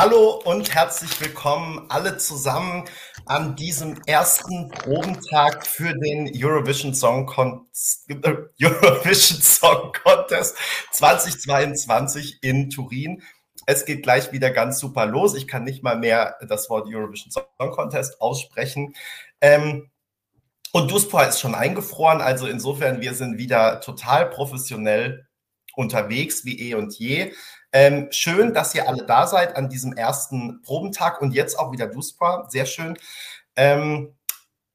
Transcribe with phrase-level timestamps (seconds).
[0.00, 2.86] Hallo und herzlich willkommen alle zusammen
[3.26, 7.66] an diesem ersten Probentag für den Eurovision Song, Con
[8.08, 8.14] äh,
[8.62, 10.56] Eurovision Song Contest
[10.92, 13.22] 2022 in Turin.
[13.66, 15.34] Es geht gleich wieder ganz super los.
[15.34, 18.94] Ich kann nicht mal mehr das Wort Eurovision Song Contest aussprechen.
[19.42, 19.90] Ähm,
[20.72, 25.26] und Duspor ist schon eingefroren, also insofern, wir sind wieder total professionell
[25.76, 27.34] unterwegs wie eh und je.
[27.72, 31.86] Ähm, schön, dass ihr alle da seid an diesem ersten Probentag und jetzt auch wieder
[31.86, 32.46] Duspra.
[32.48, 32.98] Sehr schön.
[33.56, 34.14] Ähm,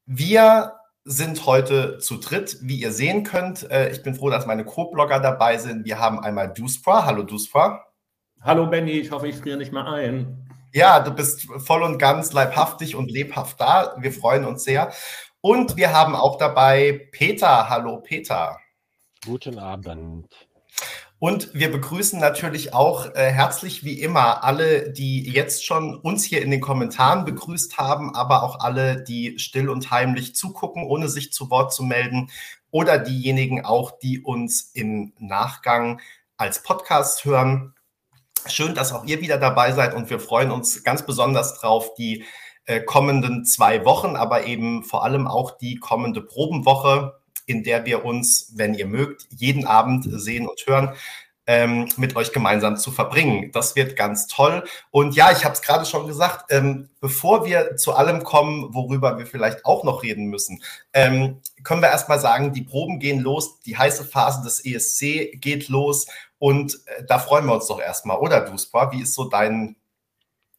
[0.06, 0.72] wir
[1.04, 3.70] sind heute zu dritt, wie ihr sehen könnt.
[3.70, 5.84] Äh, ich bin froh, dass meine Co-Blogger dabei sind.
[5.84, 7.04] Wir haben einmal Duspra.
[7.04, 7.84] Hallo Duspra.
[8.40, 10.48] Hallo Benny, ich hoffe, ich friere nicht mal ein.
[10.72, 13.96] Ja, du bist voll und ganz leibhaftig und lebhaft da.
[13.98, 14.92] Wir freuen uns sehr.
[15.40, 17.68] Und wir haben auch dabei Peter.
[17.68, 18.58] Hallo Peter.
[19.24, 20.45] Guten Abend.
[21.26, 26.40] Und wir begrüßen natürlich auch äh, herzlich wie immer alle, die jetzt schon uns hier
[26.40, 31.32] in den Kommentaren begrüßt haben, aber auch alle, die still und heimlich zugucken, ohne sich
[31.32, 32.30] zu Wort zu melden
[32.70, 36.00] oder diejenigen auch, die uns im Nachgang
[36.36, 37.74] als Podcast hören.
[38.46, 42.24] Schön, dass auch ihr wieder dabei seid und wir freuen uns ganz besonders drauf, die
[42.66, 47.14] äh, kommenden zwei Wochen, aber eben vor allem auch die kommende Probenwoche
[47.46, 50.94] in der wir uns, wenn ihr mögt, jeden Abend sehen und hören.
[51.48, 53.52] Ähm, mit euch gemeinsam zu verbringen.
[53.52, 54.64] Das wird ganz toll.
[54.90, 59.16] Und ja, ich habe es gerade schon gesagt, ähm, bevor wir zu allem kommen, worüber
[59.16, 60.60] wir vielleicht auch noch reden müssen,
[60.92, 65.68] ähm, können wir erstmal sagen, die Proben gehen los, die heiße Phase des ESC geht
[65.68, 66.08] los
[66.38, 68.92] und äh, da freuen wir uns doch erstmal, oder Duspa?
[68.92, 69.76] Wie ist so dein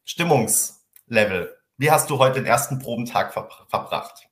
[0.04, 1.54] Stimmungslevel?
[1.76, 4.27] Wie hast du heute den ersten Probentag verbracht?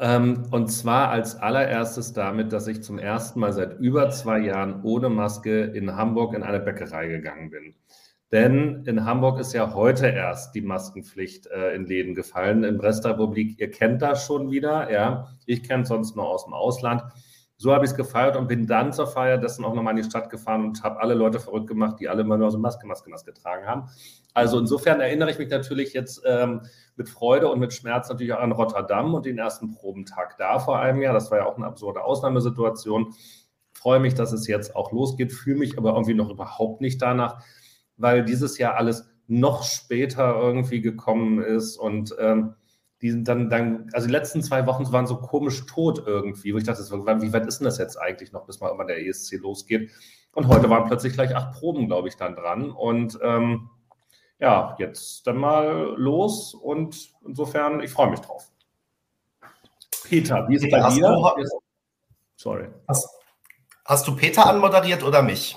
[0.00, 4.82] Ähm, und zwar als allererstes damit, dass ich zum ersten Mal seit über zwei Jahren
[4.82, 7.74] ohne Maske in Hamburg in eine Bäckerei gegangen bin.
[8.32, 12.64] Denn in Hamburg ist ja heute erst die Maskenpflicht äh, in Läden gefallen.
[12.64, 15.36] In Restrepublik, ihr kennt das schon wieder, ja.
[15.44, 17.02] Ich kenne es sonst nur aus dem Ausland.
[17.60, 20.08] So habe ich es gefeiert und bin dann zur Feier dessen auch nochmal in die
[20.08, 23.10] Stadt gefahren und habe alle Leute verrückt gemacht, die alle immer nur so Maske, Maske,
[23.10, 23.90] Maske getragen haben.
[24.32, 26.62] Also insofern erinnere ich mich natürlich jetzt ähm,
[26.96, 30.80] mit Freude und mit Schmerz natürlich auch an Rotterdam und den ersten Probentag da vor
[30.80, 31.12] einem Jahr.
[31.12, 33.12] Das war ja auch eine absurde Ausnahmesituation.
[33.74, 37.44] Freue mich, dass es jetzt auch losgeht, fühle mich aber irgendwie noch überhaupt nicht danach,
[37.98, 42.54] weil dieses Jahr alles noch später irgendwie gekommen ist und ähm,
[43.02, 46.58] die sind dann, dann, also die letzten zwei Wochen waren so komisch tot irgendwie, wo
[46.58, 49.38] ich dachte, wie weit ist denn das jetzt eigentlich noch, bis mal immer der ESC
[49.38, 49.90] losgeht?
[50.32, 52.70] Und heute waren plötzlich gleich acht Proben, glaube ich, dann dran.
[52.70, 53.70] Und ähm,
[54.38, 58.50] ja, jetzt dann mal los und insofern, ich freue mich drauf.
[60.04, 61.08] Peter, wie ist es bei hast dir?
[61.08, 61.44] Du,
[62.36, 62.68] Sorry.
[62.88, 63.08] Hast,
[63.84, 65.56] hast du Peter anmoderiert oder mich?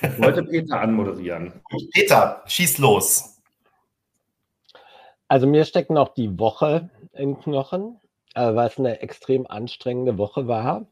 [0.00, 1.60] Ich wollte Peter anmoderieren.
[1.92, 3.37] Peter, schieß los.
[5.28, 8.00] Also mir steckt noch die Woche in Knochen,
[8.34, 10.86] äh, weil es eine extrem anstrengende Woche war,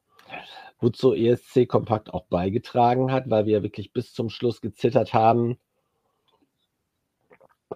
[0.78, 5.58] wozu ESC Kompakt auch beigetragen hat, weil wir wirklich bis zum Schluss gezittert haben,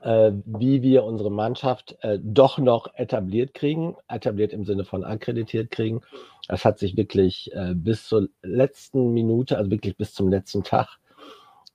[0.03, 5.71] äh, wie wir unsere Mannschaft äh, doch noch etabliert kriegen, etabliert im Sinne von akkreditiert
[5.71, 6.03] kriegen.
[6.47, 10.99] Das hat sich wirklich äh, bis zur letzten Minute, also wirklich bis zum letzten Tag,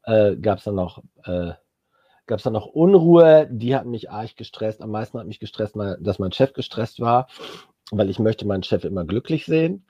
[0.03, 1.53] äh, gab es dann noch äh,
[2.27, 4.81] gab es dann noch Unruhe, die hat mich arg gestresst.
[4.81, 7.27] Am meisten hat mich gestresst, dass mein Chef gestresst war,
[7.91, 9.85] weil ich möchte meinen Chef immer glücklich sehen.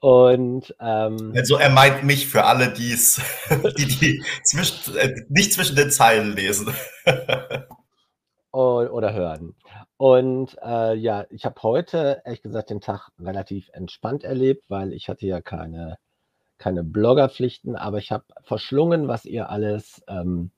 [0.00, 3.20] Und ähm, also er meint mich für alle, die's,
[3.78, 6.74] die, die zwischen, äh, nicht zwischen den Zeilen lesen.
[8.52, 9.54] oder hören.
[9.96, 15.08] Und äh, ja, ich habe heute, ehrlich gesagt, den Tag relativ entspannt erlebt, weil ich
[15.08, 15.98] hatte ja keine,
[16.58, 20.50] keine Bloggerpflichten, aber ich habe verschlungen, was ihr alles ähm,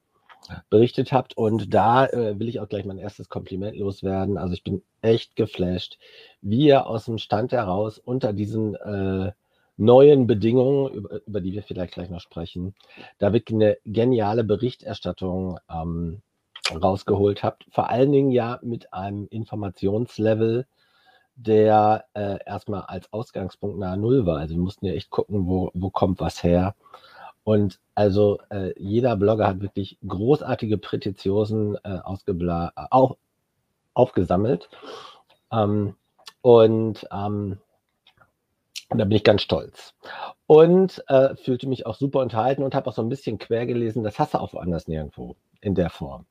[0.70, 1.36] berichtet habt.
[1.36, 4.38] Und da äh, will ich auch gleich mein erstes Kompliment loswerden.
[4.38, 5.98] Also ich bin echt geflasht,
[6.40, 9.32] wie ihr aus dem Stand heraus unter diesen äh,
[9.76, 12.74] neuen Bedingungen, über, über, die wir vielleicht gleich noch sprechen,
[13.18, 16.22] da wirklich eine geniale Berichterstattung ähm,
[16.70, 17.66] rausgeholt habt.
[17.70, 20.66] Vor allen Dingen ja mit einem Informationslevel,
[21.36, 24.38] der äh, erstmal als Ausgangspunkt nahe Null war.
[24.38, 26.74] Also wir mussten ja echt gucken, wo, wo kommt was her.
[27.44, 33.16] Und also äh, jeder Blogger hat wirklich großartige Prätitiosen äh, ausgebla auch
[33.92, 34.68] aufgesammelt.
[35.52, 35.94] Ähm,
[36.40, 37.58] und ähm,
[38.90, 39.94] da bin ich ganz stolz.
[40.46, 44.04] Und äh, fühlte mich auch super unterhalten und habe auch so ein bisschen quer gelesen.
[44.04, 46.26] Das hast du auch woanders nirgendwo in der Form.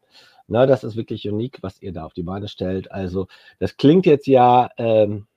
[0.48, 2.92] Na, das ist wirklich unique, was ihr da auf die Beine stellt.
[2.92, 3.28] Also,
[3.60, 5.28] das klingt jetzt ja ähm,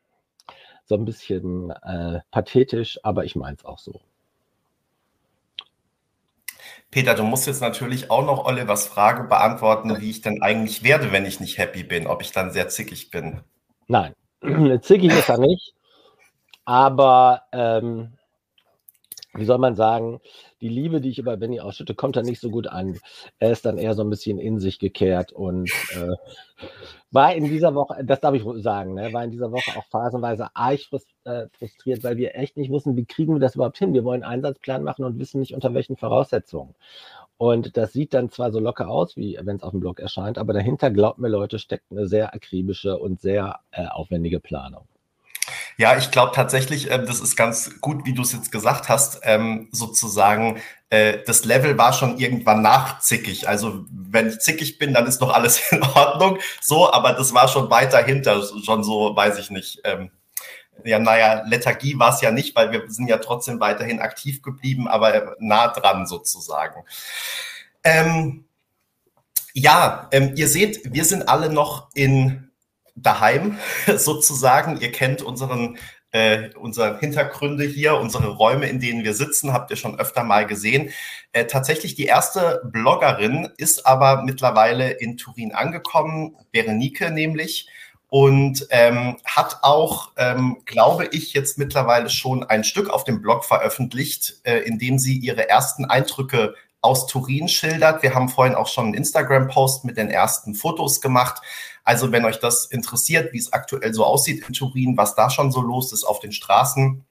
[0.84, 4.00] so ein bisschen äh, pathetisch, aber ich meine es auch so.
[6.90, 11.12] Peter, du musst jetzt natürlich auch noch Olivers Frage beantworten, wie ich denn eigentlich werde,
[11.12, 13.40] wenn ich nicht happy bin, ob ich dann sehr zickig bin.
[13.88, 14.14] Nein,
[14.82, 15.74] zickig ist er nicht.
[16.64, 18.16] Aber ähm,
[19.34, 20.20] wie soll man sagen,
[20.60, 22.98] die Liebe, die ich über Benny ausschütte, kommt da nicht so gut an.
[23.38, 26.16] Er ist dann eher so ein bisschen in sich gekehrt und äh,
[27.10, 30.48] war in dieser Woche, das darf ich sagen, ne, war in dieser Woche auch phasenweise
[30.54, 30.80] arg
[31.24, 33.94] äh, frustriert, weil wir echt nicht wussten, wie kriegen wir das überhaupt hin.
[33.94, 36.74] Wir wollen einen Einsatzplan machen und wissen nicht, unter welchen Voraussetzungen.
[37.38, 40.38] Und das sieht dann zwar so locker aus, wie wenn es auf dem Blog erscheint,
[40.38, 44.86] aber dahinter, glaubt mir Leute, steckt eine sehr akribische und sehr äh, aufwendige Planung.
[45.78, 49.20] Ja, ich glaube tatsächlich, äh, das ist ganz gut, wie du es jetzt gesagt hast,
[49.24, 53.46] ähm, sozusagen, äh, das Level war schon irgendwann nachzickig.
[53.48, 56.38] Also wenn ich zickig bin, dann ist noch alles in Ordnung.
[56.62, 59.80] So, aber das war schon weiter hinter, schon so, weiß ich nicht.
[59.84, 60.10] Ähm,
[60.84, 64.88] ja, naja, Lethargie war es ja nicht, weil wir sind ja trotzdem weiterhin aktiv geblieben,
[64.88, 66.84] aber nah dran sozusagen.
[67.84, 68.44] Ähm,
[69.52, 72.45] ja, ähm, ihr seht, wir sind alle noch in
[72.96, 73.58] daheim
[73.96, 74.80] sozusagen.
[74.80, 75.78] Ihr kennt unseren,
[76.10, 80.46] äh, unsere Hintergründe hier, unsere Räume, in denen wir sitzen, habt ihr schon öfter mal
[80.46, 80.90] gesehen.
[81.32, 87.68] Äh, tatsächlich die erste Bloggerin ist aber mittlerweile in Turin angekommen, Berenike nämlich
[88.08, 93.44] und ähm, hat auch, ähm, glaube ich, jetzt mittlerweile schon ein Stück auf dem Blog
[93.44, 98.02] veröffentlicht, äh, in dem sie ihre ersten Eindrücke aus Turin schildert.
[98.02, 101.42] Wir haben vorhin auch schon einen Instagram-Post mit den ersten Fotos gemacht.
[101.86, 105.52] Also wenn euch das interessiert, wie es aktuell so aussieht in Turin, was da schon
[105.52, 107.06] so los ist auf den Straßen,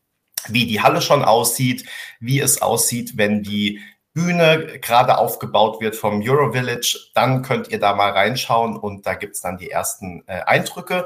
[0.50, 1.86] wie die Halle schon aussieht,
[2.19, 3.80] wie es aussieht, wenn die
[4.13, 9.42] Bühne gerade aufgebaut wird vom Eurovillage, dann könnt ihr da mal reinschauen und da gibt's
[9.42, 11.06] dann die ersten äh, Eindrücke.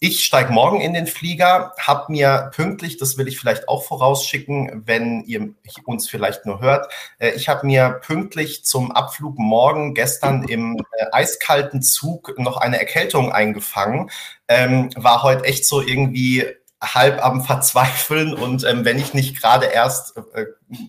[0.00, 4.82] Ich steige morgen in den Flieger, habe mir pünktlich, das will ich vielleicht auch vorausschicken,
[4.86, 5.54] wenn ihr
[5.84, 11.06] uns vielleicht nur hört, äh, ich habe mir pünktlich zum Abflug morgen gestern im äh,
[11.12, 14.10] eiskalten Zug noch eine Erkältung eingefangen.
[14.48, 16.44] Ähm, war heute echt so irgendwie
[16.82, 20.46] halb am Verzweifeln und ähm, wenn ich nicht gerade erst äh,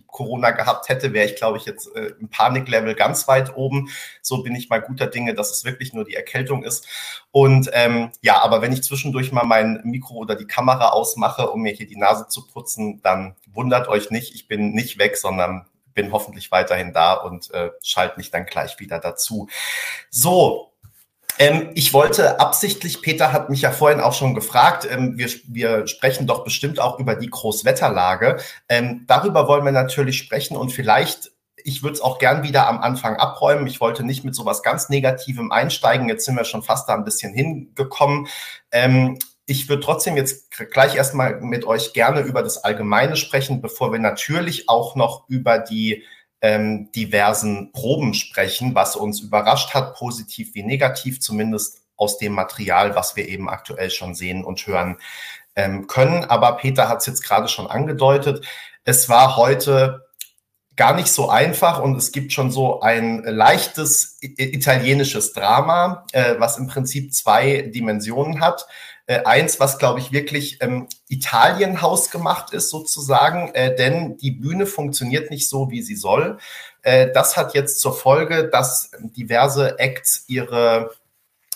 [0.07, 3.89] Corona gehabt hätte, wäre ich, glaube ich, jetzt äh, im Paniklevel ganz weit oben.
[4.21, 6.87] So bin ich mal guter Dinge, dass es wirklich nur die Erkältung ist.
[7.31, 11.61] Und ähm, ja, aber wenn ich zwischendurch mal mein Mikro oder die Kamera ausmache, um
[11.61, 15.65] mir hier die Nase zu putzen, dann wundert euch nicht, ich bin nicht weg, sondern
[15.93, 19.47] bin hoffentlich weiterhin da und äh, schalte mich dann gleich wieder dazu.
[20.09, 20.73] So,
[21.37, 25.87] ähm, ich wollte absichtlich, Peter hat mich ja vorhin auch schon gefragt, ähm, wir, wir
[25.87, 28.37] sprechen doch bestimmt auch über die Großwetterlage.
[28.69, 31.31] Ähm, darüber wollen wir natürlich sprechen und vielleicht
[31.67, 33.65] ich würde es auch gern wieder am Anfang abräumen.
[33.65, 36.07] Ich wollte nicht mit sowas ganz Negativem einsteigen.
[36.07, 38.27] Jetzt sind wir schon fast da ein bisschen hingekommen.
[38.71, 39.17] Ähm,
[39.47, 43.99] ich würde trotzdem jetzt gleich erstmal mit euch gerne über das Allgemeine sprechen, bevor wir
[43.99, 46.03] natürlich auch noch über die
[46.41, 52.95] ähm, diversen Proben sprechen, was uns überrascht hat, positiv wie negativ, zumindest aus dem Material,
[52.95, 54.97] was wir eben aktuell schon sehen und hören
[55.55, 56.25] ähm, können.
[56.25, 58.45] Aber Peter hat es jetzt gerade schon angedeutet.
[58.83, 60.05] Es war heute
[60.75, 66.57] gar nicht so einfach und es gibt schon so ein leichtes italienisches Drama, äh, was
[66.57, 68.67] im Prinzip zwei Dimensionen hat.
[69.07, 74.66] Äh, eins, was, glaube ich, wirklich ähm, Italien hausgemacht ist sozusagen, äh, denn die Bühne
[74.66, 76.40] funktioniert nicht so, wie sie soll.
[76.81, 80.92] Äh, das hat jetzt zur Folge, dass diverse Acts ihre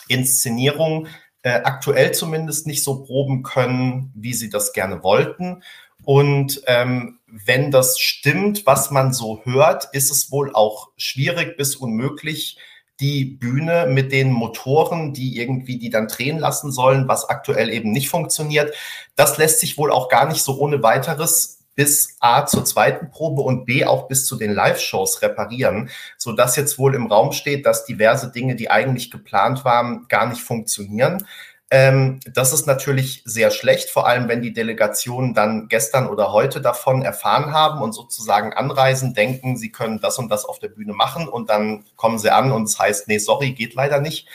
[0.08, 1.08] Inszenierung
[1.42, 5.64] äh, aktuell zumindest nicht so proben können, wie sie das gerne wollten.
[6.04, 11.76] Und ähm, wenn das stimmt, was man so hört, ist es wohl auch schwierig bis
[11.76, 12.58] unmöglich,
[13.00, 17.92] die Bühne mit den Motoren, die irgendwie die dann drehen lassen sollen, was aktuell eben
[17.92, 18.74] nicht funktioniert.
[19.16, 23.42] Das lässt sich wohl auch gar nicht so ohne weiteres bis A zur zweiten Probe
[23.42, 27.66] und B auch bis zu den Live-Shows reparieren, so dass jetzt wohl im Raum steht,
[27.66, 31.26] dass diverse Dinge, die eigentlich geplant waren, gar nicht funktionieren.
[31.72, 36.62] Ähm, das ist natürlich sehr schlecht, vor allem wenn die Delegationen dann gestern oder heute
[36.62, 40.94] davon erfahren haben und sozusagen anreisen, denken, sie können das und das auf der Bühne
[40.94, 44.28] machen und dann kommen sie an und es heißt, nee, sorry, geht leider nicht.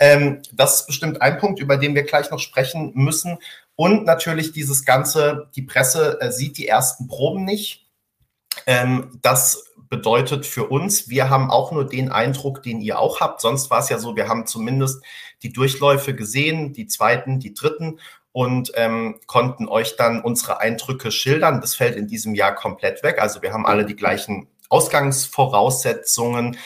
[0.00, 3.38] Ähm, das ist bestimmt ein Punkt, über den wir gleich noch sprechen müssen.
[3.76, 7.86] Und natürlich dieses Ganze, die Presse äh, sieht die ersten Proben nicht.
[8.66, 13.42] Ähm, das bedeutet für uns, wir haben auch nur den Eindruck, den ihr auch habt.
[13.42, 15.04] Sonst war es ja so, wir haben zumindest
[15.42, 18.00] die Durchläufe gesehen, die zweiten, die dritten
[18.32, 21.60] und ähm, konnten euch dann unsere Eindrücke schildern.
[21.60, 23.20] Das fällt in diesem Jahr komplett weg.
[23.20, 26.56] Also wir haben alle die gleichen Ausgangsvoraussetzungen.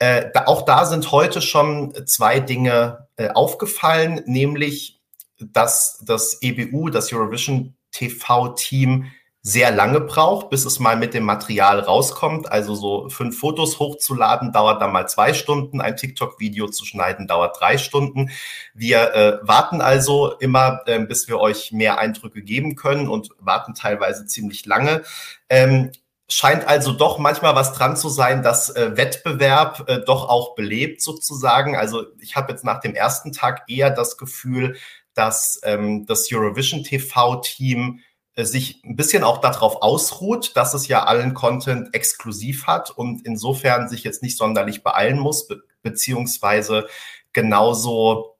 [0.00, 5.00] Äh, da, auch da sind heute schon zwei Dinge äh, aufgefallen, nämlich
[5.38, 9.12] dass das EBU, das Eurovision TV-Team,
[9.44, 12.50] sehr lange braucht, bis es mal mit dem Material rauskommt.
[12.50, 17.60] Also so fünf Fotos hochzuladen dauert dann mal zwei Stunden, ein TikTok-Video zu schneiden dauert
[17.60, 18.30] drei Stunden.
[18.72, 23.74] Wir äh, warten also immer, äh, bis wir euch mehr Eindrücke geben können und warten
[23.74, 25.02] teilweise ziemlich lange.
[25.48, 25.90] Ähm,
[26.28, 31.02] scheint also doch manchmal was dran zu sein, dass äh, Wettbewerb äh, doch auch belebt
[31.02, 31.76] sozusagen.
[31.76, 34.76] Also ich habe jetzt nach dem ersten Tag eher das Gefühl,
[35.14, 38.00] dass ähm, das Eurovision TV-Team
[38.36, 43.88] sich ein bisschen auch darauf ausruht, dass es ja allen Content exklusiv hat und insofern
[43.88, 46.86] sich jetzt nicht sonderlich beeilen muss, be beziehungsweise
[47.32, 48.36] genauso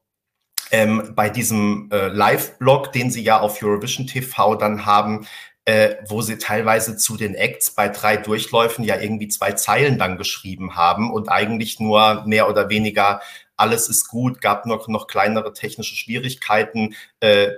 [0.70, 5.26] ähm, bei diesem äh, Live-Blog, den sie ja auf Eurovision TV dann haben,
[5.64, 10.18] äh, wo sie teilweise zu den Acts bei drei Durchläufen ja irgendwie zwei Zeilen dann
[10.18, 13.20] geschrieben haben und eigentlich nur mehr oder weniger
[13.62, 16.96] alles ist gut, gab noch, noch kleinere technische Schwierigkeiten.
[17.20, 17.52] Äh,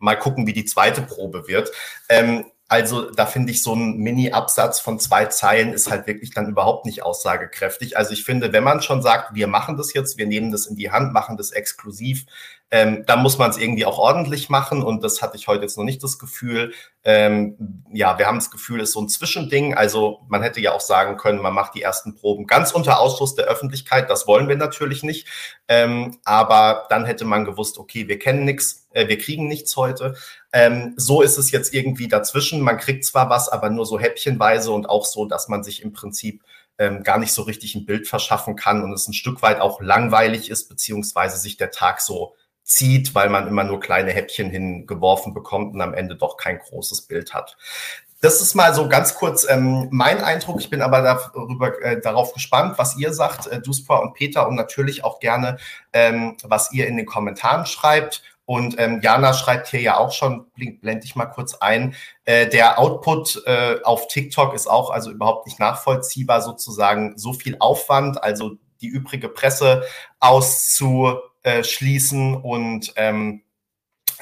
[0.00, 1.70] mal gucken, wie die zweite Probe wird.
[2.08, 6.48] Ähm, also da finde ich so ein Mini-Absatz von zwei Zeilen ist halt wirklich dann
[6.48, 7.96] überhaupt nicht aussagekräftig.
[7.96, 10.74] Also ich finde, wenn man schon sagt, wir machen das jetzt, wir nehmen das in
[10.74, 12.26] die Hand, machen das exklusiv,
[12.72, 15.78] ähm, da muss man es irgendwie auch ordentlich machen und das hatte ich heute jetzt
[15.78, 16.74] noch nicht das Gefühl.
[17.04, 19.74] Ähm, ja, wir haben das Gefühl, es ist so ein Zwischending.
[19.74, 23.36] Also man hätte ja auch sagen können, man macht die ersten Proben ganz unter Ausschluss
[23.36, 24.10] der Öffentlichkeit.
[24.10, 25.28] Das wollen wir natürlich nicht.
[25.68, 30.16] Ähm, aber dann hätte man gewusst, okay, wir kennen nichts, äh, wir kriegen nichts heute.
[30.52, 32.60] Ähm, so ist es jetzt irgendwie dazwischen.
[32.60, 35.92] Man kriegt zwar was, aber nur so häppchenweise und auch so, dass man sich im
[35.92, 36.42] Prinzip
[36.78, 39.80] ähm, gar nicht so richtig ein Bild verschaffen kann und es ein Stück weit auch
[39.80, 42.34] langweilig ist, beziehungsweise sich der Tag so
[42.64, 47.02] zieht, weil man immer nur kleine Häppchen hingeworfen bekommt und am Ende doch kein großes
[47.02, 47.56] Bild hat.
[48.22, 50.60] Das ist mal so ganz kurz ähm, mein Eindruck.
[50.60, 54.56] Ich bin aber darüber, äh, darauf gespannt, was ihr sagt, äh, Duspa und Peter, und
[54.56, 55.58] natürlich auch gerne,
[55.92, 58.22] ähm, was ihr in den Kommentaren schreibt.
[58.46, 62.78] Und ähm, Jana schreibt hier ja auch schon, blende ich mal kurz ein, äh, der
[62.78, 67.18] Output äh, auf TikTok ist auch also überhaupt nicht nachvollziehbar, sozusagen.
[67.18, 69.84] So viel Aufwand, also die übrige Presse
[70.20, 73.42] auszu äh, schließen und ähm,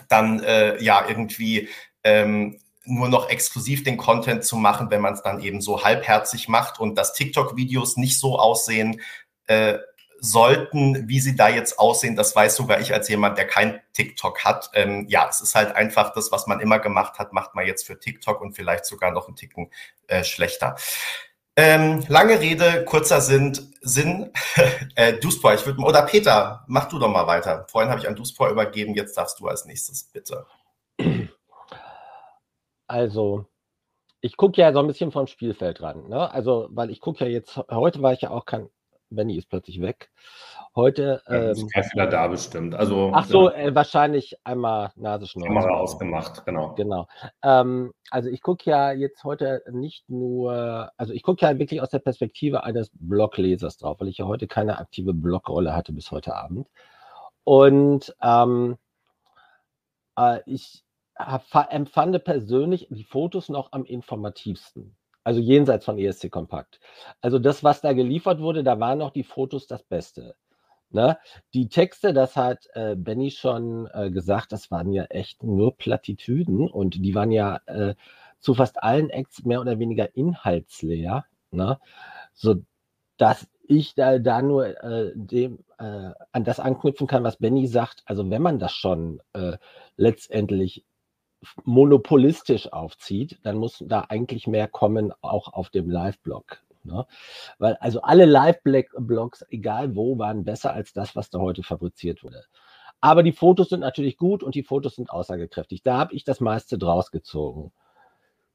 [0.09, 1.69] dann äh, ja irgendwie
[2.03, 6.49] ähm, nur noch exklusiv den Content zu machen, wenn man es dann eben so halbherzig
[6.49, 9.01] macht und dass TikTok-Videos nicht so aussehen
[9.47, 9.79] äh,
[10.25, 14.45] sollten, wie sie da jetzt aussehen, das weiß sogar ich als jemand, der kein TikTok
[14.45, 14.71] hat.
[14.75, 17.87] Ähm, ja, es ist halt einfach das, was man immer gemacht hat, macht man jetzt
[17.87, 19.71] für TikTok und vielleicht sogar noch einen Ticken
[20.07, 20.77] äh, schlechter.
[21.57, 23.53] Ähm, lange Rede, kurzer Sinn.
[23.81, 24.33] Sinn.
[24.97, 27.67] äh, Duspor, ich würde oder Peter, mach du doch mal weiter.
[27.69, 30.47] Vorhin habe ich an Duspor übergeben, jetzt darfst du als nächstes, bitte.
[32.87, 33.47] Also,
[34.21, 36.09] ich gucke ja so ein bisschen vom Spielfeld ran.
[36.09, 36.31] Ne?
[36.31, 38.69] Also, weil ich gucke ja jetzt, heute war ich ja auch kein,
[39.15, 40.11] Benny ist plötzlich weg.
[40.75, 41.23] Heute.
[41.29, 42.75] Ähm, ist Fehler da bestimmt.
[42.75, 43.57] Also, ach so, ja.
[43.57, 45.47] äh, wahrscheinlich einmal Nasenschnur.
[45.47, 46.75] Kamera ausgemacht, genau.
[46.75, 47.07] Genau.
[47.43, 51.91] Ähm, also ich gucke ja jetzt heute nicht nur, also ich gucke ja wirklich aus
[51.91, 56.35] der Perspektive eines Bloglesers drauf, weil ich ja heute keine aktive Blogrolle hatte bis heute
[56.35, 56.69] Abend.
[57.45, 58.77] Und ähm,
[60.19, 60.83] äh, ich
[61.17, 64.97] hab, empfand persönlich die Fotos noch am informativsten.
[65.25, 66.81] Also jenseits von ESC Kompakt.
[67.21, 70.37] Also das, was da geliefert wurde, da waren noch die Fotos das Beste.
[70.91, 71.19] Ne?
[71.55, 76.71] Die Texte, das hat äh, Benny schon äh, gesagt, das waren ja echt nur Plattitüden
[76.71, 77.95] und die waren ja äh,
[78.39, 81.25] zu fast allen Acts mehr oder weniger inhaltsleer.
[81.51, 81.81] Ne?
[82.35, 82.57] So
[83.17, 88.03] dass ich da, da nur äh, dem, äh, an das anknüpfen kann, was Benny sagt.
[88.07, 89.57] Also wenn man das schon äh,
[89.97, 90.85] letztendlich
[91.65, 96.63] monopolistisch aufzieht, dann muss da eigentlich mehr kommen, auch auf dem Live-Blog.
[96.85, 97.07] Ne?
[97.59, 102.45] Weil also alle Live-Blogs, egal wo, waren besser als das, was da heute fabriziert wurde.
[103.01, 105.83] Aber die Fotos sind natürlich gut und die Fotos sind aussagekräftig.
[105.83, 107.73] Da habe ich das meiste draus gezogen.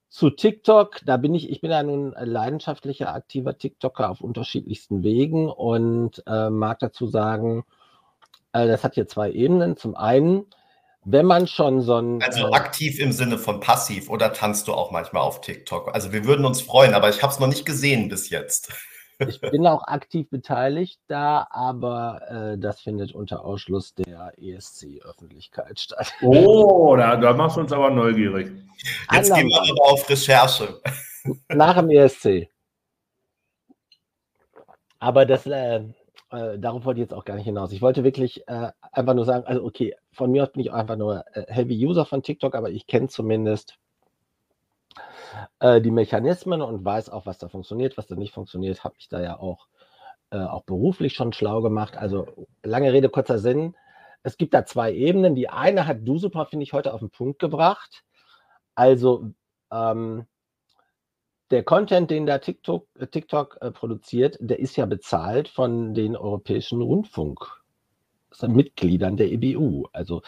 [0.08, 5.50] Zu TikTok, da bin ich, ich bin ja nun leidenschaftlicher, aktiver TikToker auf unterschiedlichsten Wegen
[5.50, 7.64] und äh, mag dazu sagen,
[8.52, 9.78] äh, das hat hier zwei Ebenen.
[9.78, 10.48] Zum einen,
[11.06, 12.22] wenn man schon so ein.
[12.22, 15.94] Also äh, aktiv im Sinne von passiv oder tanzt du auch manchmal auf TikTok?
[15.94, 18.74] Also wir würden uns freuen, aber ich habe es noch nicht gesehen bis jetzt.
[19.28, 26.14] Ich bin auch aktiv beteiligt da, aber äh, das findet unter Ausschluss der ESC-Öffentlichkeit statt.
[26.22, 28.50] Oh, da, da machst du uns aber neugierig.
[29.12, 30.82] Jetzt gehen wir aber auf Recherche.
[31.50, 32.50] Nach dem ESC.
[35.00, 35.82] Aber das, äh,
[36.32, 37.72] äh, darauf wollte ich jetzt auch gar nicht hinaus.
[37.72, 40.96] Ich wollte wirklich äh, einfach nur sagen, also okay, von mir aus bin ich einfach
[40.96, 43.78] nur äh, Heavy User von TikTok, aber ich kenne zumindest
[45.60, 49.08] äh, die Mechanismen und weiß auch, was da funktioniert, was da nicht funktioniert, habe ich
[49.10, 49.68] da ja auch,
[50.32, 51.98] äh, auch beruflich schon schlau gemacht.
[51.98, 53.76] Also lange Rede, kurzer Sinn.
[54.24, 55.36] Es gibt da zwei Ebenen.
[55.36, 58.04] Die eine hat du super, finde ich, heute auf den Punkt gebracht.
[58.76, 59.32] Also
[59.72, 60.26] ähm,
[61.52, 66.16] der Content, den da TikTok, äh, TikTok äh, produziert, der ist ja bezahlt von den
[66.16, 70.22] europäischen Rundfunkmitgliedern der EBU, also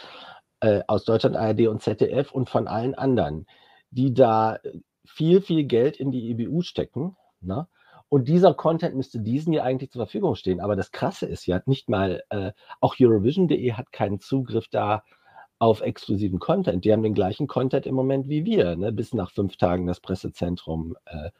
[0.60, 3.46] äh, aus Deutschland, ARD und ZDF und von allen anderen,
[3.90, 4.58] die da
[5.04, 7.16] viel, viel Geld in die EBU stecken.
[7.40, 7.66] Ne?
[8.08, 10.60] Und dieser Content müsste diesen ja eigentlich zur Verfügung stehen.
[10.60, 15.02] Aber das Krasse ist ja, nicht mal, äh, auch Eurovision.de hat keinen Zugriff da
[15.62, 16.84] auf exklusiven Content.
[16.84, 18.90] Die haben den gleichen Content im Moment wie wir, ne?
[18.90, 21.30] bis nach fünf Tagen das Pressezentrum äh,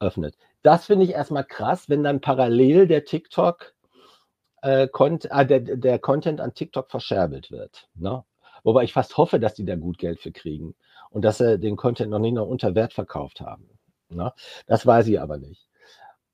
[0.00, 0.34] öffnet.
[0.62, 3.74] Das finde ich erstmal krass, wenn dann parallel der TikTok
[4.62, 7.90] äh, Content, äh, der, der Content an TikTok verscherbelt wird.
[7.94, 8.24] Ne?
[8.64, 10.74] Wobei ich fast hoffe, dass die da gut Geld für kriegen
[11.10, 13.68] und dass sie den Content noch nicht noch unter Wert verkauft haben.
[14.08, 14.32] Ne?
[14.66, 15.68] Das weiß ich aber nicht.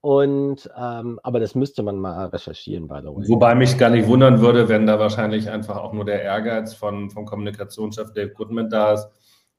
[0.03, 3.29] Und ähm, aber das müsste man mal recherchieren, by the way.
[3.29, 7.09] Wobei mich gar nicht wundern würde, wenn da wahrscheinlich einfach auch nur der Ehrgeiz von,
[7.09, 9.09] vom Kommunikationschef Dave Goodman da ist,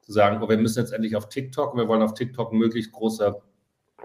[0.02, 3.34] zu sagen, oh, wir müssen jetzt endlich auf TikTok, wir wollen auf TikTok möglichst große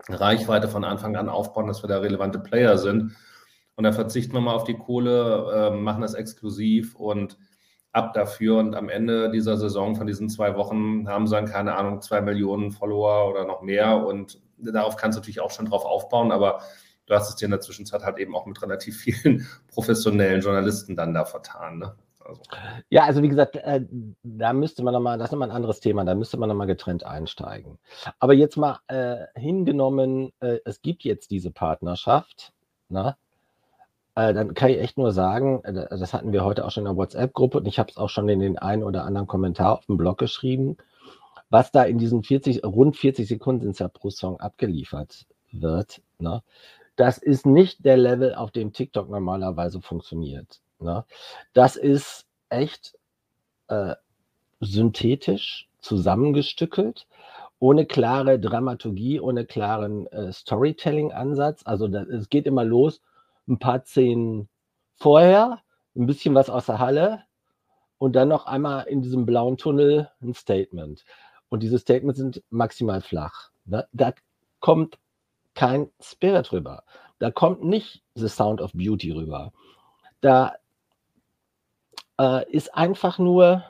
[0.08, 3.18] Reichweite von Anfang an aufbauen, dass wir da relevante Player sind.
[3.76, 7.38] Und da verzichten wir mal auf die Kohle, äh, machen das exklusiv und
[7.92, 8.60] ab dafür.
[8.60, 12.22] Und am Ende dieser Saison von diesen zwei Wochen haben sie dann, keine Ahnung, zwei
[12.22, 16.62] Millionen Follower oder noch mehr und darauf kannst du natürlich auch schon drauf aufbauen, aber
[17.06, 20.96] du hast es dir in der Zwischenzeit halt eben auch mit relativ vielen professionellen Journalisten
[20.96, 21.80] dann da vertan.
[21.80, 21.96] Ne?
[22.24, 22.42] Also.
[22.90, 23.82] Ja, also wie gesagt, äh,
[24.24, 27.06] da müsste man nochmal, das ist nochmal ein anderes Thema, da müsste man nochmal getrennt
[27.06, 27.80] einsteigen.
[28.20, 32.54] Aber jetzt mal äh, hingenommen, äh, es gibt jetzt diese Partnerschaft,
[32.90, 33.18] na,
[34.16, 36.92] äh, dann kann ich echt nur sagen, äh, das hatten wir heute auch schon in
[36.92, 39.86] der WhatsApp-Gruppe und ich habe es auch schon in den einen oder anderen Kommentar auf
[39.86, 40.78] dem Blog geschrieben
[41.50, 46.44] was da in diesen 40, rund 40 Sekunden sind ja pro Song abgeliefert wird, ne?
[46.96, 50.60] das ist nicht der Level, auf dem TikTok normalerweise funktioniert.
[50.80, 51.06] Ne?
[51.54, 52.98] Das ist echt
[53.68, 53.96] äh,
[54.60, 57.08] synthetisch zusammengestückelt,
[57.60, 61.62] ohne klare Dramaturgie, ohne klaren äh, Storytelling-Ansatz.
[61.66, 63.02] Also das, es geht immer los,
[63.48, 64.50] ein paar Szenen
[64.96, 65.62] vorher,
[65.96, 67.24] ein bisschen was aus der Halle
[67.98, 71.04] und dann noch einmal in diesem blauen Tunnel ein Statement.
[71.50, 73.50] Und diese Statements sind maximal flach.
[73.66, 73.88] Ne?
[73.92, 74.14] Da
[74.60, 74.98] kommt
[75.56, 76.84] kein Spirit rüber.
[77.18, 79.52] Da kommt nicht The Sound of Beauty rüber.
[80.22, 80.56] Da
[82.20, 83.64] äh, ist einfach nur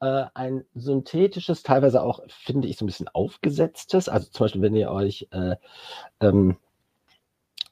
[0.00, 4.08] äh, ein synthetisches, teilweise auch, finde ich, so ein bisschen aufgesetztes.
[4.08, 5.56] Also zum Beispiel, wenn ihr euch äh,
[6.20, 6.56] ähm,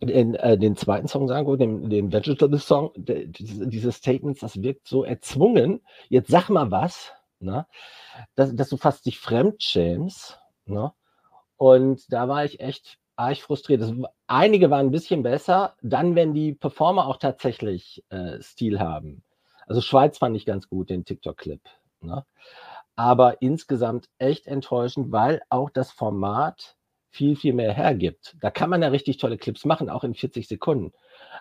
[0.01, 4.63] den, äh, den, zweiten Song sagen den, den Vegetable Song, der, diese, diese Statements, das
[4.63, 5.81] wirkt so erzwungen.
[6.09, 7.67] Jetzt sag mal was ne?
[8.35, 10.41] dass, dass du fast dich fremdschämst.
[10.67, 10.93] Ne?
[11.57, 13.83] Und da war ich echt arg frustriert.
[13.83, 13.93] Das,
[14.27, 19.23] einige waren ein bisschen besser, dann, wenn die Performer auch tatsächlich äh, Stil haben.
[19.67, 21.61] Also Schweiz fand ich ganz gut, den TikTok-Clip.
[22.01, 22.25] Ne?
[22.97, 26.77] Aber insgesamt echt enttäuschend, weil auch das Format
[27.11, 28.37] viel, viel mehr hergibt.
[28.41, 30.93] Da kann man ja richtig tolle Clips machen, auch in 40 Sekunden.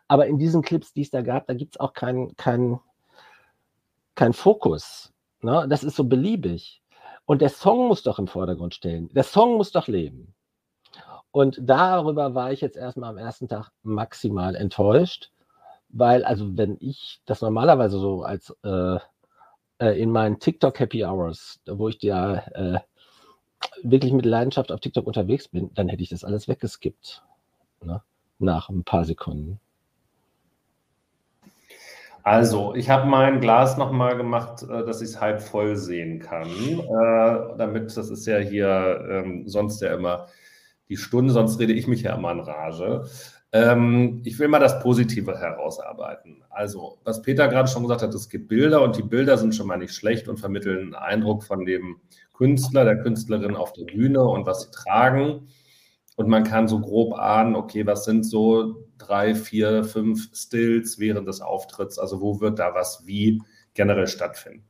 [0.08, 2.80] Aber in diesen Clips, die es da gab, da gibt es auch keinen kein,
[4.16, 5.13] kein Fokus.
[5.44, 5.66] Ne?
[5.70, 6.82] Das ist so beliebig.
[7.26, 9.10] Und der Song muss doch im Vordergrund stehen.
[9.14, 10.34] Der Song muss doch leben.
[11.32, 15.32] Und darüber war ich jetzt erstmal am ersten Tag maximal enttäuscht,
[15.90, 18.98] weil, also, wenn ich das normalerweise so als äh,
[19.80, 22.80] äh, in meinen TikTok Happy Hours, wo ich ja äh,
[23.84, 27.24] wirklich mit Leidenschaft auf TikTok unterwegs bin, dann hätte ich das alles weggeskippt.
[27.82, 28.02] Ne?
[28.40, 29.60] Nach ein paar Sekunden.
[32.24, 36.48] Also, ich habe mein Glas nochmal gemacht, äh, dass ich es halb voll sehen kann.
[36.50, 40.28] Äh, damit, das ist ja hier ähm, sonst ja immer
[40.88, 43.06] die Stunde, sonst rede ich mich ja immer in Rage.
[43.52, 46.44] Ähm, ich will mal das Positive herausarbeiten.
[46.50, 49.68] Also, was Peter gerade schon gesagt hat, es gibt Bilder und die Bilder sind schon
[49.68, 51.98] mal nicht schlecht und vermitteln einen Eindruck von dem
[52.34, 55.50] Künstler, der Künstlerin auf der Bühne und was sie tragen.
[56.16, 61.28] Und man kann so grob ahnen, okay, was sind so drei, vier, fünf Stills während
[61.28, 62.00] des Auftritts?
[62.00, 63.42] Also wo wird da was wie
[63.74, 64.66] generell stattfinden?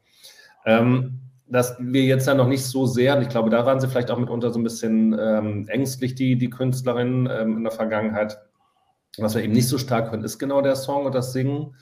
[0.66, 3.88] Ähm, dass wir jetzt ja noch nicht so sehr, und ich glaube, da waren sie
[3.88, 8.40] vielleicht auch mitunter so ein bisschen ähm, ängstlich, die, die Künstlerin ähm, in der Vergangenheit.
[9.18, 11.76] Was wir eben nicht so stark können, ist genau der Song und das Singen.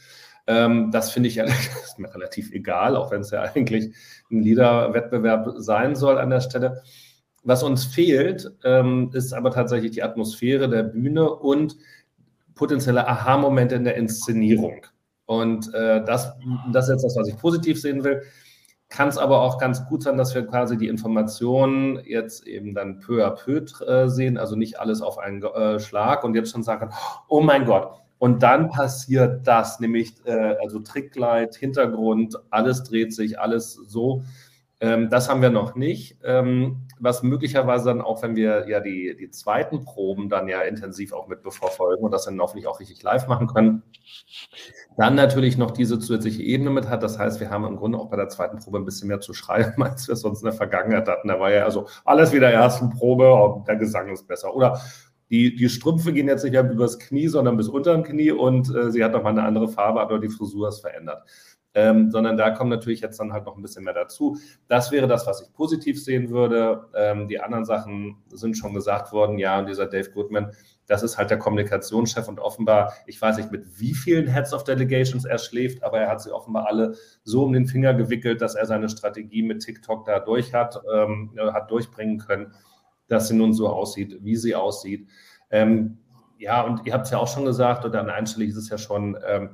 [0.47, 1.37] Ähm, das finde ich
[1.83, 3.95] ist mir relativ egal, auch wenn es ja eigentlich
[4.29, 6.81] ein Liederwettbewerb sein soll an der Stelle.
[7.43, 11.75] Was uns fehlt, ähm, ist aber tatsächlich die Atmosphäre der Bühne und
[12.61, 14.85] potenzielle Aha-Momente in der Inszenierung.
[15.25, 16.31] Und äh, das,
[16.71, 18.21] das ist jetzt das, was ich positiv sehen will.
[18.87, 22.99] Kann es aber auch ganz gut sein, dass wir quasi die Informationen jetzt eben dann
[22.99, 26.61] peu à peu äh, sehen, also nicht alles auf einen äh, Schlag und jetzt schon
[26.61, 26.91] sagen,
[27.27, 27.89] oh mein Gott.
[28.19, 34.21] Und dann passiert das, nämlich äh, also Tricklight, Hintergrund, alles dreht sich, alles so
[34.81, 36.17] Ähm, das haben wir noch nicht.
[36.23, 41.13] Ähm, was möglicherweise dann auch, wenn wir ja die, die zweiten Proben dann ja intensiv
[41.13, 43.83] auch mit beverfolgen und das dann hoffentlich auch richtig live machen können,
[44.97, 47.01] dann natürlich noch diese zusätzliche Ebene mit hat.
[47.01, 49.33] Das heißt, wir haben im Grunde auch bei der zweiten Probe ein bisschen mehr zu
[49.33, 51.27] schreiben, als wir sonst in der Vergangenheit hatten.
[51.27, 54.55] Da war ja also alles wieder ersten Probe und der Gesang ist besser.
[54.55, 54.79] Oder
[55.31, 58.73] die, die Strümpfe gehen jetzt nicht mehr übers Knie, sondern bis unter dem Knie und
[58.75, 61.23] äh, sie hat nochmal eine andere Farbe, aber die Frisur ist verändert
[61.73, 64.37] ähm, sondern da kommt natürlich jetzt dann halt noch ein bisschen mehr dazu.
[64.67, 66.89] Das wäre das, was ich positiv sehen würde.
[66.95, 69.37] Ähm, die anderen Sachen sind schon gesagt worden.
[69.37, 70.51] Ja, und dieser Dave Goodman,
[70.87, 74.65] das ist halt der Kommunikationschef und offenbar, ich weiß nicht, mit wie vielen Heads of
[74.65, 78.55] Delegations er schläft, aber er hat sie offenbar alle so um den Finger gewickelt, dass
[78.55, 82.53] er seine Strategie mit TikTok da durch hat, ähm, hat durchbringen können,
[83.07, 85.07] dass sie nun so aussieht, wie sie aussieht.
[85.49, 85.99] Ähm,
[86.41, 89.15] ja, und ihr habt es ja auch schon gesagt, oder einstellig ist es ja schon,
[89.27, 89.51] ähm,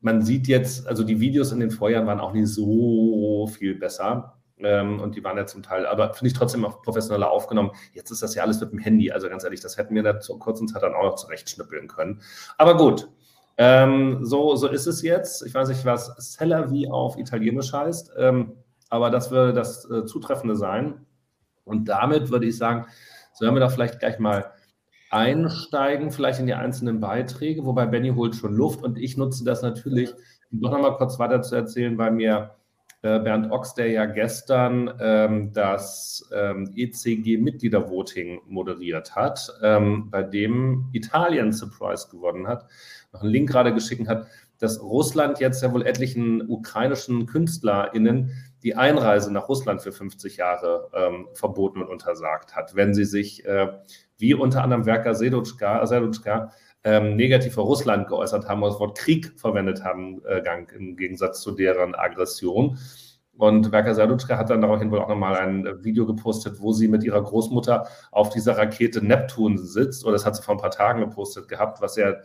[0.00, 4.36] man sieht jetzt, also die Videos in den Vorjahren waren auch nicht so viel besser.
[4.62, 7.70] Ähm, und die waren ja zum Teil, aber finde ich trotzdem auch professioneller aufgenommen.
[7.92, 9.10] Jetzt ist das ja alles mit dem Handy.
[9.10, 12.20] Also ganz ehrlich, das hätten wir da zur kurzen Zeit dann auch noch zurechtschnippeln können.
[12.58, 13.08] Aber gut,
[13.56, 15.44] ähm, so, so ist es jetzt.
[15.46, 18.52] Ich weiß nicht, was Seller wie auf Italienisch heißt, ähm,
[18.88, 21.06] aber das würde das äh, Zutreffende sein.
[21.64, 22.86] Und damit würde ich sagen,
[23.32, 24.52] sollen wir da vielleicht gleich mal
[25.10, 29.62] einsteigen, vielleicht in die einzelnen Beiträge, wobei Benny holt schon Luft und ich nutze das
[29.62, 30.10] natürlich,
[30.50, 32.54] um noch mal kurz weiter zu erzählen, weil mir
[33.02, 40.90] äh, Bernd Ochs, der ja gestern ähm, das ähm, ECG-Mitgliedervoting moderiert hat, ähm, bei dem
[40.92, 42.66] Italien Surprise gewonnen hat,
[43.12, 44.26] noch einen Link gerade geschickt hat,
[44.58, 50.90] dass Russland jetzt ja wohl etlichen ukrainischen KünstlerInnen die Einreise nach Russland für 50 Jahre
[50.92, 53.68] ähm, verboten und untersagt hat, wenn sie sich äh,
[54.20, 56.52] wie unter anderem Werker Sedutschka,
[56.82, 60.42] ähm, negativ vor Russland geäußert haben und das Wort Krieg verwendet haben, äh,
[60.76, 62.78] im Gegensatz zu deren Aggression.
[63.36, 67.02] Und Werker Sadutschka hat dann daraufhin wohl auch nochmal ein Video gepostet, wo sie mit
[67.04, 70.04] ihrer Großmutter auf dieser Rakete Neptun sitzt.
[70.04, 72.16] Oder das hat sie vor ein paar Tagen gepostet gehabt, was ja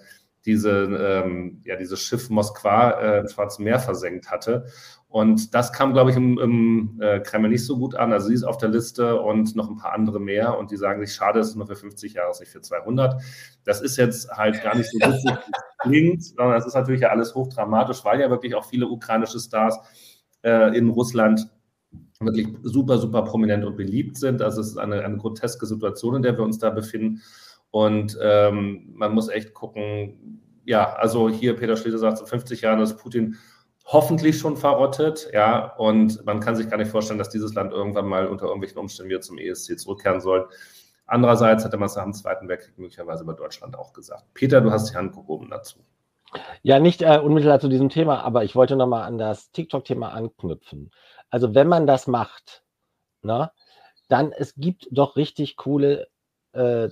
[0.46, 4.66] diese, ähm, ja, dieses Schiff Moskwa äh, im Schwarzen Meer versenkt hatte.
[5.08, 8.12] Und das kam, glaube ich, im, im äh, Kreml nicht so gut an.
[8.12, 10.58] Also sie ist auf der Liste und noch ein paar andere mehr.
[10.58, 13.22] Und die sagen sich, schade, es ist nur für 50 Jahre, nicht für 200.
[13.64, 15.38] Das ist jetzt halt gar nicht so witzig,
[15.80, 19.80] klingt, sondern es ist natürlich ja alles hochdramatisch, weil ja wirklich auch viele ukrainische Stars
[20.44, 21.50] äh, in Russland
[22.20, 24.42] wirklich super, super prominent und beliebt sind.
[24.42, 27.22] Also es ist eine, eine groteske Situation, in der wir uns da befinden.
[27.76, 32.82] Und ähm, man muss echt gucken, ja, also hier Peter Schlesinger sagt, so 50 Jahre
[32.82, 33.36] ist Putin
[33.84, 38.08] hoffentlich schon verrottet, ja, und man kann sich gar nicht vorstellen, dass dieses Land irgendwann
[38.08, 40.48] mal unter irgendwelchen Umständen wieder zum ESC zurückkehren soll.
[41.06, 44.24] Andererseits hatte man es nach dem Zweiten Weltkrieg möglicherweise über Deutschland auch gesagt.
[44.34, 45.80] Peter, du hast die Hand gehoben dazu.
[46.62, 50.92] Ja, nicht äh, unmittelbar zu diesem Thema, aber ich wollte nochmal an das TikTok-Thema anknüpfen.
[51.30, 52.64] Also wenn man das macht,
[53.22, 53.52] ne,
[54.08, 56.08] dann es gibt doch richtig coole
[56.54, 56.88] äh,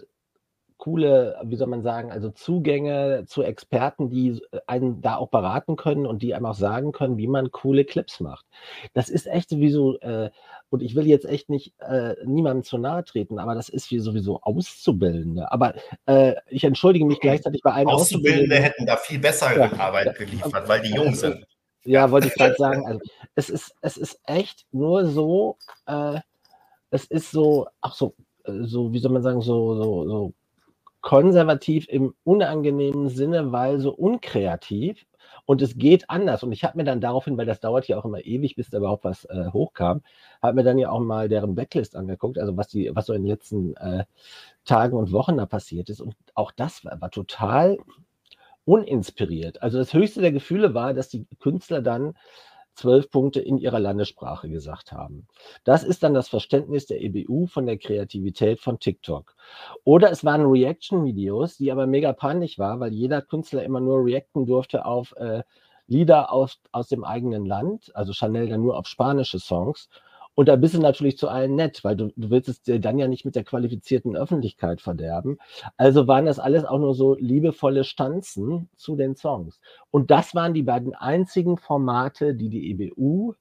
[0.84, 6.06] coole, wie soll man sagen, also Zugänge zu Experten, die einen da auch beraten können
[6.06, 8.46] und die einem auch sagen können, wie man coole Clips macht.
[8.93, 10.30] Das ist echt sowieso, äh,
[10.69, 14.00] und ich will jetzt echt nicht äh, niemandem zu nahe treten, aber das ist wie
[14.00, 15.50] sowieso Auszubildende.
[15.54, 15.74] Aber
[16.06, 20.67] äh, ich entschuldige mich gleichzeitig bei einem Auszubildende hätten da viel bessere ja, Arbeit geliefert,
[20.67, 21.48] weil die jung sind.
[21.86, 22.86] Ja, wollte ich gerade sagen.
[22.86, 23.00] Also,
[23.36, 26.19] es, ist, es ist echt nur so, äh,
[26.89, 30.34] es ist so, ach so, äh, so, wie soll man sagen, so, so, so
[31.03, 35.05] konservativ im unangenehmen Sinne, weil so unkreativ
[35.45, 36.43] und es geht anders.
[36.43, 38.77] Und ich habe mir dann daraufhin, weil das dauert ja auch immer ewig, bis da
[38.77, 40.01] überhaupt was äh, hochkam,
[40.41, 43.23] habe mir dann ja auch mal deren Backlist angeguckt, also was die, was so in
[43.23, 44.05] den letzten äh,
[44.65, 45.99] Tagen und Wochen da passiert ist.
[46.01, 47.77] Und auch das war, war total
[48.65, 49.61] uninspiriert.
[49.61, 52.15] Also das höchste der Gefühle war, dass die Künstler dann
[52.75, 55.27] zwölf Punkte in ihrer Landessprache gesagt haben.
[55.63, 59.36] Das ist dann das Verständnis der EBU von der Kreativität von TikTok.
[59.83, 64.45] Oder es waren Reaction-Videos, die aber mega peinlich war, weil jeder Künstler immer nur reacten
[64.45, 65.43] durfte auf äh,
[65.88, 69.89] Lieder aus, aus dem eigenen Land, also Chanel dann nur auf spanische Songs.
[70.36, 72.98] Und da bist du natürlich zu allen nett, weil du, du willst es dir dann
[72.98, 75.38] ja nicht mit der qualifizierten Öffentlichkeit verderben.
[75.78, 79.60] Also waren das alles auch nur so liebevolle Stanzen zu den Songs.
[79.91, 83.36] Und das waren die beiden einzigen Formate, die die EBU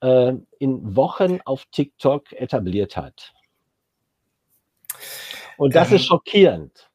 [0.00, 3.34] äh, in Wochen auf TikTok etabliert hat.
[5.58, 6.87] Und das ähm, ist schockierend.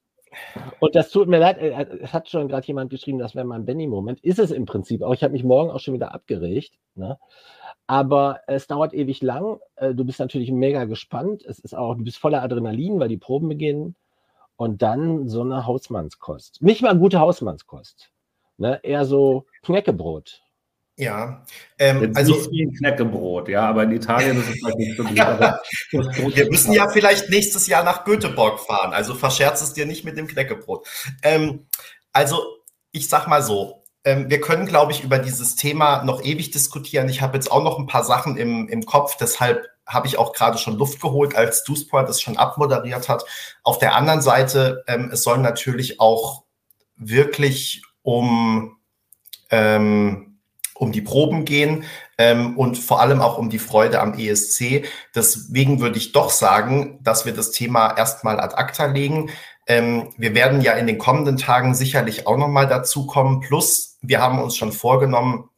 [0.79, 3.65] Und das tut mir leid, äh, es hat schon gerade jemand geschrieben, das wäre mein
[3.65, 4.23] Benny-Moment.
[4.23, 5.13] Ist es im Prinzip auch.
[5.13, 6.73] Ich habe mich morgen auch schon wieder abgeregt.
[6.95, 7.17] Ne?
[7.87, 9.59] Aber es dauert ewig lang.
[9.75, 11.43] Äh, du bist natürlich mega gespannt.
[11.45, 13.95] Es ist auch, du bist voller Adrenalin, weil die Proben beginnen.
[14.55, 16.61] Und dann so eine Hausmannskost.
[16.61, 18.11] Nicht mal gute Hausmannskost.
[18.57, 18.79] Ne?
[18.83, 20.42] Eher so Knäckebrot.
[20.95, 21.43] Ja,
[21.79, 25.03] ähm, also nicht wie ein Knäckebrot, ja, aber in Italien ist es vielleicht nicht so
[25.03, 25.17] gut.
[26.36, 30.17] Wir müssen ja vielleicht nächstes Jahr nach Göteborg fahren, also verscherz es dir nicht mit
[30.17, 30.88] dem Knäckebrot.
[31.23, 31.65] Ähm,
[32.12, 32.43] also
[32.91, 37.10] ich sag mal so, ähm, wir können, glaube ich, über dieses Thema noch ewig diskutieren.
[37.10, 40.34] Ich habe jetzt auch noch ein paar Sachen im, im Kopf, deshalb habe ich auch
[40.34, 43.23] gerade schon Luft geholt, als Dusport es schon abmoderiert hat.
[43.63, 46.43] Auf der anderen Seite, ähm, es soll natürlich auch
[46.95, 48.77] wirklich um
[49.49, 50.32] ähm,
[50.75, 51.83] um die Proben gehen
[52.17, 54.86] ähm, und vor allem auch um die Freude am ESC.
[55.15, 59.29] Deswegen würde ich doch sagen, dass wir das Thema erstmal ad acta legen.
[59.67, 63.39] Ähm, wir werden ja in den kommenden Tagen sicherlich auch nochmal dazu kommen.
[63.39, 65.49] Plus, wir haben uns schon vorgenommen,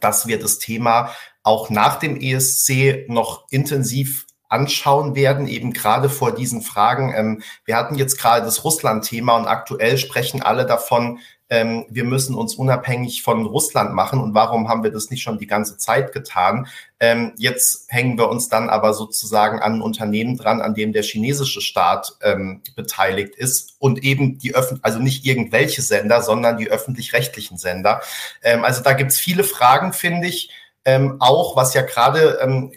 [0.00, 1.10] dass wir das Thema
[1.42, 7.12] auch nach dem ESC noch intensiv anschauen werden, eben gerade vor diesen Fragen.
[7.16, 11.18] Ähm, wir hatten jetzt gerade das Russland-Thema und aktuell sprechen alle davon,
[11.52, 15.36] ähm, wir müssen uns unabhängig von Russland machen und warum haben wir das nicht schon
[15.36, 16.66] die ganze Zeit getan?
[16.98, 21.02] Ähm, jetzt hängen wir uns dann aber sozusagen an ein Unternehmen dran, an dem der
[21.02, 26.70] chinesische Staat ähm, beteiligt ist und eben die öffentlich, also nicht irgendwelche Sender, sondern die
[26.70, 28.00] öffentlich-rechtlichen Sender.
[28.42, 30.48] Ähm, also da gibt's viele Fragen, finde ich.
[30.86, 32.72] Ähm, auch was ja gerade ähm,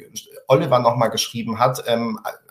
[0.50, 1.82] Oliver nochmal geschrieben hat,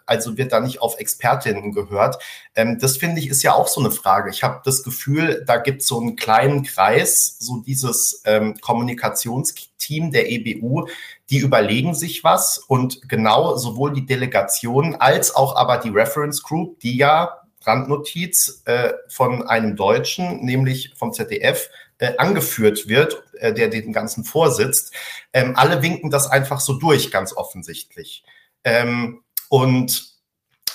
[0.06, 2.22] also wird da nicht auf Expertinnen gehört.
[2.54, 4.30] Ähm, das finde ich ist ja auch so eine Frage.
[4.30, 10.10] Ich habe das Gefühl, da gibt es so einen kleinen Kreis, so dieses ähm, Kommunikationsteam
[10.10, 10.86] der EBU,
[11.30, 16.80] die überlegen sich was und genau sowohl die Delegation als auch aber die Reference Group,
[16.80, 23.68] die ja Randnotiz äh, von einem Deutschen, nämlich vom ZDF, äh, angeführt wird, äh, der
[23.68, 24.92] den ganzen vorsitzt.
[25.32, 28.24] Ähm, alle winken das einfach so durch, ganz offensichtlich.
[28.64, 30.14] Ähm, und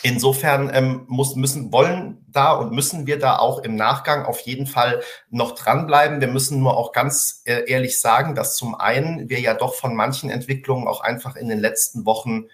[0.01, 4.65] Insofern ähm, muss, müssen, wollen da und müssen wir da auch im Nachgang auf jeden
[4.65, 6.21] Fall noch dranbleiben.
[6.21, 9.95] Wir müssen nur auch ganz äh, ehrlich sagen, dass zum einen wir ja doch von
[9.95, 12.45] manchen Entwicklungen auch einfach in den letzten Wochen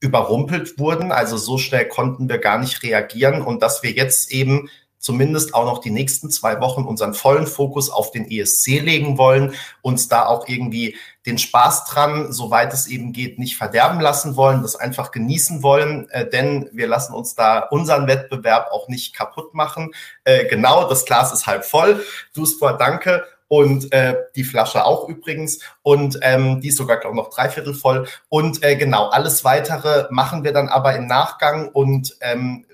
[0.00, 1.10] überrumpelt wurden.
[1.10, 5.64] Also so schnell konnten wir gar nicht reagieren und dass wir jetzt eben zumindest auch
[5.64, 10.26] noch die nächsten zwei Wochen unseren vollen Fokus auf den ESC legen wollen, uns da
[10.26, 15.10] auch irgendwie den Spaß dran, soweit es eben geht, nicht verderben lassen wollen, das einfach
[15.10, 19.92] genießen wollen, äh, denn wir lassen uns da unseren Wettbewerb auch nicht kaputt machen.
[20.24, 22.04] Äh, genau, das Glas ist halb voll.
[22.34, 27.16] Du Duspor, danke und äh, die Flasche auch übrigens und ähm, die ist sogar glaube
[27.16, 31.68] ich noch dreiviertel voll und äh, genau alles weitere machen wir dann aber im Nachgang
[31.68, 32.64] und ähm,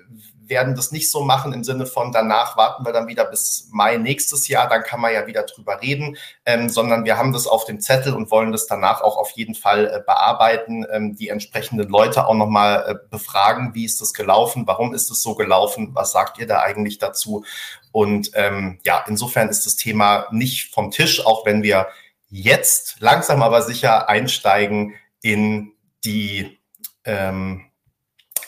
[0.48, 3.96] werden das nicht so machen im Sinne von danach warten wir dann wieder bis Mai
[3.96, 7.64] nächstes Jahr, dann kann man ja wieder drüber reden, ähm, sondern wir haben das auf
[7.64, 11.88] dem Zettel und wollen das danach auch auf jeden Fall äh, bearbeiten, ähm, die entsprechenden
[11.88, 16.12] Leute auch nochmal äh, befragen, wie ist das gelaufen, warum ist es so gelaufen, was
[16.12, 17.44] sagt ihr da eigentlich dazu?
[17.92, 21.88] Und ähm, ja, insofern ist das Thema nicht vom Tisch, auch wenn wir
[22.28, 25.72] jetzt langsam aber sicher einsteigen in
[26.04, 26.58] die
[27.04, 27.62] ähm,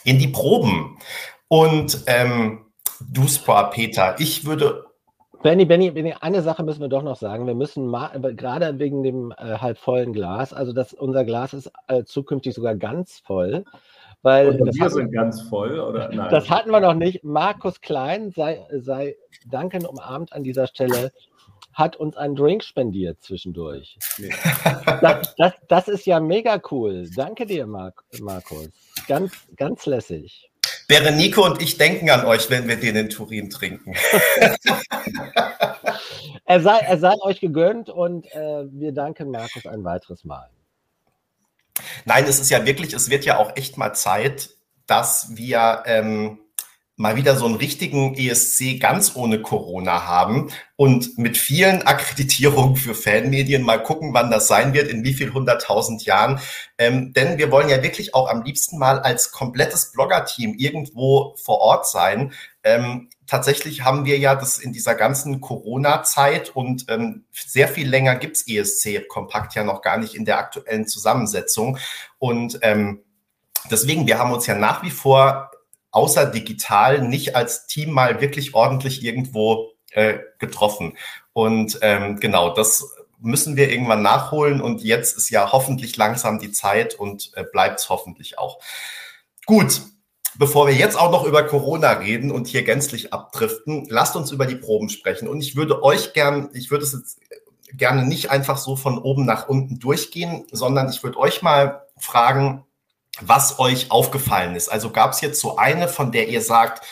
[0.04, 0.98] in die Proben.
[1.48, 2.66] Und ähm,
[3.00, 4.84] du, Spar, Peter, ich würde.
[5.42, 7.46] Benny, Benny, Benny, eine Sache müssen wir doch noch sagen.
[7.46, 7.92] Wir müssen
[8.36, 12.74] gerade wegen dem äh, halb vollen Glas, also das, unser Glas ist äh, zukünftig sogar
[12.74, 13.64] ganz voll.
[14.22, 16.08] Weil und wir sind ganz voll, oder?
[16.12, 16.28] Nein.
[16.30, 17.22] Das hatten wir noch nicht.
[17.22, 21.12] Markus Klein sei, sei danken umarmt an dieser Stelle
[21.72, 23.96] hat uns einen Drink spendiert zwischendurch.
[24.18, 24.30] Nee.
[25.00, 27.08] Das, das, das, ist ja mega cool.
[27.14, 28.70] Danke dir, Mark, Markus.
[29.06, 30.50] Ganz, ganz lässig.
[30.88, 33.94] Berenico und ich denken an euch, wenn wir den in Turin trinken.
[36.46, 40.48] er, sei, er sei euch gegönnt und äh, wir danken Markus ein weiteres Mal.
[42.06, 44.48] Nein, es ist ja wirklich, es wird ja auch echt mal Zeit,
[44.86, 46.40] dass wir ähm,
[46.98, 52.92] mal wieder so einen richtigen ESC ganz ohne Corona haben und mit vielen Akkreditierungen für
[52.92, 56.40] Fanmedien mal gucken, wann das sein wird, in wie viel hunderttausend Jahren.
[56.76, 61.60] Ähm, denn wir wollen ja wirklich auch am liebsten mal als komplettes Blogger-Team irgendwo vor
[61.60, 62.32] Ort sein.
[62.64, 68.16] Ähm, tatsächlich haben wir ja das in dieser ganzen Corona-Zeit und ähm, sehr viel länger
[68.16, 71.78] gibt's ESC kompakt ja noch gar nicht in der aktuellen Zusammensetzung.
[72.18, 73.04] Und ähm,
[73.70, 75.52] deswegen, wir haben uns ja nach wie vor
[75.90, 80.96] außer digital nicht als Team mal wirklich ordentlich irgendwo äh, getroffen.
[81.32, 84.60] Und ähm, genau, das müssen wir irgendwann nachholen.
[84.60, 88.60] Und jetzt ist ja hoffentlich langsam die Zeit und äh, bleibt es hoffentlich auch.
[89.46, 89.82] Gut,
[90.36, 94.46] bevor wir jetzt auch noch über Corona reden und hier gänzlich abdriften, lasst uns über
[94.46, 95.28] die Proben sprechen.
[95.28, 97.18] Und ich würde euch gern, ich würde es jetzt
[97.72, 102.64] gerne nicht einfach so von oben nach unten durchgehen, sondern ich würde euch mal fragen,
[103.20, 104.68] was euch aufgefallen ist.
[104.68, 106.86] Also gab es jetzt so eine, von der ihr sagt,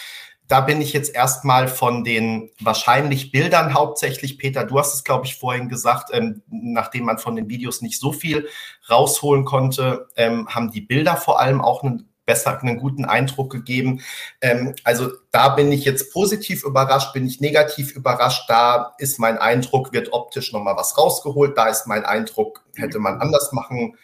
[0.49, 5.27] da bin ich jetzt erstmal von den wahrscheinlich Bildern hauptsächlich, Peter, du hast es, glaube
[5.27, 8.49] ich, vorhin gesagt, ähm, nachdem man von den Videos nicht so viel
[8.89, 14.03] rausholen konnte, ähm, haben die Bilder vor allem auch einen besser einen guten Eindruck gegeben.
[14.41, 18.51] Ähm, also da bin ich jetzt positiv überrascht, bin ich negativ überrascht.
[18.51, 21.57] Da ist mein Eindruck, wird optisch nochmal was rausgeholt.
[21.57, 23.97] Da ist mein Eindruck, hätte man anders machen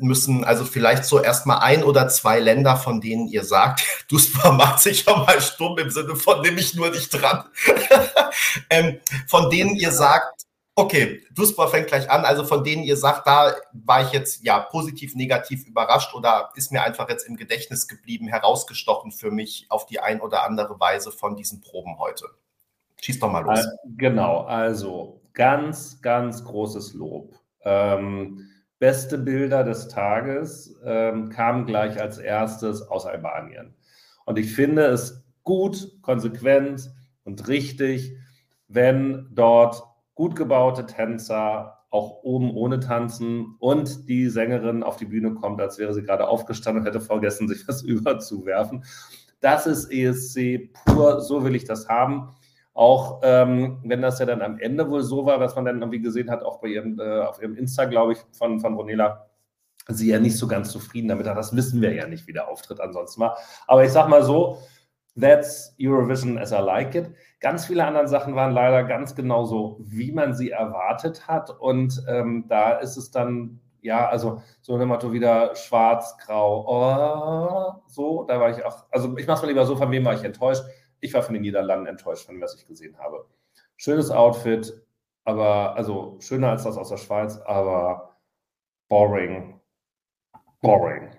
[0.00, 0.44] müssen.
[0.44, 5.04] Also vielleicht so erstmal ein oder zwei Länder, von denen ihr sagt, Duspa macht sich
[5.04, 7.44] ja mal stumm im Sinne von, nehme ich nur nicht dran.
[8.70, 12.24] ähm, von denen ihr sagt, Okay, Duspa fängt gleich an.
[12.24, 16.72] Also von denen ihr sagt, da war ich jetzt ja positiv, negativ überrascht oder ist
[16.72, 21.12] mir einfach jetzt im Gedächtnis geblieben, herausgestochen für mich auf die ein oder andere Weise
[21.12, 22.26] von diesen Proben heute.
[23.02, 23.58] Schieß doch mal los.
[23.58, 27.34] Äh, genau, also ganz, ganz großes Lob.
[27.62, 28.48] Ähm,
[28.80, 33.74] beste Bilder des Tages ähm, kamen gleich als erstes aus Albanien.
[34.24, 36.90] Und ich finde es gut, konsequent
[37.24, 38.16] und richtig,
[38.68, 39.82] wenn dort
[40.14, 45.78] gut gebaute Tänzer, auch oben ohne Tanzen und die Sängerin auf die Bühne kommt, als
[45.78, 48.84] wäre sie gerade aufgestanden und hätte vergessen, sich was überzuwerfen.
[49.40, 52.30] Das ist ESC pur, so will ich das haben.
[52.72, 56.00] Auch ähm, wenn das ja dann am Ende wohl so war, dass man dann irgendwie
[56.00, 59.26] gesehen hat, auch bei ihrem, äh, auf ihrem Insta, glaube ich, von, von Ronela,
[59.88, 61.36] sie ja nicht so ganz zufrieden damit hat.
[61.36, 63.36] Das wissen wir ja nicht, wie der Auftritt ansonsten war.
[63.66, 64.58] Aber ich sag mal so,
[65.18, 67.10] that's Eurovision as I like it.
[67.40, 71.50] Ganz viele andere Sachen waren leider ganz genauso, wie man sie erwartet hat.
[71.50, 77.82] Und ähm, da ist es dann, ja, also so ein Motto wieder schwarz, grau, oh,
[77.86, 80.14] so, da war ich auch, also ich mache es mal lieber so, von wem war
[80.14, 80.62] ich enttäuscht?
[81.00, 83.26] Ich war von den Niederlanden enttäuscht, von dem, was ich gesehen habe.
[83.76, 84.80] Schönes Outfit,
[85.24, 88.16] aber, also schöner als das aus der Schweiz, aber
[88.88, 89.60] boring.
[90.60, 91.10] Boring.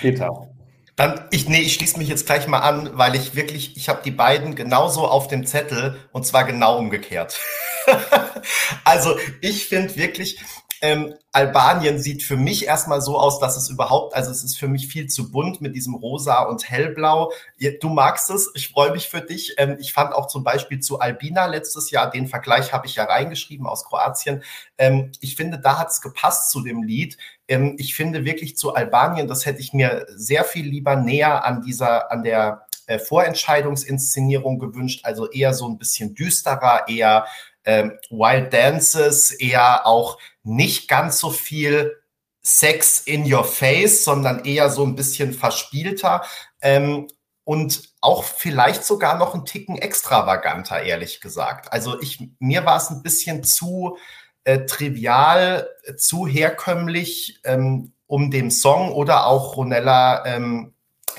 [0.00, 0.48] Peter.
[0.96, 4.00] Dann, ich, nee, ich schließe mich jetzt gleich mal an, weil ich wirklich, ich habe
[4.02, 7.38] die beiden genauso auf dem Zettel und zwar genau umgekehrt.
[8.84, 10.40] also ich finde wirklich,
[10.80, 14.68] ähm, Albanien sieht für mich erstmal so aus, dass es überhaupt, also es ist für
[14.68, 17.32] mich viel zu bunt mit diesem Rosa und Hellblau.
[17.80, 19.54] Du magst es, ich freue mich für dich.
[19.58, 23.04] Ähm, ich fand auch zum Beispiel zu Albina letztes Jahr, den Vergleich habe ich ja
[23.04, 24.42] reingeschrieben aus Kroatien.
[24.78, 27.16] Ähm, ich finde, da hat es gepasst zu dem Lied.
[27.48, 31.62] Ähm, ich finde wirklich zu Albanien, das hätte ich mir sehr viel lieber näher an
[31.62, 37.26] dieser, an der äh, Vorentscheidungsinszenierung gewünscht, also eher so ein bisschen düsterer, eher
[37.66, 42.00] ähm, Wild Dances, eher auch nicht ganz so viel
[42.42, 46.24] Sex in your face, sondern eher so ein bisschen verspielter
[46.62, 47.08] ähm,
[47.44, 51.72] und auch vielleicht sogar noch ein Ticken extravaganter, ehrlich gesagt.
[51.72, 53.98] Also ich, mir war es ein bisschen zu
[54.44, 60.74] äh, trivial, zu herkömmlich, ähm, um dem Song oder auch Ronella ähm,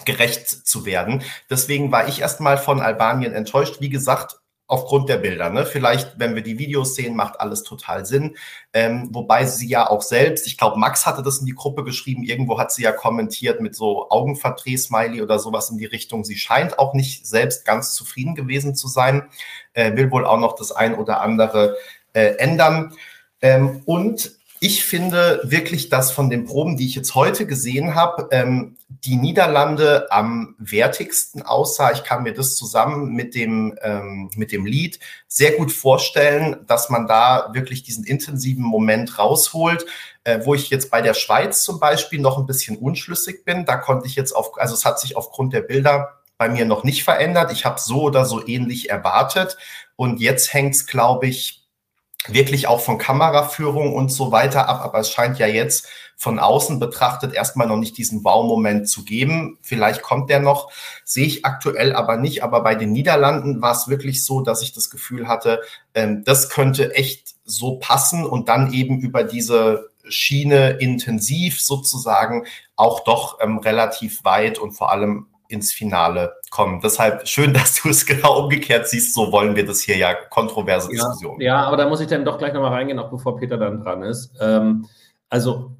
[0.05, 1.23] gerecht zu werden.
[1.49, 3.81] Deswegen war ich erstmal von Albanien enttäuscht.
[3.81, 5.49] Wie gesagt, aufgrund der Bilder.
[5.49, 5.65] Ne?
[5.65, 8.35] Vielleicht, wenn wir die Videos sehen, macht alles total Sinn.
[8.73, 12.23] Ähm, wobei sie ja auch selbst, ich glaube, Max hatte das in die Gruppe geschrieben,
[12.23, 16.25] irgendwo hat sie ja kommentiert mit so Augenverdreh-Smiley oder sowas in die Richtung.
[16.25, 19.27] Sie scheint auch nicht selbst ganz zufrieden gewesen zu sein,
[19.73, 21.77] äh, will wohl auch noch das ein oder andere
[22.13, 22.93] äh, ändern.
[23.41, 28.27] Ähm, und ich finde wirklich, dass von den Proben, die ich jetzt heute gesehen habe,
[28.31, 31.91] ähm, die Niederlande am wertigsten aussah.
[31.91, 36.89] Ich kann mir das zusammen mit dem, ähm, mit dem Lied sehr gut vorstellen, dass
[36.89, 39.85] man da wirklich diesen intensiven Moment rausholt.
[40.27, 43.63] Äh, wo ich jetzt bei der Schweiz zum Beispiel noch ein bisschen unschlüssig bin.
[43.63, 46.83] Da konnte ich jetzt auf, also es hat sich aufgrund der Bilder bei mir noch
[46.83, 47.49] nicht verändert.
[47.53, 49.57] Ich habe so oder so ähnlich erwartet.
[49.95, 51.66] Und jetzt hängt es, glaube ich,
[52.27, 54.81] wirklich auch von Kameraführung und so weiter ab.
[54.81, 55.87] Aber es scheint ja jetzt
[56.19, 59.59] von außen betrachtet erstmal noch nicht diesen Wow-Moment zu geben.
[59.61, 60.71] Vielleicht kommt der noch,
[61.05, 62.43] sehe ich aktuell aber nicht.
[62.43, 65.61] Aber bei den Niederlanden war es wirklich so, dass ich das Gefühl hatte,
[65.93, 73.01] ähm, das könnte echt so passen und dann eben über diese Schiene intensiv sozusagen auch
[73.01, 76.79] doch ähm, relativ weit und vor allem ins Finale kommen.
[76.81, 79.13] Deshalb schön, dass du es genau umgekehrt siehst.
[79.13, 81.41] So wollen wir das hier ja kontroverse ja, Diskussion.
[81.41, 84.03] Ja, aber da muss ich dann doch gleich nochmal reingehen, auch bevor Peter dann dran
[84.03, 84.33] ist.
[84.39, 84.85] Ähm,
[85.29, 85.71] also,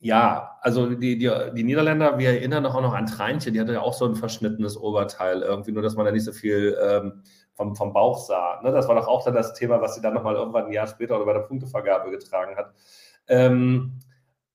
[0.00, 3.80] ja, also die, die, die Niederländer, wir erinnern auch noch an Treinchen, die hatte ja
[3.80, 7.22] auch so ein verschnittenes Oberteil irgendwie, nur dass man da nicht so viel ähm,
[7.54, 8.60] vom, vom Bauch sah.
[8.62, 8.70] Ne?
[8.70, 11.16] Das war doch auch dann das Thema, was sie dann nochmal irgendwann ein Jahr später
[11.16, 12.72] oder bei der Punktevergabe getragen hat.
[13.26, 13.98] Ähm,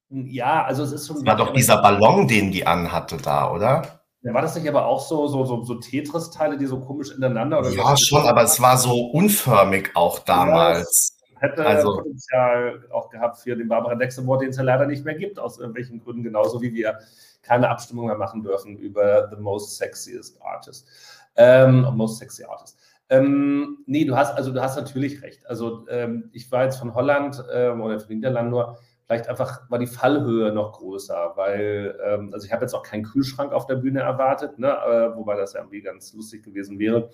[0.09, 1.17] ja, also es ist schon.
[1.17, 4.02] Das war doch dieser Ballon, den die anhatte da, oder?
[4.23, 7.59] Ja, war das nicht aber auch so, so, so, so Tetris-Teile, die so komisch ineinander?
[7.59, 11.17] Oder ja, schon, aber es war so unförmig auch damals.
[11.33, 15.03] Ja, hätte also, Potenzial auch gehabt für den Barbara Dexter, den es ja leider nicht
[15.03, 16.99] mehr gibt, aus irgendwelchen Gründen, genauso wie wir
[17.41, 20.87] keine Abstimmung mehr machen dürfen über The Most Sexiest Artist.
[21.35, 22.77] Ähm, most Sexy Artist.
[23.09, 25.45] Ähm, nee, du hast, also du hast natürlich recht.
[25.47, 28.79] Also ähm, ich war jetzt von Holland ähm, oder von Niederlanden nur,
[29.13, 33.03] vielleicht einfach war die Fallhöhe noch größer, weil, ähm, also ich habe jetzt auch keinen
[33.03, 37.09] Kühlschrank auf der Bühne erwartet, ne, äh, wobei das ja irgendwie ganz lustig gewesen wäre.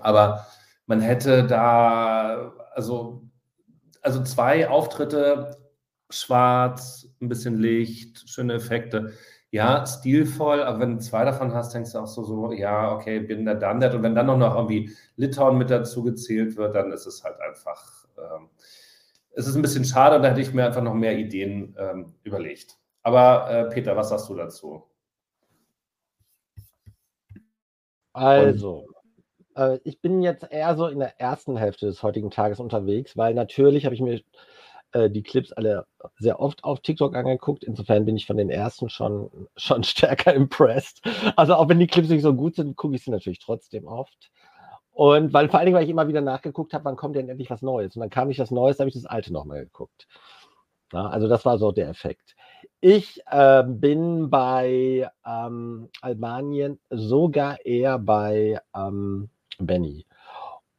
[0.00, 0.46] Aber
[0.86, 3.22] man hätte da, also,
[4.02, 5.56] also zwei Auftritte,
[6.10, 9.12] schwarz, ein bisschen Licht, schöne Effekte
[9.52, 13.18] ja, stilvoll, aber wenn du zwei davon hast, denkst du auch so, so ja, okay,
[13.18, 16.92] bin da dann Und wenn dann noch, noch irgendwie Litauen mit dazu gezählt wird, dann
[16.92, 18.48] ist es halt einfach, ähm,
[19.32, 22.76] es ist ein bisschen schade, da hätte ich mir einfach noch mehr Ideen ähm, überlegt.
[23.02, 24.84] Aber äh, Peter, was sagst du dazu?
[28.12, 28.86] Also,
[29.56, 33.34] äh, ich bin jetzt eher so in der ersten Hälfte des heutigen Tages unterwegs, weil
[33.34, 34.20] natürlich habe ich mir
[34.92, 35.86] äh, die Clips alle
[36.18, 37.64] sehr oft auf TikTok angeguckt.
[37.64, 41.02] Insofern bin ich von den ersten schon, schon stärker impressed.
[41.36, 44.30] Also auch wenn die Clips nicht so gut sind, gucke ich sie natürlich trotzdem oft.
[44.92, 47.50] Und weil vor allen Dingen, weil ich immer wieder nachgeguckt habe, wann kommt denn endlich
[47.50, 47.96] was Neues?
[47.96, 50.06] Und dann kam nicht das Neues, da habe ich das Alte nochmal geguckt.
[50.92, 52.34] Ja, also das war so der Effekt.
[52.80, 60.06] Ich äh, bin bei ähm, Albanien sogar eher bei ähm, Benny.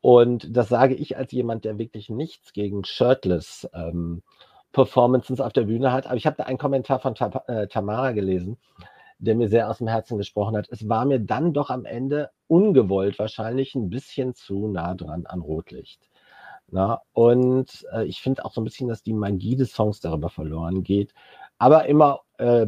[0.01, 4.23] Und das sage ich als jemand, der wirklich nichts gegen Shirtless ähm,
[4.71, 6.07] Performances auf der Bühne hat.
[6.07, 8.57] Aber ich habe da einen Kommentar von Ta äh, Tamara gelesen,
[9.21, 10.67] der mir sehr aus dem Herzen gesprochen hat.
[10.69, 15.41] Es war mir dann doch am Ende ungewollt wahrscheinlich ein bisschen zu nah dran an
[15.41, 16.09] Rotlicht.
[16.69, 20.29] Na, und äh, ich finde auch so ein bisschen, dass die Magie des Songs darüber
[20.29, 21.13] verloren geht.
[21.57, 22.67] Aber immer äh,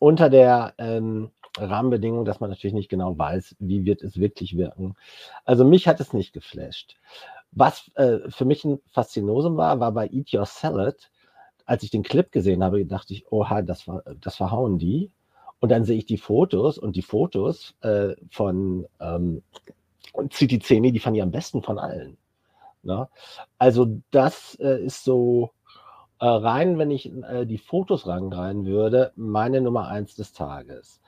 [0.00, 4.96] unter der ähm, Rahmenbedingungen, dass man natürlich nicht genau weiß, wie wird es wirklich wirken.
[5.44, 6.96] Also mich hat es nicht geflasht.
[7.52, 11.10] Was äh, für mich ein Faszinosum war, war bei Eat Your Salad,
[11.66, 15.12] als ich den Clip gesehen habe, dachte ich, oha, das, war, das verhauen die.
[15.60, 19.42] Und dann sehe ich die Fotos und die Fotos äh, von ähm,
[20.30, 22.16] Citizeni, die fand ich am besten von allen.
[22.82, 23.08] Ne?
[23.58, 25.52] Also das äh, ist so
[26.20, 31.00] äh, rein, wenn ich äh, die Fotos rangreihen würde, meine Nummer eins des Tages.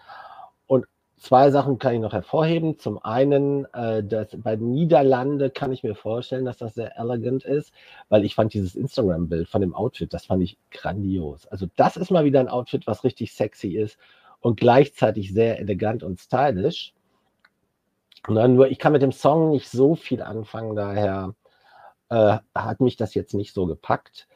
[0.67, 0.87] Und
[1.17, 2.79] zwei Sachen kann ich noch hervorheben.
[2.79, 7.73] Zum einen, äh, dass bei Niederlande kann ich mir vorstellen, dass das sehr elegant ist,
[8.09, 11.47] weil ich fand dieses Instagram-Bild von dem Outfit, das fand ich grandios.
[11.47, 13.99] Also das ist mal wieder ein Outfit, was richtig sexy ist
[14.47, 16.95] und gleichzeitig sehr elegant und stylisch.
[18.29, 21.35] Dann nur, ich kann mit dem Song nicht so viel anfangen, daher
[22.11, 24.29] äh, hat mich das jetzt nicht so gepackt.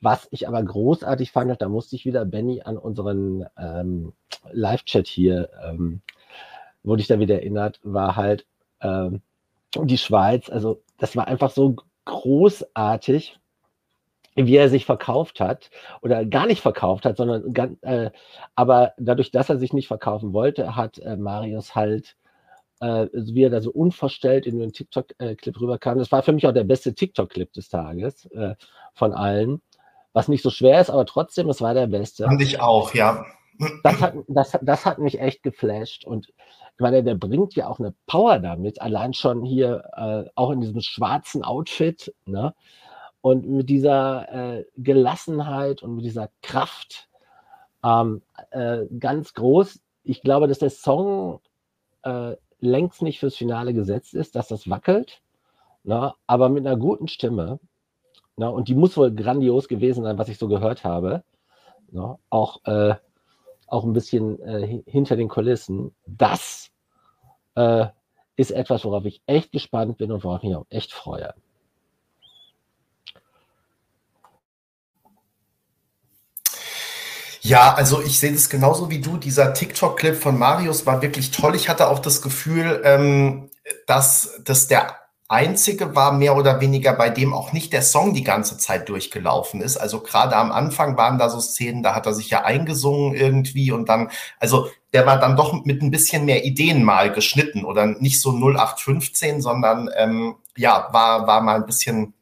[0.00, 4.12] Was ich aber großartig fand, da musste ich wieder Benny an unseren ähm,
[4.52, 6.00] Live-Chat hier, ähm,
[6.84, 8.46] wurde ich da wieder erinnert, war halt
[8.80, 9.20] ähm,
[9.74, 10.48] die Schweiz.
[10.48, 13.40] Also das war einfach so großartig,
[14.36, 15.70] wie er sich verkauft hat
[16.02, 18.10] oder gar nicht verkauft hat, sondern äh,
[18.54, 22.16] aber dadurch, dass er sich nicht verkaufen wollte, hat äh, Marius halt
[22.80, 25.98] äh, wie er da so unverstellt in den TikTok-Clip rüberkam.
[25.98, 28.54] Das war für mich auch der beste TikTok-Clip des Tages äh,
[28.92, 29.62] von allen
[30.16, 32.24] was nicht so schwer ist, aber trotzdem, es war der beste.
[32.24, 33.26] Fand ich auch, ja.
[33.84, 37.78] Das hat, das, das hat mich echt geflasht und ich meine, der bringt ja auch
[37.78, 42.54] eine Power damit, allein schon hier äh, auch in diesem schwarzen Outfit, ne?
[43.26, 47.08] Und mit dieser äh, Gelassenheit und mit dieser Kraft
[47.82, 49.80] ähm, äh, ganz groß.
[50.04, 51.40] Ich glaube, dass der Song
[52.02, 55.22] äh, längst nicht fürs Finale gesetzt ist, dass das wackelt,
[55.82, 56.14] ne?
[56.26, 57.58] aber mit einer guten Stimme
[58.36, 58.50] Ne?
[58.50, 61.24] Und die muss wohl grandios gewesen sein, was ich so gehört habe.
[61.90, 62.18] Ne?
[62.30, 62.94] Auch, äh,
[63.66, 65.94] auch ein bisschen äh, hinter den Kulissen.
[66.06, 66.70] Das
[67.54, 67.86] äh,
[68.36, 71.34] ist etwas, worauf ich echt gespannt bin und worauf ich mich auch echt freue.
[77.48, 79.18] Ja, also ich sehe das genauso wie du.
[79.18, 81.54] Dieser TikTok-Clip von Marius war wirklich toll.
[81.54, 83.50] Ich hatte auch das Gefühl, ähm,
[83.86, 84.96] dass, dass der
[85.28, 89.60] einzige war mehr oder weniger, bei dem auch nicht der Song die ganze Zeit durchgelaufen
[89.60, 89.76] ist.
[89.76, 93.70] Also gerade am Anfang waren da so Szenen, da hat er sich ja eingesungen irgendwie
[93.70, 97.86] und dann, also der war dann doch mit ein bisschen mehr Ideen mal geschnitten oder
[97.86, 102.12] nicht so 0815, sondern ähm, ja, war, war mal ein bisschen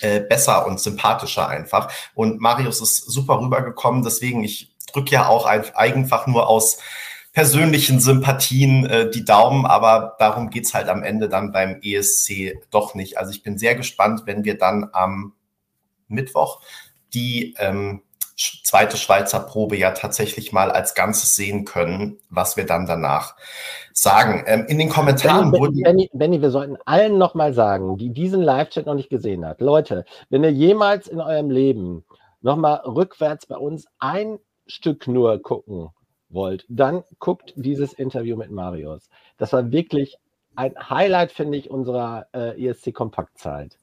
[0.00, 1.92] äh, besser und sympathischer einfach.
[2.14, 6.78] Und Marius ist super rübergekommen, deswegen ich drücke ja auch einfach nur aus
[7.32, 12.94] persönlichen Sympathien äh, die Daumen, aber darum geht's halt am Ende dann beim ESC doch
[12.94, 13.18] nicht.
[13.18, 15.34] Also ich bin sehr gespannt, wenn wir dann am
[16.08, 16.60] Mittwoch
[17.14, 18.02] die ähm,
[18.64, 23.36] zweite Schweizer Probe ja tatsächlich mal als Ganzes sehen können, was wir dann danach
[23.92, 24.44] sagen.
[24.46, 25.82] Ähm, in den Kommentaren Benny, wurden.
[25.82, 29.60] Benny, Benny, wir sollten allen nochmal sagen, die diesen Live-Chat noch nicht gesehen hat.
[29.60, 32.04] Leute, wenn ihr jemals in eurem Leben
[32.40, 35.90] nochmal rückwärts bei uns ein Stück nur gucken
[36.28, 39.08] wollt, dann guckt dieses Interview mit Marius.
[39.36, 40.16] Das war wirklich
[40.56, 43.79] ein Highlight, finde ich, unserer äh, ESC-Kompaktzeit.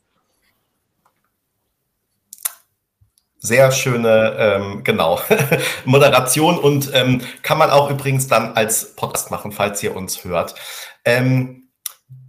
[3.39, 5.19] Sehr schöne, ähm, genau,
[5.85, 10.55] Moderation und ähm, kann man auch übrigens dann als Podcast machen, falls ihr uns hört.
[11.05, 11.67] Ähm,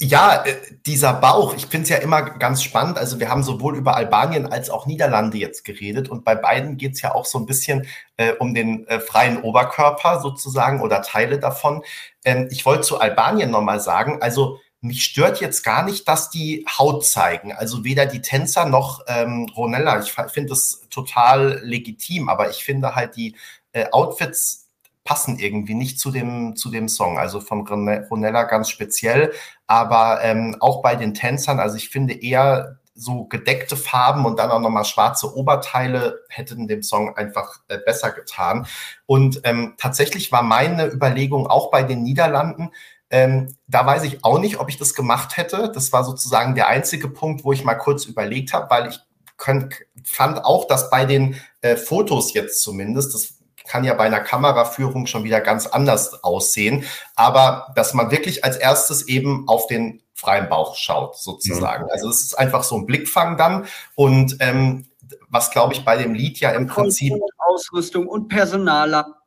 [0.01, 0.55] ja, äh,
[0.87, 2.99] dieser Bauch, ich finde es ja immer ganz spannend.
[2.99, 6.93] Also wir haben sowohl über Albanien als auch Niederlande jetzt geredet und bei beiden geht
[6.95, 7.87] es ja auch so ein bisschen
[8.17, 11.83] äh, um den äh, freien Oberkörper sozusagen oder Teile davon.
[12.25, 16.64] Ähm, ich wollte zu Albanien nochmal sagen, also mich stört jetzt gar nicht, dass die
[16.79, 17.53] Haut zeigen.
[17.53, 20.01] Also weder die Tänzer noch ähm, Ronella.
[20.01, 23.35] Ich finde das total legitim, aber ich finde halt die
[23.72, 24.68] äh, Outfits
[25.05, 27.18] passen irgendwie nicht zu dem, zu dem Song.
[27.18, 29.33] Also von Ronella ganz speziell,
[29.66, 31.59] aber ähm, auch bei den Tänzern.
[31.59, 36.83] Also ich finde eher so gedeckte Farben und dann auch nochmal schwarze Oberteile hätten dem
[36.83, 38.66] Song einfach äh, besser getan.
[39.07, 42.70] Und ähm, tatsächlich war meine Überlegung auch bei den Niederlanden,
[43.11, 45.71] ähm, da weiß ich auch nicht, ob ich das gemacht hätte.
[45.73, 49.01] Das war sozusagen der einzige Punkt, wo ich mal kurz überlegt habe, weil ich
[49.39, 54.21] könnt, fand auch, dass bei den äh, Fotos jetzt zumindest, das kann ja bei einer
[54.21, 56.85] Kameraführung schon wieder ganz anders aussehen,
[57.15, 61.87] aber dass man wirklich als erstes eben auf den freien Bauch schaut, sozusagen.
[61.87, 61.93] Ja.
[61.93, 64.87] Also es ist einfach so ein Blickfang dann und ähm,
[65.29, 69.19] was glaube ich bei dem Lied ja im Prinzip Ausrüstung und Personaler.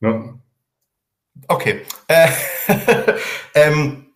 [0.00, 0.34] Ja.
[1.52, 1.82] Okay.
[2.08, 2.28] Äh,
[3.54, 4.06] ähm,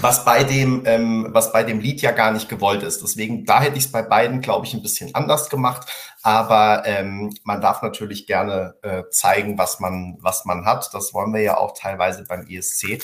[0.00, 3.02] was bei dem, ähm, was bei dem Lied ja gar nicht gewollt ist.
[3.02, 5.88] Deswegen, da hätte ich es bei beiden, glaube ich, ein bisschen anders gemacht.
[6.22, 10.90] Aber ähm, man darf natürlich gerne äh, zeigen, was man, was man hat.
[10.92, 13.02] Das wollen wir ja auch teilweise beim ESC.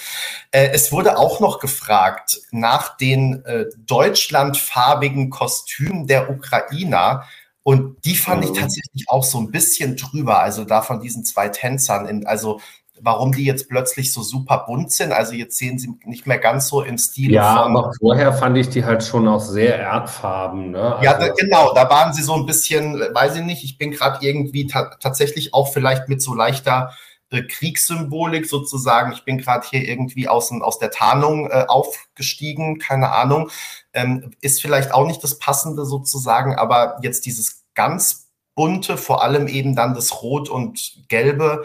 [0.51, 7.25] Äh, es wurde auch noch gefragt nach den äh, deutschlandfarbigen Kostümen der Ukrainer.
[7.63, 8.61] Und die fand ich mhm.
[8.61, 10.41] tatsächlich auch so ein bisschen drüber.
[10.41, 12.07] Also da von diesen zwei Tänzern.
[12.07, 12.61] In, also
[13.01, 15.13] warum die jetzt plötzlich so super bunt sind.
[15.13, 17.33] Also jetzt sehen sie nicht mehr ganz so im Stil.
[17.33, 20.73] Ja, von, aber vorher fand ich die halt schon auch sehr erdfarben.
[20.73, 20.97] Ne?
[20.97, 23.91] Also ja, da, genau, da waren sie so ein bisschen, weiß ich nicht, ich bin
[23.91, 26.93] gerade irgendwie ta tatsächlich auch vielleicht mit so leichter
[27.31, 29.13] äh, Kriegssymbolik sozusagen.
[29.13, 33.51] Ich bin gerade hier irgendwie aus, aus der Tarnung äh, aufgestiegen, keine Ahnung.
[33.93, 39.47] Ähm, ist vielleicht auch nicht das Passende sozusagen, aber jetzt dieses ganz bunte, vor allem
[39.47, 41.65] eben dann das Rot und Gelbe,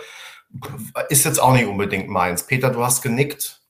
[1.09, 2.45] ist jetzt auch nicht unbedingt meins.
[2.45, 3.61] Peter, du hast genickt.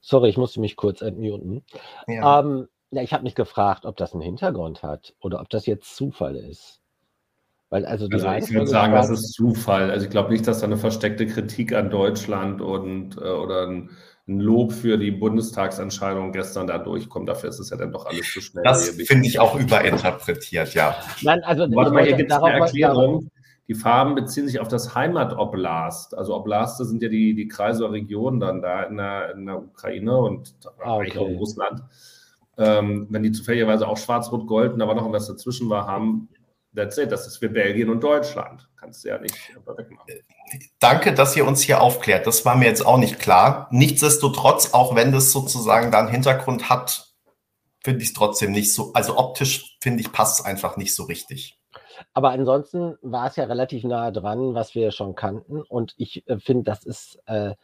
[0.00, 1.64] Sorry, ich musste mich kurz entmuten.
[2.06, 2.40] Ja.
[2.40, 5.96] Ähm, ja, ich habe mich gefragt, ob das einen Hintergrund hat oder ob das jetzt
[5.96, 6.80] Zufall ist.
[7.68, 9.90] Weil also, also ich würde sagen, das ist Zufall.
[9.90, 13.90] Also ich glaube nicht, dass da eine versteckte Kritik an Deutschland und äh, oder ein
[14.28, 17.28] ein Lob für die Bundestagsentscheidung gestern da durchkommt.
[17.28, 18.64] Dafür ist es ja dann doch alles zu schnell.
[18.64, 20.96] Das finde ich auch überinterpretiert, ja.
[21.22, 23.30] Nein, also Warte mal, hier gibt es eine Erklärung.
[23.68, 26.16] Die Farben beziehen sich auf das Heimatoblast.
[26.16, 29.58] Also Oblaste sind ja die, die Kreise oder Regionen dann da in der, in der
[29.58, 31.18] Ukraine und ah, okay.
[31.18, 31.82] auch in Russland.
[32.58, 36.28] Ähm, wenn die zufälligerweise auch schwarz-rot-gold, aber noch irgendwas dazwischen war, haben,
[36.74, 37.12] that's it.
[37.12, 38.68] Das ist für Belgien und Deutschland.
[38.76, 40.14] Kannst du ja nicht wegmachen.
[40.78, 42.26] Danke, dass ihr uns hier aufklärt.
[42.26, 43.68] Das war mir jetzt auch nicht klar.
[43.70, 47.12] Nichtsdestotrotz, auch wenn das sozusagen da einen Hintergrund hat,
[47.82, 48.92] finde ich es trotzdem nicht so.
[48.94, 51.58] Also optisch finde ich, passt es einfach nicht so richtig.
[52.12, 55.62] Aber ansonsten war es ja relativ nahe dran, was wir schon kannten.
[55.62, 57.54] Und ich äh, finde, das ist äh,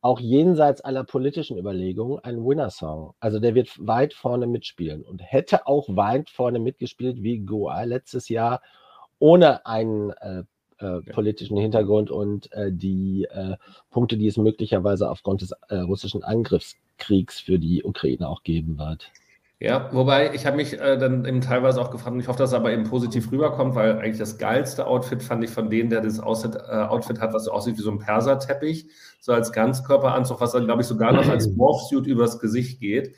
[0.00, 3.14] auch jenseits aller politischen Überlegungen ein Winner-Song.
[3.20, 8.28] Also der wird weit vorne mitspielen und hätte auch weit vorne mitgespielt wie Goa letztes
[8.28, 8.62] Jahr
[9.18, 10.44] ohne einen äh,
[10.80, 13.56] äh, politischen Hintergrund und äh, die äh,
[13.90, 19.10] Punkte, die es möglicherweise aufgrund des äh, russischen Angriffskriegs für die Ukraine auch geben wird.
[19.62, 22.50] Ja, wobei ich habe mich äh, dann eben teilweise auch gefragt, und ich hoffe, dass
[22.50, 26.00] es aber eben positiv rüberkommt, weil eigentlich das geilste Outfit fand ich von denen, der
[26.00, 28.86] das Outfit, Outfit hat, was so aussieht wie so ein Perserteppich,
[29.20, 33.14] so als Ganzkörperanzug, was dann, glaube ich, sogar noch als Morphsuit übers Gesicht geht.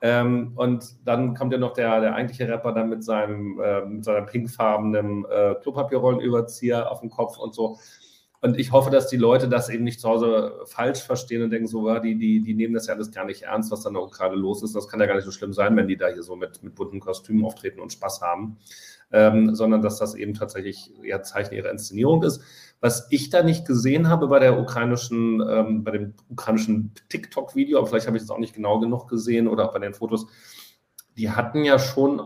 [0.00, 4.04] Ähm, und dann kommt ja noch der, der eigentliche Rapper dann mit seinem, äh, mit
[4.04, 7.78] seiner pinkfarbenen äh, Klopapierrollenüberzieher auf dem Kopf und so.
[8.44, 11.66] Und ich hoffe, dass die Leute das eben nicht zu Hause falsch verstehen und denken,
[11.66, 14.36] so, die, die, die nehmen das ja alles gar nicht ernst, was dann auch gerade
[14.36, 14.76] los ist.
[14.76, 16.74] Das kann ja gar nicht so schlimm sein, wenn die da hier so mit, mit
[16.74, 18.58] bunten Kostümen auftreten und Spaß haben.
[19.12, 22.42] Ähm, sondern dass das eben tatsächlich ja Zeichen ihrer Inszenierung ist.
[22.84, 27.86] Was ich da nicht gesehen habe bei der ukrainischen, ähm, bei dem ukrainischen TikTok-Video, aber
[27.86, 30.26] vielleicht habe ich es auch nicht genau genug gesehen oder auch bei den Fotos,
[31.16, 32.20] die hatten ja schon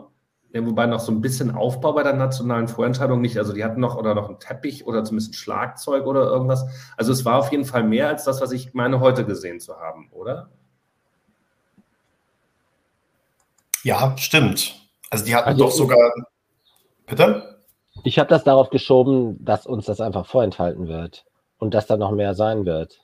[0.53, 3.39] ja, wobei noch so ein bisschen Aufbau bei der nationalen Vorentscheidung nicht.
[3.39, 6.67] Also die hatten noch oder noch einen Teppich oder zumindest ein Schlagzeug oder irgendwas.
[6.97, 9.77] Also es war auf jeden Fall mehr als das, was ich meine, heute gesehen zu
[9.77, 10.51] haben, oder?
[13.85, 14.75] Ja, stimmt.
[15.09, 16.13] Also die hatten also, doch sogar.
[17.07, 17.58] Bitte?
[18.05, 21.24] Ich habe das darauf geschoben, dass uns das einfach vorenthalten wird
[21.59, 23.01] und dass da noch mehr sein wird.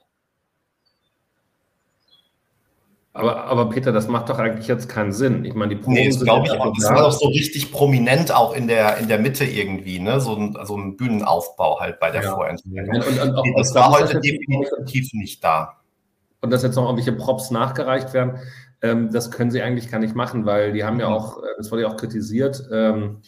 [3.17, 5.45] Aber, aber Peter, das macht doch eigentlich jetzt keinen Sinn.
[5.45, 6.73] Ich meine, die Proben nee, das glaube ich auch.
[6.77, 10.21] Das war doch so richtig prominent auch in der, in der Mitte irgendwie, ne?
[10.21, 12.35] So ein, so ein Bühnenaufbau halt bei der ja.
[12.35, 12.89] Vorenthaltung.
[12.89, 15.77] Und, und, und das war heute definitiv nicht da.
[16.41, 18.41] Und dass jetzt noch irgendwelche Props nachgereicht werden,
[18.83, 21.15] ähm, das können sie eigentlich gar nicht machen, weil die haben ja mhm.
[21.15, 23.23] auch, äh, das wurde ja auch kritisiert, ähm,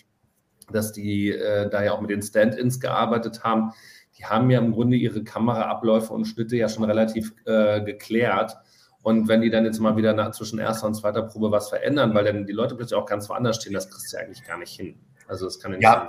[0.72, 3.72] dass die äh, da ja auch mit den Stand-ins gearbeitet haben.
[4.18, 8.56] Die haben ja im Grunde ihre Kameraabläufe und Schnitte ja schon relativ äh, geklärt.
[9.02, 12.14] Und wenn die dann jetzt mal wieder nach, zwischen erster und zweiter Probe was verändern,
[12.14, 14.58] weil dann die Leute plötzlich auch ganz woanders stehen, das kriegst du ja eigentlich gar
[14.58, 14.98] nicht hin.
[15.28, 16.06] Also das kann ja nicht ja,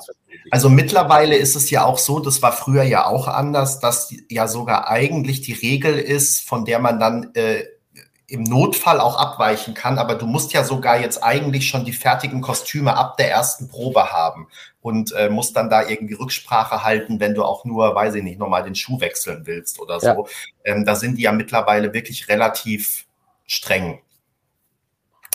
[0.51, 4.47] Also mittlerweile ist es ja auch so, das war früher ja auch anders, dass ja
[4.47, 7.63] sogar eigentlich die Regel ist, von der man dann äh,
[8.30, 12.41] im Notfall auch abweichen kann, aber du musst ja sogar jetzt eigentlich schon die fertigen
[12.41, 14.49] Kostüme ab der ersten Probe haben
[14.82, 18.38] und äh, musst dann da irgendwie Rücksprache halten, wenn du auch nur, weiß ich nicht,
[18.38, 20.07] nochmal den Schuh wechseln willst oder so.
[20.07, 20.23] Ja.
[20.65, 23.07] Ähm, da sind die ja mittlerweile wirklich relativ
[23.45, 24.01] streng.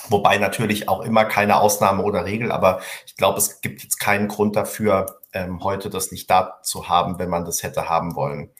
[0.08, 4.28] Wobei natürlich auch immer keine Ausnahme oder Regel, aber ich glaube, es gibt jetzt keinen
[4.28, 8.50] Grund dafür, ähm, heute das nicht da zu haben, wenn man das hätte haben wollen.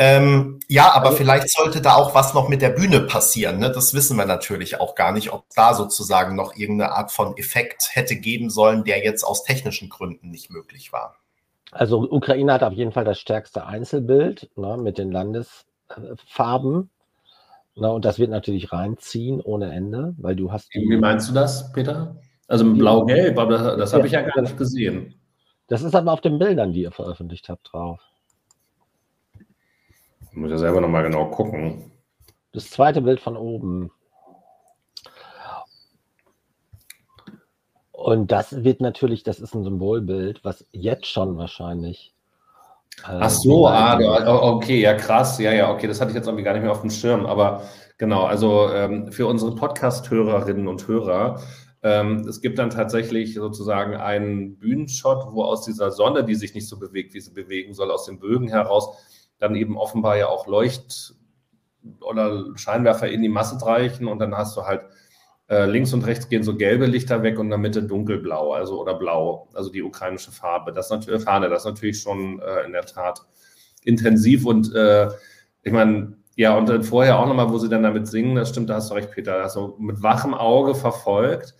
[0.00, 3.58] Ähm, ja, aber also, vielleicht sollte da auch was noch mit der Bühne passieren.
[3.58, 3.70] Ne?
[3.72, 7.88] Das wissen wir natürlich auch gar nicht, ob da sozusagen noch irgendeine Art von Effekt
[7.92, 11.16] hätte geben sollen, der jetzt aus technischen Gründen nicht möglich war.
[11.72, 16.90] Also Ukraine hat auf jeden Fall das stärkste Einzelbild ne, mit den Landesfarben.
[17.74, 20.72] Ne, und das wird natürlich reinziehen ohne Ende, weil du hast.
[20.72, 22.16] Wie meinst du das, Peter?
[22.46, 25.14] Also blau-gelb, aber das, das habe ich ja gar nicht gesehen.
[25.66, 28.00] Das ist aber auf den Bildern, die ihr veröffentlicht habt, drauf.
[30.38, 31.90] Ich muss ja selber nochmal genau gucken.
[32.52, 33.90] Das zweite Bild von oben.
[37.90, 42.14] Und das wird natürlich, das ist ein Symbolbild, was jetzt schon wahrscheinlich.
[43.02, 43.98] Äh, Ach so, ah,
[44.52, 46.82] okay, ja krass, ja, ja, okay, das hatte ich jetzt irgendwie gar nicht mehr auf
[46.82, 47.64] dem Schirm, aber
[47.96, 51.42] genau, also ähm, für unsere Podcast-Hörerinnen und Hörer,
[51.82, 56.68] ähm, es gibt dann tatsächlich sozusagen einen Bühnenshot, wo aus dieser Sonne, die sich nicht
[56.68, 58.96] so bewegt, wie sie bewegen soll, aus den Bögen heraus,
[59.38, 61.14] dann eben offenbar ja auch Leucht-
[62.00, 64.82] oder Scheinwerfer in die Masse reichen und dann hast du halt
[65.48, 68.80] äh, links und rechts gehen so gelbe Lichter weg und in der Mitte dunkelblau, also
[68.80, 70.72] oder blau, also die ukrainische Farbe.
[70.72, 73.22] Das natürlich Fahne, das ist natürlich schon äh, in der Tat
[73.84, 75.08] intensiv und äh,
[75.62, 78.70] ich meine, ja, und dann vorher auch nochmal, wo sie dann damit singen, das stimmt,
[78.70, 81.54] da hast du recht, Peter, also mit wachem Auge verfolgt.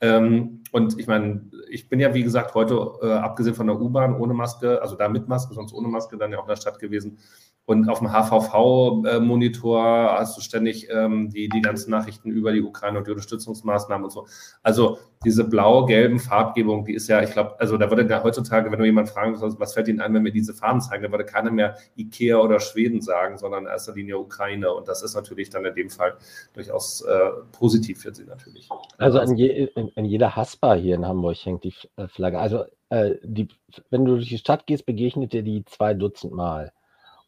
[0.00, 1.42] Ähm, und ich meine,
[1.74, 5.08] ich bin ja, wie gesagt, heute, äh, abgesehen von der U-Bahn, ohne Maske, also da
[5.08, 7.18] mit Maske, sonst ohne Maske, dann ja auch in der Stadt gewesen.
[7.66, 12.98] Und auf dem HVV-Monitor hast du ständig ähm, die, die ganzen Nachrichten über die Ukraine
[12.98, 14.26] und die Unterstützungsmaßnahmen und so.
[14.62, 18.78] Also diese blau-gelben Farbgebung, die ist ja, ich glaube, also da würde ja heutzutage, wenn
[18.78, 21.24] du jemand fragen was, was fällt Ihnen ein, wenn wir diese Farben zeigen, da würde
[21.24, 24.70] keiner mehr Ikea oder Schweden sagen, sondern in erster Linie Ukraine.
[24.70, 26.18] Und das ist natürlich dann in dem Fall
[26.52, 28.68] durchaus äh, positiv für sie natürlich.
[28.98, 32.38] Also an, je, in, in jeder Haspa hier in Hamburg hängt die äh, Flagge.
[32.38, 33.48] Also äh, die,
[33.88, 36.70] wenn du durch die Stadt gehst, begegnet dir die zwei Dutzend Mal.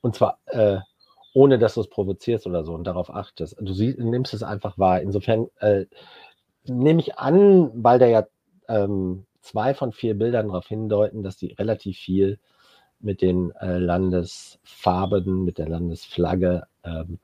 [0.01, 0.78] Und zwar äh,
[1.34, 3.57] ohne, dass du es provozierst oder so und darauf achtest.
[3.61, 5.03] Du sie, nimmst es einfach wahr.
[5.03, 5.84] Insofern äh,
[6.64, 8.26] nehme ich an, weil da ja
[8.68, 12.38] ähm, zwei von vier Bildern darauf hindeuten, dass die relativ viel
[13.01, 17.18] mit den äh, Landesfarben, mit der Landesflagge ähm,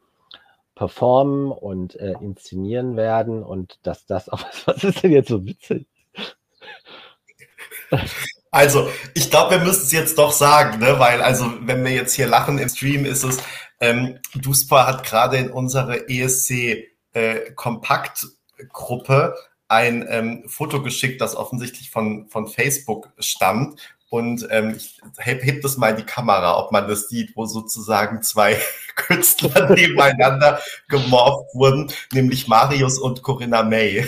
[0.74, 5.86] performen und äh, inszenieren werden und dass das auch, was ist denn jetzt so witzig?
[8.54, 10.98] Also, ich glaube, wir müssen es jetzt doch sagen, ne?
[10.98, 13.38] weil, also, wenn wir jetzt hier lachen im Stream, ist es,
[13.80, 17.52] ähm, Duspa hat gerade in unsere ESC äh,
[19.68, 23.80] ein ähm, Foto geschickt, das offensichtlich von, von Facebook stammt.
[24.10, 27.46] Und ähm, ich heb, heb das mal in die Kamera, ob man das sieht, wo
[27.46, 28.60] sozusagen zwei
[28.96, 34.06] Künstler nebeneinander gemorpht wurden, nämlich Marius und Corinna May.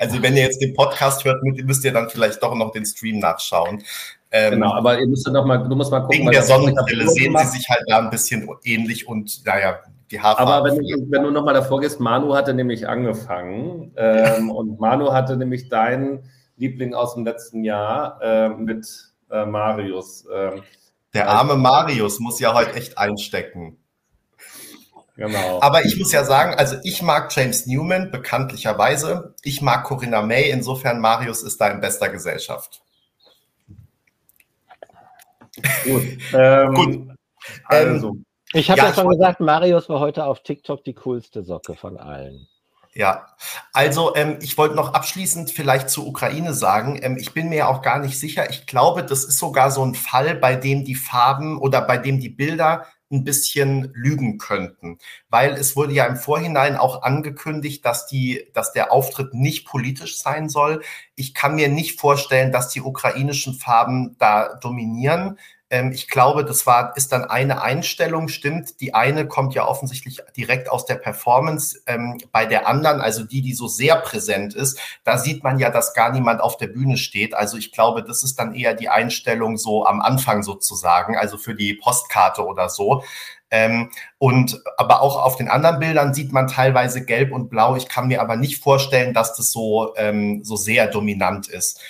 [0.00, 3.18] Also wenn ihr jetzt den Podcast hört, müsst ihr dann vielleicht doch noch den Stream
[3.18, 3.82] nachschauen.
[4.32, 6.20] Ähm, genau, aber ihr müsst noch mal, du musst mal gucken.
[6.20, 9.80] Wegen der Sonnenbrille sehen sie sich halt da ein bisschen ähnlich und naja,
[10.10, 10.52] die Haarfarbe.
[10.52, 15.12] Aber wenn du, wenn du nochmal davor gehst, Manu hatte nämlich angefangen ähm, und Manu
[15.12, 18.86] hatte nämlich deinen Liebling aus dem letzten Jahr äh, mit
[19.30, 20.26] äh, Marius.
[20.26, 20.60] Äh,
[21.12, 23.76] der arme Marius muss ja heute echt einstecken.
[25.20, 25.60] Genau.
[25.60, 29.34] Aber ich muss ja sagen, also ich mag James Newman bekanntlicherweise.
[29.42, 30.48] Ich mag Corinna May.
[30.48, 32.80] Insofern Marius ist da in bester Gesellschaft.
[35.84, 36.02] Gut.
[36.32, 37.08] Ähm, Gut.
[37.66, 38.16] Also.
[38.54, 41.98] Ich habe ja, ja schon gesagt, Marius war heute auf TikTok die coolste Socke von
[41.98, 42.48] allen.
[42.94, 43.26] Ja,
[43.74, 47.82] also ähm, ich wollte noch abschließend vielleicht zur Ukraine sagen, ähm, ich bin mir auch
[47.82, 48.48] gar nicht sicher.
[48.48, 52.20] Ich glaube, das ist sogar so ein Fall, bei dem die Farben oder bei dem
[52.20, 54.98] die Bilder ein bisschen lügen könnten,
[55.28, 60.18] weil es wurde ja im Vorhinein auch angekündigt, dass die, dass der Auftritt nicht politisch
[60.18, 60.82] sein soll.
[61.16, 65.38] Ich kann mir nicht vorstellen, dass die ukrainischen Farben da dominieren.
[65.70, 68.80] Ähm, ich glaube, das war, ist dann eine Einstellung, stimmt.
[68.80, 71.80] Die eine kommt ja offensichtlich direkt aus der Performance.
[71.86, 75.70] Ähm, bei der anderen, also die, die so sehr präsent ist, da sieht man ja,
[75.70, 77.34] dass gar niemand auf der Bühne steht.
[77.34, 81.54] Also ich glaube, das ist dann eher die Einstellung so am Anfang sozusagen, also für
[81.54, 83.04] die Postkarte oder so.
[83.52, 87.76] Ähm, und aber auch auf den anderen Bildern sieht man teilweise gelb und blau.
[87.76, 91.80] Ich kann mir aber nicht vorstellen, dass das so, ähm, so sehr dominant ist.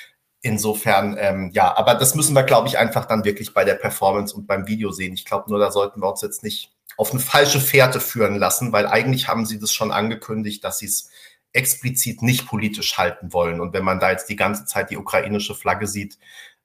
[0.42, 4.34] Insofern, ähm, ja, aber das müssen wir, glaube ich, einfach dann wirklich bei der Performance
[4.34, 5.12] und beim Video sehen.
[5.12, 8.72] Ich glaube nur, da sollten wir uns jetzt nicht auf eine falsche Fährte führen lassen,
[8.72, 11.10] weil eigentlich haben sie das schon angekündigt, dass sie es
[11.52, 13.60] explizit nicht politisch halten wollen.
[13.60, 16.18] Und wenn man da jetzt die ganze Zeit die ukrainische Flagge sieht,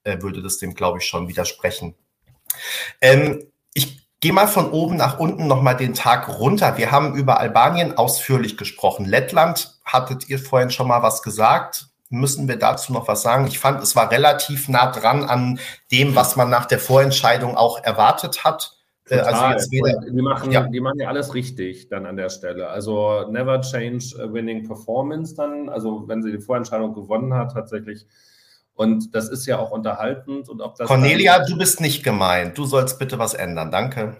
[0.03, 1.95] äh, würde das dem, glaube ich, schon widersprechen.
[3.01, 6.77] Ähm, ich gehe mal von oben nach unten nochmal den Tag runter.
[6.77, 9.05] Wir haben über Albanien ausführlich gesprochen.
[9.05, 13.47] Lettland hattet ihr vorhin schon mal was gesagt müssen wir dazu noch was sagen?
[13.47, 15.59] Ich fand, es war relativ nah dran an
[15.91, 18.75] dem, was man nach der Vorentscheidung auch erwartet hat.
[19.09, 19.53] Äh, also Total.
[19.53, 20.67] Also wieder, die, machen, ja.
[20.67, 22.69] die machen ja alles richtig dann an der Stelle.
[22.69, 28.05] Also never change a winning performance dann, also wenn sie die Vorentscheidung gewonnen hat tatsächlich.
[28.73, 30.49] Und das ist ja auch unterhaltend.
[30.49, 32.57] Und ob das Cornelia, du bist nicht gemeint.
[32.57, 33.71] Du sollst bitte was ändern.
[33.71, 34.17] Danke.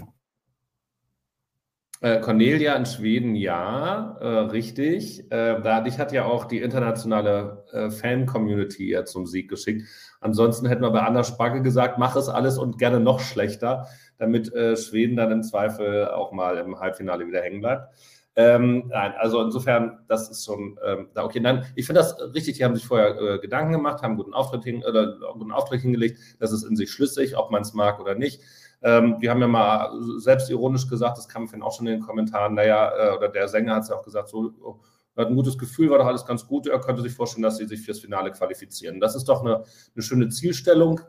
[2.01, 5.31] Äh, Cornelia in Schweden, ja, äh, richtig.
[5.31, 9.87] Äh, dadurch hat ja auch die internationale äh, Fan-Community ja zum Sieg geschickt.
[10.19, 13.87] Ansonsten hätten wir bei Anna Spacke gesagt, mach es alles und gerne noch schlechter,
[14.17, 17.93] damit äh, Schweden dann im Zweifel auch mal im Halbfinale wieder hängen bleibt.
[18.37, 21.39] Ähm, nein, also insofern, das ist schon ähm, da okay.
[21.39, 24.65] Nein, ich finde das richtig, die haben sich vorher äh, Gedanken gemacht, haben guten Auftritt,
[24.65, 28.13] hin, oder, guten Auftritt hingelegt, das ist in sich schlüssig, ob man es mag oder
[28.13, 28.41] nicht.
[28.85, 32.91] Ähm, wir haben ja mal selbstironisch gesagt, das kam auch schon in den Kommentaren, naja,
[32.95, 34.79] äh, oder der Sänger hat es ja auch gesagt, so, oh,
[35.17, 36.67] hat ein gutes Gefühl, war doch alles ganz gut.
[36.67, 38.99] Er könnte sich vorstellen, dass sie sich fürs Finale qualifizieren.
[38.99, 39.63] Das ist doch eine,
[39.95, 41.01] eine schöne Zielstellung.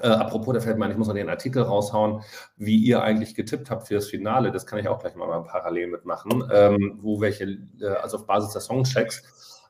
[0.00, 2.22] Äh, apropos, da fällt mir ein, ich muss noch den Artikel raushauen,
[2.56, 4.52] wie ihr eigentlich getippt habt für das Finale.
[4.52, 8.26] Das kann ich auch gleich mal, mal parallel mitmachen, ähm, wo welche, äh, also auf
[8.26, 9.22] Basis der Songchecks.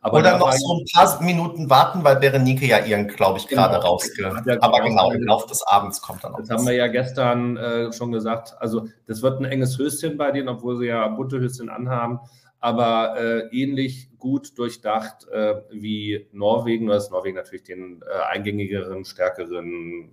[0.04, 3.76] Aber Oder noch so ein paar Minuten warten, weil Berenike ja ihren, glaube ich, gerade
[3.76, 3.86] genau.
[3.92, 4.22] rausge...
[4.22, 6.58] Ja Aber genau, im Laufe des Abends kommt dann noch Das was.
[6.58, 8.54] haben wir ja gestern äh, schon gesagt.
[8.58, 12.20] Also das wird ein enges Höschen bei denen, obwohl sie ja bunte Höschen anhaben.
[12.60, 20.10] Aber äh, ähnlich gut durchdacht äh, wie Norwegen, dass Norwegen natürlich den äh, eingängigeren, stärkeren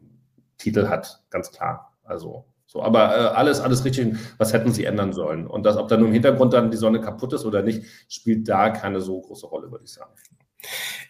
[0.58, 1.92] Titel hat, ganz klar.
[2.06, 4.16] Also so, aber äh, alles, alles richtig.
[4.38, 5.46] Was hätten sie ändern sollen?
[5.46, 8.48] Und das, ob da nur im Hintergrund dann die Sonne kaputt ist oder nicht, spielt
[8.48, 10.14] da keine so große Rolle, würde ich sagen.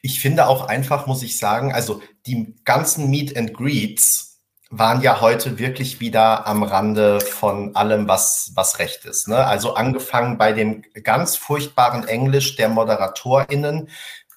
[0.01, 4.41] Ich finde auch einfach, muss ich sagen, also die ganzen Meet and Greets
[4.71, 9.27] waren ja heute wirklich wieder am Rande von allem, was, was recht ist.
[9.27, 9.45] Ne?
[9.45, 13.87] Also angefangen bei dem ganz furchtbaren Englisch der ModeratorInnen,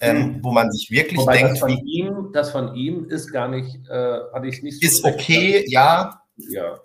[0.00, 0.44] ähm, hm.
[0.44, 3.48] wo man sich wirklich Wobei denkt, das von, wie, ihm, das von ihm ist gar
[3.48, 6.20] nicht, äh, hatte ich nicht so Ist okay, ja.
[6.36, 6.80] Ja.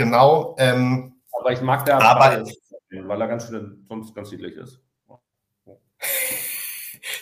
[0.00, 0.56] Genau.
[0.58, 2.42] Ähm, aber ich mag der aber,
[2.90, 4.80] weil er ganz schön, sonst ganz niedlich ist.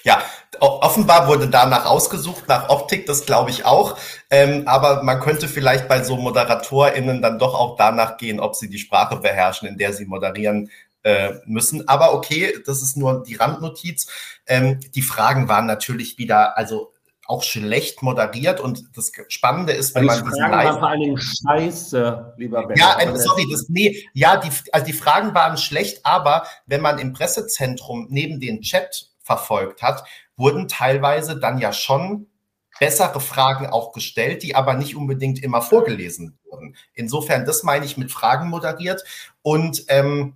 [0.04, 0.22] Ja,
[0.60, 3.98] offenbar wurde danach ausgesucht, nach Optik, das glaube ich auch.
[4.30, 8.68] Ähm, aber man könnte vielleicht bei so ModeratorInnen dann doch auch danach gehen, ob sie
[8.68, 10.70] die Sprache beherrschen, in der sie moderieren
[11.02, 11.86] äh, müssen.
[11.88, 14.08] Aber okay, das ist nur die Randnotiz.
[14.46, 16.92] Ähm, die Fragen waren natürlich wieder, also
[17.28, 22.34] auch schlecht moderiert und das Spannende ist, wenn man diesen Live vor allen Dingen scheiße,
[22.38, 22.78] lieber Ben.
[22.78, 26.98] Ja, äh, sorry, das, nee, ja, die, also die Fragen waren schlecht, aber wenn man
[26.98, 30.04] im Pressezentrum neben den Chat verfolgt hat,
[30.36, 32.28] wurden teilweise dann ja schon
[32.80, 36.76] bessere Fragen auch gestellt, die aber nicht unbedingt immer vorgelesen wurden.
[36.94, 39.04] Insofern, das meine ich mit Fragen moderiert
[39.42, 40.34] und ähm,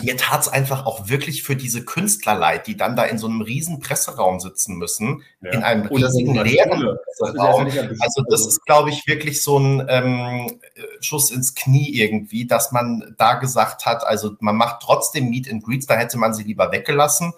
[0.00, 3.26] mir tat es einfach auch wirklich für diese Künstler leid, die dann da in so
[3.26, 5.52] einem riesen Presseraum sitzen müssen, ja.
[5.52, 7.66] in einem riesigen leeren Presseraum.
[8.00, 10.60] Also das ist, glaube ich, wirklich so ein ähm,
[11.00, 15.64] Schuss ins Knie irgendwie, dass man da gesagt hat, also man macht trotzdem Meet and
[15.64, 17.32] Greets, da hätte man sie lieber weggelassen.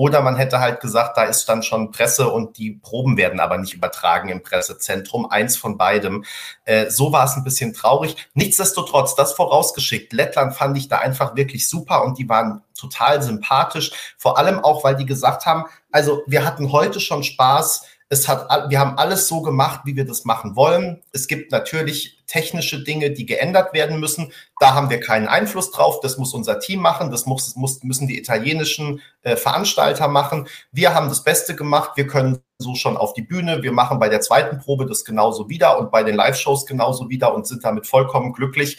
[0.00, 3.58] Oder man hätte halt gesagt, da ist dann schon Presse und die Proben werden aber
[3.58, 5.30] nicht übertragen im Pressezentrum.
[5.30, 6.24] Eins von beidem.
[6.64, 8.16] Äh, so war es ein bisschen traurig.
[8.32, 10.14] Nichtsdestotrotz, das vorausgeschickt.
[10.14, 13.92] Lettland fand ich da einfach wirklich super und die waren total sympathisch.
[14.16, 18.68] Vor allem auch, weil die gesagt haben, also wir hatten heute schon Spaß Es hat,
[18.68, 21.00] wir haben alles so gemacht, wie wir das machen wollen.
[21.12, 24.32] Es gibt natürlich technische Dinge, die geändert werden müssen.
[24.58, 26.00] Da haben wir keinen Einfluss drauf.
[26.00, 27.12] Das muss unser Team machen.
[27.12, 30.48] Das muss, muss, müssen die italienischen äh, Veranstalter machen.
[30.72, 31.92] Wir haben das Beste gemacht.
[31.94, 33.62] Wir können so schon auf die Bühne.
[33.62, 37.32] Wir machen bei der zweiten Probe das genauso wieder und bei den Live-Shows genauso wieder
[37.32, 38.76] und sind damit vollkommen glücklich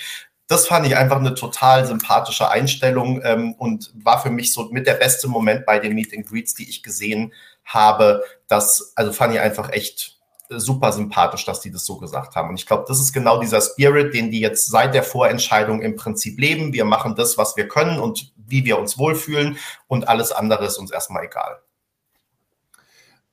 [0.51, 4.86] das fand ich einfach eine total sympathische Einstellung ähm, und war für mich so mit
[4.86, 7.32] der beste Moment bei den Meet and Greets, die ich gesehen
[7.63, 8.21] habe.
[8.52, 12.49] Das, also fand ich einfach echt super sympathisch, dass die das so gesagt haben.
[12.49, 15.95] Und ich glaube, das ist genau dieser Spirit, den die jetzt seit der Vorentscheidung im
[15.95, 16.74] Prinzip leben.
[16.74, 20.78] Wir machen das, was wir können und wie wir uns wohlfühlen und alles andere ist
[20.78, 21.62] uns erstmal egal.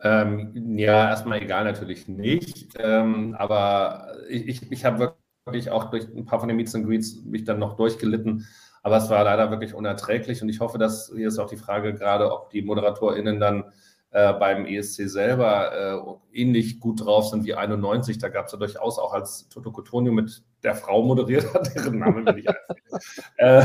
[0.01, 2.77] Ähm, ja, erstmal egal natürlich nicht.
[2.79, 6.75] Ähm, aber ich, ich, ich habe wirklich wirklich auch durch ein paar von den Meets
[6.75, 8.47] and Greets mich dann noch durchgelitten.
[8.83, 11.95] Aber es war leider wirklich unerträglich und ich hoffe, dass hier ist auch die Frage
[11.95, 13.65] gerade, ob die ModeratorInnen dann
[14.11, 18.19] äh, beim ESC selber äh, ähnlich gut drauf sind wie 91.
[18.19, 21.99] Da gab es ja durchaus auch als Toto Cotonio mit der Frau moderiert hat, deren
[21.99, 22.47] Name will ich
[23.37, 23.63] äh,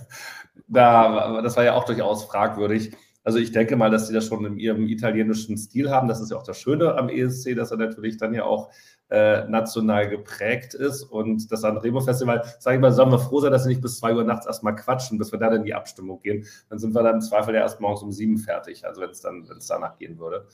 [0.68, 2.94] da, Das war ja auch durchaus fragwürdig.
[3.22, 6.08] Also ich denke mal, dass sie das schon in ihrem italienischen Stil haben.
[6.08, 8.70] Das ist ja auch das Schöne am ESC, dass er natürlich dann ja auch
[9.10, 11.02] äh, national geprägt ist.
[11.02, 13.98] Und das Sanremo Festival, sage ich mal, sollen wir froh sein, dass wir nicht bis
[13.98, 16.46] zwei Uhr nachts erstmal quatschen, bis wir dann in die Abstimmung gehen.
[16.68, 19.20] Dann sind wir dann im Zweifel ja erst morgens um sieben fertig, also wenn es
[19.20, 20.46] dann, danach gehen würde.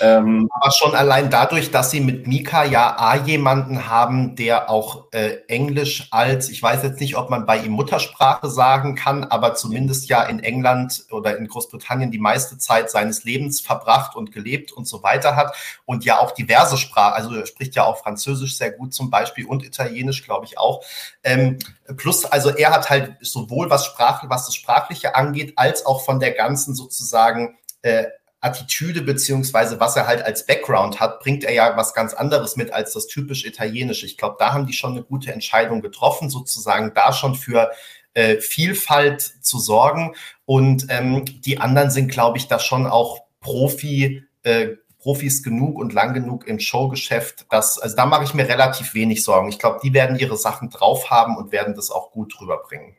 [0.00, 5.06] Ähm, Aber schon allein dadurch, dass sie mit Mika ja A jemanden haben, der auch
[5.12, 9.54] äh, Englisch als, ich weiß jetzt nicht, ob man bei ihm Muttersprache sagen kann, aber
[9.54, 14.72] zumindest ja in England oder in Großbritannien die meiste Zeit seines Lebens verbracht und gelebt
[14.72, 15.54] und so weiter hat
[15.84, 19.46] und ja auch diverse Sprachen, also er spricht ja auch Französisch sehr gut zum Beispiel
[19.46, 20.84] und Italienisch, glaube ich, auch.
[21.22, 21.58] Ähm,
[21.96, 26.20] plus, also er hat halt sowohl was, Sprach, was das Sprachliche angeht, als auch von
[26.20, 28.06] der ganzen sozusagen äh,
[28.40, 32.72] Attitüde beziehungsweise was er halt als Background hat, bringt er ja was ganz anderes mit
[32.72, 34.06] als das typisch Italienische.
[34.06, 37.72] Ich glaube, da haben die schon eine gute Entscheidung getroffen, sozusagen da schon für
[38.14, 40.14] äh, Vielfalt zu sorgen.
[40.44, 45.92] Und ähm, die anderen sind, glaube ich, da schon auch Profi äh, Profis genug und
[45.92, 49.48] lang genug im Showgeschäft, dass, also da mache ich mir relativ wenig Sorgen.
[49.48, 52.96] Ich glaube, die werden ihre Sachen drauf haben und werden das auch gut rüberbringen.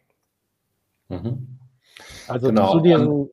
[1.09, 1.59] Mhm.
[2.27, 2.71] Also genau.
[2.71, 3.29] zu diesen.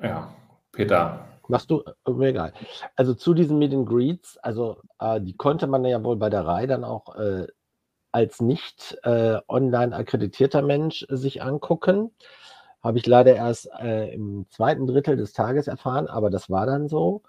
[0.00, 0.32] Ja,
[0.72, 1.24] Peter.
[1.48, 2.52] Machst du, äh, mir egal.
[2.96, 6.46] Also zu diesen Meet and Greets, also äh, die konnte man ja wohl bei der
[6.46, 7.46] Reihe dann auch äh,
[8.12, 12.10] als nicht äh, online akkreditierter Mensch sich angucken.
[12.82, 16.88] Habe ich leider erst äh, im zweiten Drittel des Tages erfahren, aber das war dann
[16.88, 17.22] so.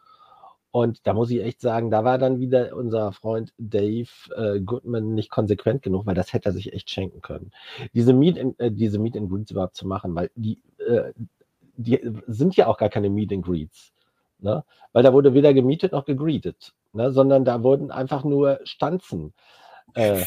[0.71, 5.15] Und da muss ich echt sagen, da war dann wieder unser Freund Dave äh, Goodman
[5.15, 7.51] nicht konsequent genug, weil das hätte er sich echt schenken können.
[7.93, 11.11] Diese Meet, in, äh, diese Meet and Greets überhaupt zu machen, weil die, äh,
[11.75, 13.93] die sind ja auch gar keine Meet and Greets.
[14.39, 14.63] Ne?
[14.93, 17.11] Weil da wurde weder gemietet noch gegreetet, ne?
[17.11, 19.33] sondern da wurden einfach nur Stanzen
[19.95, 20.23] äh,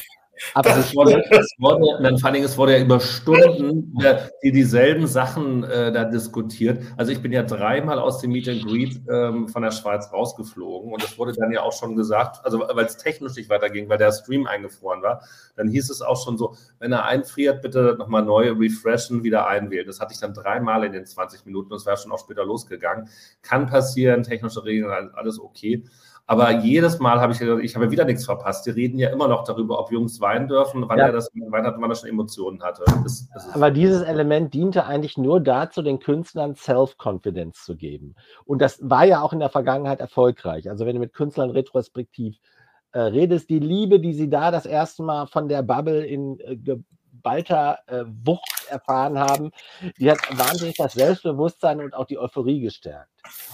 [0.54, 4.52] aber es wurde, es wurde, dann vor allem, es wurde ja über Stunden äh, die
[4.52, 6.82] dieselben Sachen äh, da diskutiert.
[6.96, 10.92] Also ich bin ja dreimal aus dem Meet and Greet ähm, von der Schweiz rausgeflogen
[10.92, 13.98] und es wurde dann ja auch schon gesagt, also weil es technisch nicht weiterging, weil
[13.98, 15.22] der Stream eingefroren war,
[15.56, 19.86] dann hieß es auch schon so, wenn er einfriert, bitte nochmal neu refreshen, wieder einwählen.
[19.86, 22.44] Das hatte ich dann dreimal in den 20 Minuten und es wäre schon auch später
[22.44, 23.08] losgegangen.
[23.42, 25.84] Kann passieren, technische Regeln, alles okay.
[26.26, 28.64] Aber jedes Mal habe ich gedacht, ich habe wieder nichts verpasst.
[28.66, 31.06] Die reden ja immer noch darüber, ob Jungs weinen dürfen, wann ja.
[31.06, 32.84] er das weint hat, wann er schon Emotionen hatte.
[33.02, 38.14] Das, das Aber dieses Element diente eigentlich nur dazu, den Künstlern Self-Confidence zu geben.
[38.44, 40.70] Und das war ja auch in der Vergangenheit erfolgreich.
[40.70, 42.38] Also wenn du mit Künstlern retrospektiv
[42.92, 46.56] äh, redest, die Liebe, die sie da das erste Mal von der Bubble in äh,
[46.56, 49.50] geballter äh, Wucht erfahren haben,
[49.98, 53.10] die hat wahnsinnig das Selbstbewusstsein und auch die Euphorie gestärkt.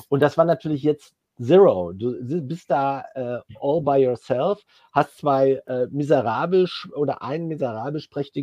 [0.08, 1.92] Und das war natürlich jetzt Zero.
[1.92, 8.02] Du bist da äh, all by yourself, hast zwei äh, miserabel oder einen miserabel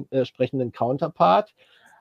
[0.09, 1.53] äh, sprechenden Counterpart,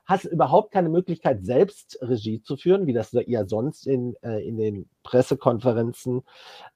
[0.05, 4.57] hast überhaupt keine Möglichkeit, selbst Regie zu führen, wie das ja sonst in, äh, in
[4.57, 6.23] den Pressekonferenzen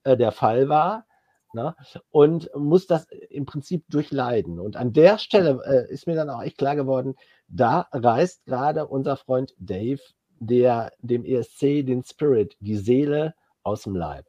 [0.03, 1.05] äh, der Fall war.
[1.53, 1.76] Ne?
[2.11, 4.59] Und musst das im Prinzip durchleiden.
[4.59, 7.15] Und an der Stelle äh, ist mir dann auch echt klar geworden,
[7.47, 10.01] da reißt gerade unser Freund Dave
[10.39, 13.36] der dem ESC den Spirit, die Seele
[13.70, 14.26] aus dem Leib.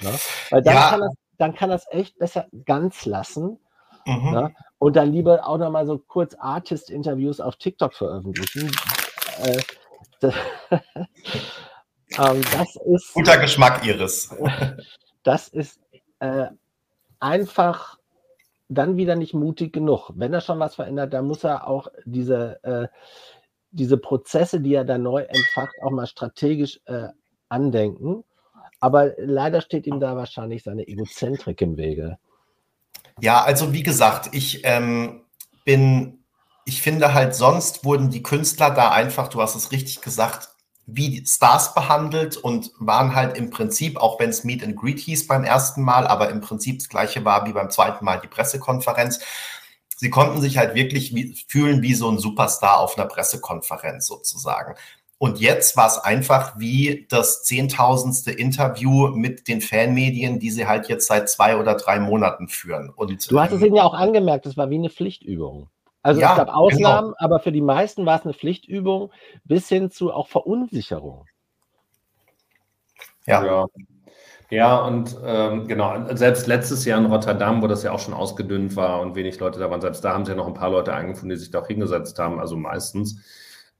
[0.00, 0.12] Ne?
[0.50, 0.90] Weil dann, ja.
[0.90, 3.58] kann das, dann kann das echt besser ganz lassen.
[4.06, 4.30] Mhm.
[4.30, 4.54] Ne?
[4.78, 8.70] Und dann lieber auch noch mal so kurz Artist-Interviews auf TikTok veröffentlichen.
[9.42, 9.62] Äh,
[10.20, 10.34] das,
[12.18, 13.14] ähm, das ist.
[13.14, 14.34] Guter Geschmack Ihres.
[15.22, 15.80] das ist
[16.20, 16.46] äh,
[17.18, 17.98] einfach
[18.68, 20.12] dann wieder nicht mutig genug.
[20.14, 22.88] Wenn er schon was verändert, dann muss er auch diese, äh,
[23.72, 27.08] diese Prozesse, die er da neu entfacht, auch mal strategisch äh,
[27.48, 28.24] andenken
[28.80, 32.18] Aber leider steht ihm da wahrscheinlich seine Egozentrik im Wege.
[33.20, 35.22] Ja, also wie gesagt, ich ähm,
[35.64, 36.24] bin,
[36.64, 40.48] ich finde halt, sonst wurden die Künstler da einfach, du hast es richtig gesagt,
[40.86, 45.26] wie Stars behandelt und waren halt im Prinzip, auch wenn es Meet and Greet hieß
[45.26, 49.20] beim ersten Mal, aber im Prinzip das gleiche war wie beim zweiten Mal die Pressekonferenz.
[49.96, 54.74] Sie konnten sich halt wirklich wie, fühlen wie so ein Superstar auf einer Pressekonferenz sozusagen.
[55.22, 60.88] Und jetzt war es einfach wie das zehntausendste Interview mit den Fanmedien, die sie halt
[60.88, 62.88] jetzt seit zwei oder drei Monaten führen.
[62.88, 65.68] Und, du hast es ihnen ja auch angemerkt, es war wie eine Pflichtübung.
[66.00, 67.16] Also ja, es gab Ausnahmen, genau.
[67.18, 69.10] aber für die meisten war es eine Pflichtübung
[69.44, 71.26] bis hin zu auch Verunsicherung.
[73.26, 73.44] Ja.
[73.44, 73.66] ja.
[74.48, 78.74] Ja, und ähm, genau, selbst letztes Jahr in Rotterdam, wo das ja auch schon ausgedünnt
[78.74, 80.94] war und wenig Leute da waren, selbst da haben sie ja noch ein paar Leute
[80.94, 83.22] eingefunden, die sich da auch hingesetzt haben, also meistens.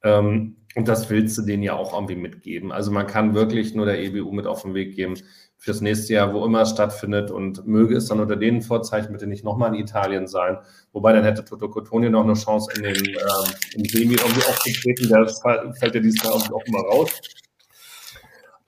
[0.05, 2.71] Ähm, und das willst du denen ja auch irgendwie mitgeben.
[2.71, 5.15] Also man kann wirklich nur der EBU mit auf den Weg geben
[5.57, 9.27] fürs nächste Jahr, wo immer es stattfindet und möge es dann unter den Vorzeichen bitte
[9.27, 10.59] nicht nochmal in Italien sein.
[10.93, 15.09] Wobei dann hätte Toto Cotoni noch eine Chance in den ähm, im Semi irgendwie aufzutreten.
[15.09, 15.29] Der
[15.75, 17.11] fällt ja diesmal irgendwie auch mal raus.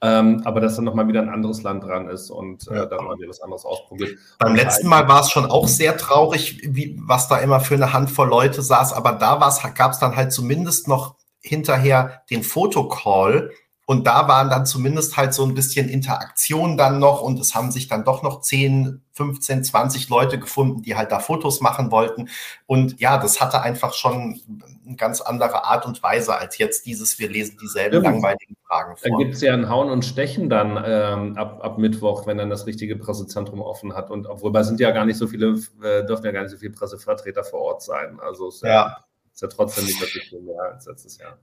[0.01, 3.17] Ähm, aber dass dann nochmal wieder ein anderes Land dran ist und äh, dann mal
[3.17, 4.19] wieder was anderes ausprobiert.
[4.37, 7.93] Beim letzten Mal war es schon auch sehr traurig, wie, was da immer für eine
[7.93, 9.39] Handvoll Leute saß, aber da
[9.73, 13.51] gab es dann halt zumindest noch hinterher den Fotocall,
[13.85, 17.69] und da waren dann zumindest halt so ein bisschen Interaktion dann noch und es haben
[17.69, 22.29] sich dann doch noch 10, 15, 20 Leute gefunden, die halt da Fotos machen wollten.
[22.65, 24.39] Und ja, das hatte einfach schon
[24.85, 28.05] eine ganz andere Art und Weise als jetzt dieses, wir lesen dieselben Stimmt.
[28.05, 29.11] langweiligen Fragen vor.
[29.11, 32.49] Da gibt es ja ein Hauen und Stechen dann ähm, ab, ab Mittwoch, wenn dann
[32.49, 34.09] das richtige Pressezentrum offen hat.
[34.09, 36.57] Und obwohl da sind ja gar nicht so viele, äh, dürfen ja gar nicht so
[36.57, 38.17] viele Pressevertreter vor Ort sein.
[38.21, 38.97] Also ja, ja.
[39.33, 41.37] Ist ja trotzdem nicht wirklich viel mehr als letztes Jahr.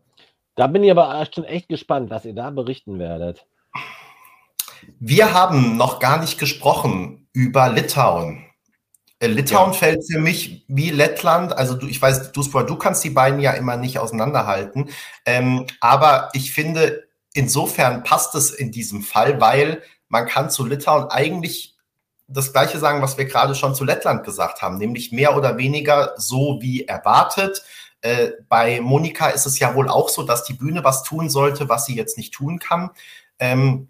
[0.54, 3.46] Da bin ich aber schon echt gespannt, was ihr da berichten werdet.
[4.98, 8.44] Wir haben noch gar nicht gesprochen über Litauen.
[9.18, 9.78] Äh, Litauen ja.
[9.78, 13.52] fällt für mich wie Lettland, also du, ich weiß, du, du kannst die beiden ja
[13.52, 14.88] immer nicht auseinanderhalten,
[15.26, 21.10] ähm, aber ich finde, insofern passt es in diesem Fall, weil man kann zu Litauen
[21.10, 21.76] eigentlich
[22.26, 26.14] das Gleiche sagen, was wir gerade schon zu Lettland gesagt haben, nämlich mehr oder weniger
[26.16, 27.62] so wie erwartet.
[28.02, 31.68] Äh, bei Monika ist es ja wohl auch so, dass die Bühne was tun sollte,
[31.68, 32.90] was sie jetzt nicht tun kann.
[33.38, 33.89] Ähm,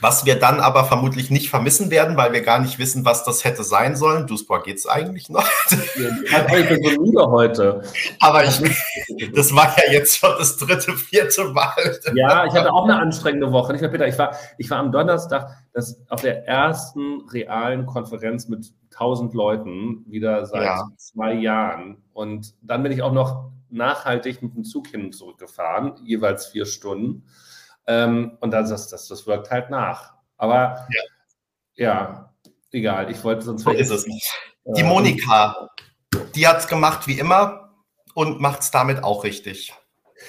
[0.00, 3.44] was wir dann aber vermutlich nicht vermissen werden, weil wir gar nicht wissen, was das
[3.44, 4.26] hätte sein sollen.
[4.26, 5.48] Duisburg geht es eigentlich noch.
[5.70, 7.82] ich bin so heute.
[8.20, 8.60] Aber ich,
[9.34, 12.00] das war ja jetzt schon das dritte, vierte Mal.
[12.14, 13.72] Ja, ich hatte auch eine anstrengende Woche.
[13.72, 14.08] Nicht mehr, Peter.
[14.08, 20.04] Ich war, ich war am Donnerstag das, auf der ersten realen Konferenz mit 1000 Leuten,
[20.06, 20.88] wieder seit ja.
[20.96, 21.98] zwei Jahren.
[22.12, 26.46] Und dann bin ich auch noch nachhaltig mit dem Zug hin und zurück gefahren, jeweils
[26.46, 27.24] vier Stunden.
[27.86, 30.14] Ähm, und dann das, das, das wirkt halt nach.
[30.36, 31.02] Aber ja,
[31.76, 32.34] ja
[32.72, 33.10] egal.
[33.10, 33.62] Ich wollte sonst.
[33.62, 34.04] So ist es.
[34.04, 35.68] Die äh, Monika,
[36.34, 37.70] die hat es gemacht wie immer
[38.14, 39.74] und macht es damit auch richtig.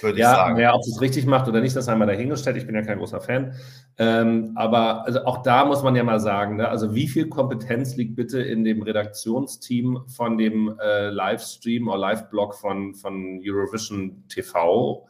[0.01, 0.59] Würde ja, ich sagen.
[0.59, 2.57] Ja, ob sie es richtig macht oder nicht, das haben wir dahingestellt.
[2.57, 3.55] Ich bin ja kein großer Fan.
[3.97, 6.67] Ähm, aber also auch da muss man ja mal sagen, ne?
[6.67, 12.55] also wie viel Kompetenz liegt bitte in dem Redaktionsteam von dem äh, Livestream oder Live-Blog
[12.55, 15.07] von, von Eurovision TV?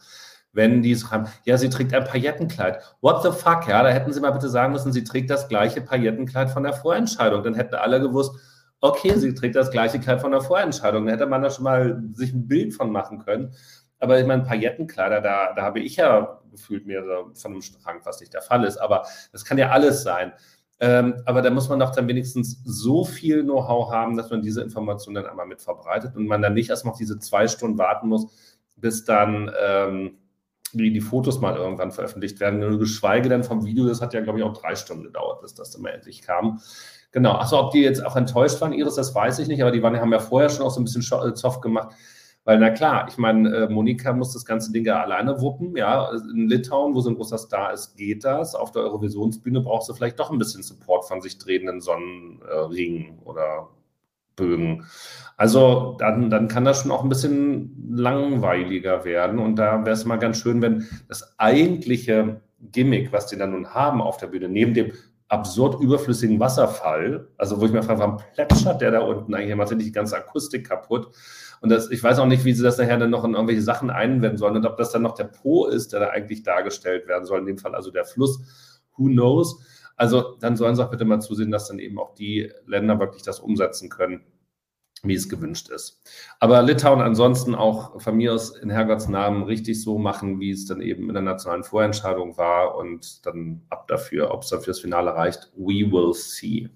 [0.56, 2.82] Wenn die schreiben, ja, sie trägt ein Paillettenkleid.
[3.01, 5.82] What the fuck, ja, da hätten sie mal bitte sagen müssen, sie trägt das gleiche
[5.82, 7.43] Paillettenkleid von der Vorentscheidung.
[7.43, 8.36] Dann hätten alle gewusst,
[8.80, 11.06] okay, sie trägt das gleiche Kleid von der Vorentscheidung.
[11.06, 13.53] Dann hätte man da schon mal sich ein Bild von machen können.
[13.99, 17.99] Aber ich meine, Paillettenkleider, da, da habe ich ja gefühlt mir so von einem Strang,
[18.03, 18.78] was nicht der Fall ist.
[18.78, 20.34] Aber das kann ja alles sein.
[20.80, 24.62] Ähm, aber da muss man doch dann wenigstens so viel Know-how haben, dass man diese
[24.62, 28.10] Informationen dann einmal mit verbreitet und man dann nicht erst noch diese zwei Stunden warten
[28.10, 28.28] muss,
[28.76, 30.18] bis dann ähm,
[30.78, 32.80] die, die Fotos mal irgendwann veröffentlicht werden.
[32.80, 35.71] Geschweige denn vom Video, das hat ja, glaube ich, auch drei Stunden gedauert, bis das
[35.71, 36.59] dann endlich kam.
[37.11, 39.82] Genau, achso, ob die jetzt auch enttäuscht waren, Iris, das weiß ich nicht, aber die
[39.82, 41.95] waren, haben ja vorher schon auch so ein bisschen äh, Zoff gemacht.
[42.43, 45.76] Weil, na klar, ich meine, äh, Monika muss das ganze Ding ja alleine wuppen.
[45.76, 48.53] Ja, in Litauen, wo so ein großer Star ist, geht das.
[48.53, 53.69] Auf der Eurovisionsbühne brauchst du vielleicht doch ein bisschen Support von sich drehenden Sonnenringen oder
[54.36, 54.86] Bögen.
[55.38, 59.39] Also dann, dann kann das schon auch ein bisschen langweiliger werden.
[59.39, 63.73] Und da wäre es mal ganz schön, wenn das eigentliche Gimmick, was die dann nun
[63.73, 64.91] haben auf der Bühne, neben dem
[65.27, 69.55] absurd überflüssigen Wasserfall, also wo ich mir frage, warum plätschert der da unten eigentlich?
[69.55, 71.09] Macht die ganze Akustik kaputt?
[71.61, 73.89] Und das, ich weiß auch nicht, wie sie das nachher dann noch in irgendwelche Sachen
[73.89, 77.25] einwenden sollen und ob das dann noch der Po ist, der da eigentlich dargestellt werden
[77.25, 78.39] soll, in dem Fall also der Fluss.
[78.97, 79.59] Who knows?
[79.96, 83.24] Also dann sollen sie auch bitte mal zusehen, dass dann eben auch die Länder wirklich
[83.24, 84.26] das umsetzen können,
[85.04, 86.02] wie es gewünscht ist.
[86.39, 90.66] Aber Litauen ansonsten auch von mir aus in Herrgotts Namen richtig so machen, wie es
[90.66, 94.80] dann eben in der nationalen Vorentscheidung war und dann ab dafür, ob es dann fürs
[94.80, 95.52] Finale reicht.
[95.56, 96.70] We will see.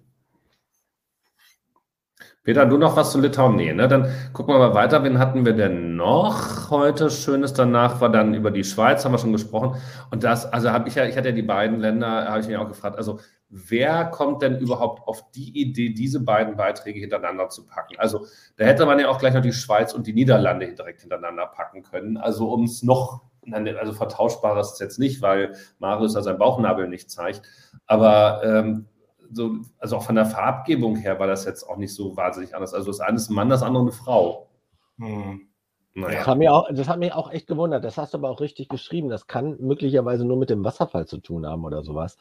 [2.49, 3.57] Peter, du noch was zu Litauen?
[3.57, 3.87] Nee, ne?
[3.87, 5.03] Dann gucken wir mal weiter.
[5.03, 7.11] Wen hatten wir denn noch heute?
[7.11, 9.79] Schönes danach war dann über die Schweiz, haben wir schon gesprochen.
[10.09, 12.57] Und das, also habe ich ja, ich hatte ja die beiden Länder, habe ich mich
[12.57, 13.19] auch gefragt, also
[13.49, 17.99] wer kommt denn überhaupt auf die Idee, diese beiden Beiträge hintereinander zu packen?
[17.99, 18.25] Also
[18.57, 21.83] da hätte man ja auch gleich noch die Schweiz und die Niederlande direkt hintereinander packen
[21.83, 22.17] können.
[22.17, 23.21] Also um es noch,
[23.51, 27.43] also vertauschbar ist es jetzt nicht, weil Marius da seinen Bauchnabel nicht zeigt.
[27.85, 28.87] Aber ähm,
[29.31, 32.73] so, also auch von der Farbgebung her war das jetzt auch nicht so wahnsinnig anders.
[32.73, 34.49] Also das eine ist ein Mann, das andere eine Frau.
[34.97, 35.47] Hm.
[35.95, 36.19] Naja.
[36.19, 37.83] Das, hat mich auch, das hat mich auch echt gewundert.
[37.83, 39.09] Das hast du aber auch richtig geschrieben.
[39.09, 42.17] Das kann möglicherweise nur mit dem Wasserfall zu tun haben oder sowas.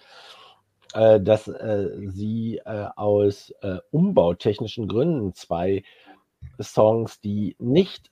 [0.95, 5.85] Äh, dass äh, sie äh, aus äh, umbautechnischen Gründen zwei
[6.61, 8.11] Songs, die nicht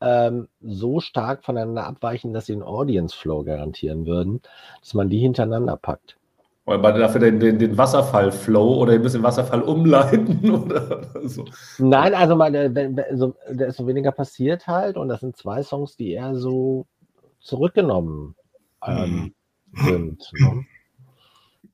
[0.00, 4.40] ähm, so stark voneinander abweichen, dass sie einen Audience Flow garantieren würden,
[4.80, 6.16] dass man die hintereinander packt.
[6.66, 11.44] Oder man dafür den, den, den Wasserfall-Flow oder ein bisschen Wasserfall umleiten oder so.
[11.78, 15.62] Nein, also mal, wenn, so, da ist so weniger passiert halt und das sind zwei
[15.62, 16.86] Songs, die eher so
[17.40, 18.34] zurückgenommen
[18.86, 19.34] ähm,
[19.72, 19.84] mhm.
[19.86, 20.30] sind.
[20.40, 20.64] Ne?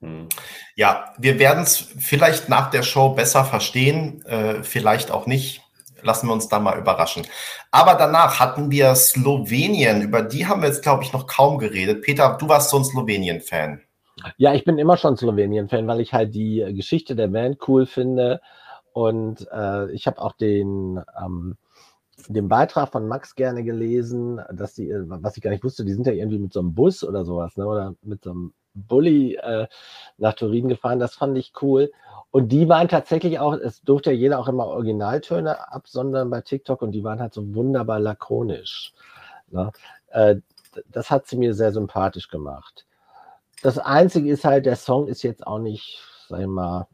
[0.00, 0.28] Mhm.
[0.74, 5.62] Ja, wir werden es vielleicht nach der Show besser verstehen, äh, vielleicht auch nicht.
[6.02, 7.26] Lassen wir uns da mal überraschen.
[7.70, 12.02] Aber danach hatten wir Slowenien, über die haben wir jetzt, glaube ich, noch kaum geredet.
[12.02, 13.82] Peter, du warst so ein Slowenien-Fan.
[14.36, 18.40] Ja, ich bin immer schon Slowenien-Fan, weil ich halt die Geschichte der Band cool finde.
[18.92, 21.56] Und äh, ich habe auch den, ähm,
[22.28, 26.06] den Beitrag von Max gerne gelesen, dass die, was ich gar nicht wusste, die sind
[26.06, 27.66] ja irgendwie mit so einem Bus oder sowas, ne?
[27.66, 29.66] Oder mit so einem Bulli äh,
[30.18, 30.98] nach Turin gefahren.
[31.00, 31.90] Das fand ich cool.
[32.30, 36.82] Und die waren tatsächlich auch, es durfte ja jeder auch immer Originaltöne absondern bei TikTok
[36.82, 38.92] und die waren halt so wunderbar lakonisch.
[39.50, 39.72] Ne?
[40.08, 40.36] Äh,
[40.90, 42.86] das hat sie mir sehr sympathisch gemacht.
[43.62, 46.88] Das Einzige ist halt, der Song ist jetzt auch nicht, sag ich mal,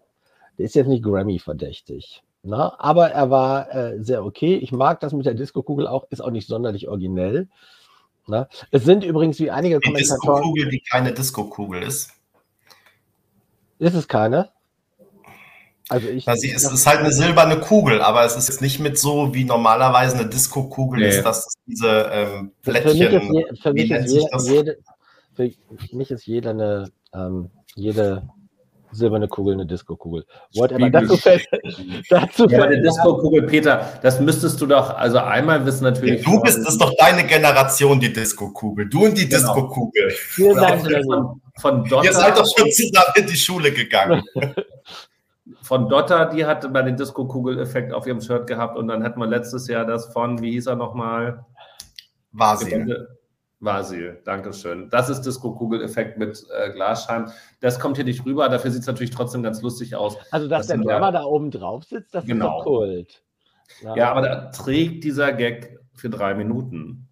[0.59, 2.23] der ist jetzt nicht Grammy-verdächtig.
[2.43, 2.73] Ne?
[2.79, 4.57] Aber er war äh, sehr okay.
[4.57, 7.49] Ich mag das mit der Disco-Kugel auch, ist auch nicht sonderlich originell.
[8.27, 8.49] Ne?
[8.71, 10.43] Es sind übrigens wie einige die Kommentatoren.
[10.43, 12.11] Disco-Kugel, die keine Disco-Kugel ist.
[13.79, 14.51] Ist es keine?
[15.89, 16.27] Also ich.
[16.27, 20.19] Also es ist halt eine silberne Kugel, aber es ist nicht mit so, wie normalerweise
[20.19, 21.09] eine Disco-Kugel nee.
[21.09, 22.97] ist, dass diese ähm, Plättchen.
[22.97, 24.79] Für mich ist, je, für mich ist jede, jede,
[25.37, 28.28] für mich ist jeder eine, ähm, jede
[28.93, 30.24] silberne Kugel eine Disco-Kugel.
[30.55, 30.91] Whatever.
[30.91, 31.47] Dazu fällt,
[32.11, 36.24] dazu ja, eine Disco-Kugel, Peter, das müsstest du doch, also einmal wissen natürlich.
[36.24, 38.89] Du bist es doch deine Generation, die Disco-Kugel.
[38.89, 39.55] Du und die genau.
[39.55, 40.11] Disco-Kugel.
[40.11, 44.22] Von, von Dotter, Ihr seid doch schon zusammen in die Schule gegangen.
[45.62, 49.26] von Dotter, die hatte mal den Disco-Kugel-Effekt auf ihrem Shirt gehabt und dann hatten wir
[49.26, 51.45] letztes Jahr das von, wie hieß er nochmal?
[52.32, 53.09] Vasil.
[53.61, 54.90] Vasil, Dankeschön.
[54.90, 57.32] Das ist Disco-Kugel-Effekt mit äh, Glasscheiben.
[57.61, 60.16] Das kommt hier nicht rüber, dafür sieht es natürlich trotzdem ganz lustig aus.
[60.30, 62.59] Also, dass, dass der Drummer da oben drauf sitzt, das genau.
[62.59, 63.22] ist doch Kult.
[63.82, 63.96] Ja.
[63.96, 67.09] ja, aber da trägt dieser Gag für drei Minuten.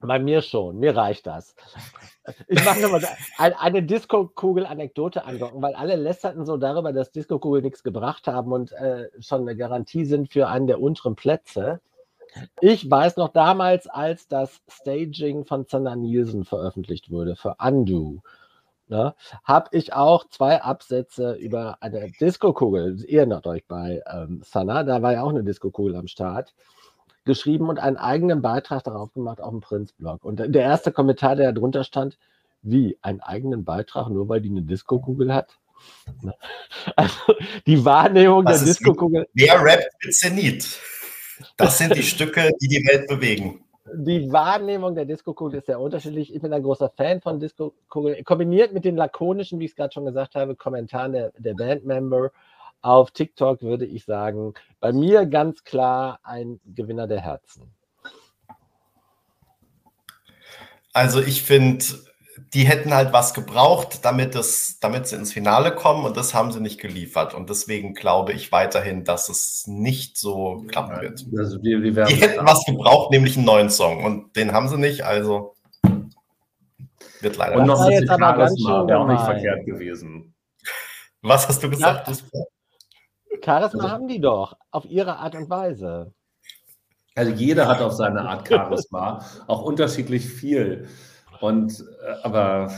[0.00, 1.54] Bei mir schon, mir reicht das.
[2.48, 3.02] Ich mache nochmal
[3.38, 9.08] eine Disco-Kugel-Anekdote angucken, weil alle lästerten so darüber, dass Disco-Kugel nichts gebracht haben und äh,
[9.20, 11.80] schon eine Garantie sind für einen der unteren Plätze.
[12.60, 18.22] Ich weiß noch damals, als das Staging von Zander Nielsen veröffentlicht wurde für Undo,
[18.88, 19.14] ne,
[19.44, 25.02] habe ich auch zwei Absätze über eine Disco-Kugel, ihr erinnert euch bei ähm, Sana, da
[25.02, 26.54] war ja auch eine Disco-Kugel am Start,
[27.24, 30.24] geschrieben und einen eigenen Beitrag darauf gemacht auf dem Prinz-Blog.
[30.24, 32.18] Und der erste Kommentar, der drunter stand,
[32.62, 35.58] wie, einen eigenen Beitrag, nur weil die eine Disco-Kugel hat?
[36.96, 37.34] Also
[37.66, 39.26] die Wahrnehmung Was der Disco-Kugel.
[39.34, 40.80] Wer rappt mit Zenit?
[41.56, 43.62] Das sind die Stücke, die die Welt bewegen.
[43.94, 46.34] Die Wahrnehmung der Disco-Kugel ist sehr unterschiedlich.
[46.34, 48.22] Ich bin ein großer Fan von Disco-Kugel.
[48.24, 52.32] Kombiniert mit den lakonischen, wie ich es gerade schon gesagt habe, Kommentaren der, der Bandmember
[52.82, 57.74] auf TikTok würde ich sagen, bei mir ganz klar ein Gewinner der Herzen.
[60.92, 61.84] Also ich finde,
[62.54, 66.52] die hätten halt was gebraucht, damit, es, damit sie ins Finale kommen und das haben
[66.52, 67.34] sie nicht geliefert.
[67.34, 71.24] Und deswegen glaube ich weiterhin, dass es nicht so klappen wird.
[71.36, 74.78] Also die, die, die hätten was gebraucht, nämlich einen neuen Song und den haben sie
[74.78, 75.54] nicht, also
[77.20, 80.34] wird leider Und noch ein bisschen Charisma wäre auch nicht verkehrt gewesen.
[81.22, 82.08] Was hast du gesagt?
[82.08, 82.44] Ja.
[83.44, 86.12] Charisma haben die doch, auf ihre Art und Weise.
[87.14, 90.88] Also jeder hat auf seine Art Charisma, auch unterschiedlich viel.
[91.40, 92.70] Und äh, aber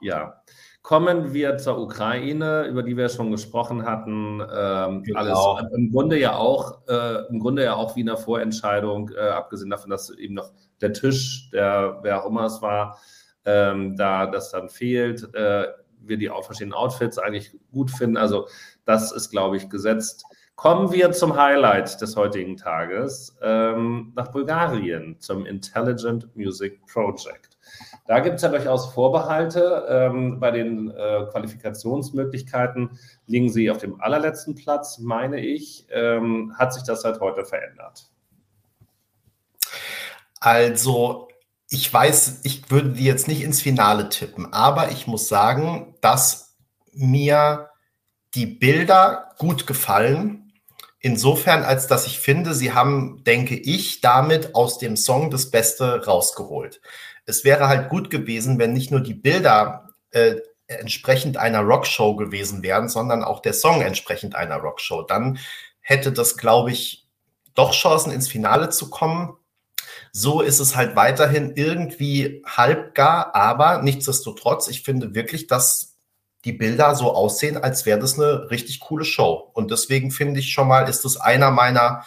[0.00, 0.34] ja.
[0.82, 4.40] Kommen wir zur Ukraine, über die wir schon gesprochen hatten.
[4.40, 5.56] Ähm, genau.
[5.56, 9.68] Alles im Grunde ja auch, äh, im Grunde ja auch wie eine Vorentscheidung, äh, abgesehen
[9.68, 10.50] davon, dass eben noch
[10.80, 12.98] der Tisch, der wer auch immer es war,
[13.44, 15.66] ähm, da das dann fehlt, äh,
[16.00, 18.16] wir die verschiedenen Outfits eigentlich gut finden.
[18.16, 18.48] Also
[18.86, 20.24] das ist, glaube ich, gesetzt.
[20.54, 27.57] Kommen wir zum Highlight des heutigen Tages, ähm, nach Bulgarien, zum Intelligent Music Project.
[28.08, 29.86] Da gibt es ja durchaus Vorbehalte.
[29.88, 35.86] Ähm, bei den äh, Qualifikationsmöglichkeiten liegen sie auf dem allerletzten Platz, meine ich.
[35.90, 38.10] Ähm, hat sich das seit heute verändert?
[40.40, 41.28] Also,
[41.68, 46.56] ich weiß, ich würde die jetzt nicht ins Finale tippen, aber ich muss sagen, dass
[46.92, 47.68] mir
[48.34, 50.52] die Bilder gut gefallen.
[51.00, 56.06] Insofern, als dass ich finde, sie haben, denke ich, damit aus dem Song das Beste
[56.06, 56.80] rausgeholt
[57.28, 60.36] es wäre halt gut gewesen, wenn nicht nur die Bilder äh,
[60.66, 65.02] entsprechend einer Rockshow gewesen wären, sondern auch der Song entsprechend einer Rockshow.
[65.02, 65.38] Dann
[65.80, 67.06] hätte das, glaube ich,
[67.54, 69.36] doch Chancen ins Finale zu kommen.
[70.10, 75.96] So ist es halt weiterhin irgendwie halbgar, aber nichtsdestotrotz, ich finde wirklich, dass
[76.46, 79.50] die Bilder so aussehen, als wäre das eine richtig coole Show.
[79.52, 82.04] Und deswegen finde ich schon mal, ist es einer meiner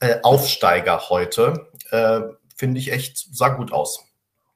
[0.00, 1.68] äh, Aufsteiger heute.
[1.90, 2.22] Äh,
[2.56, 4.04] finde ich echt, sah gut aus.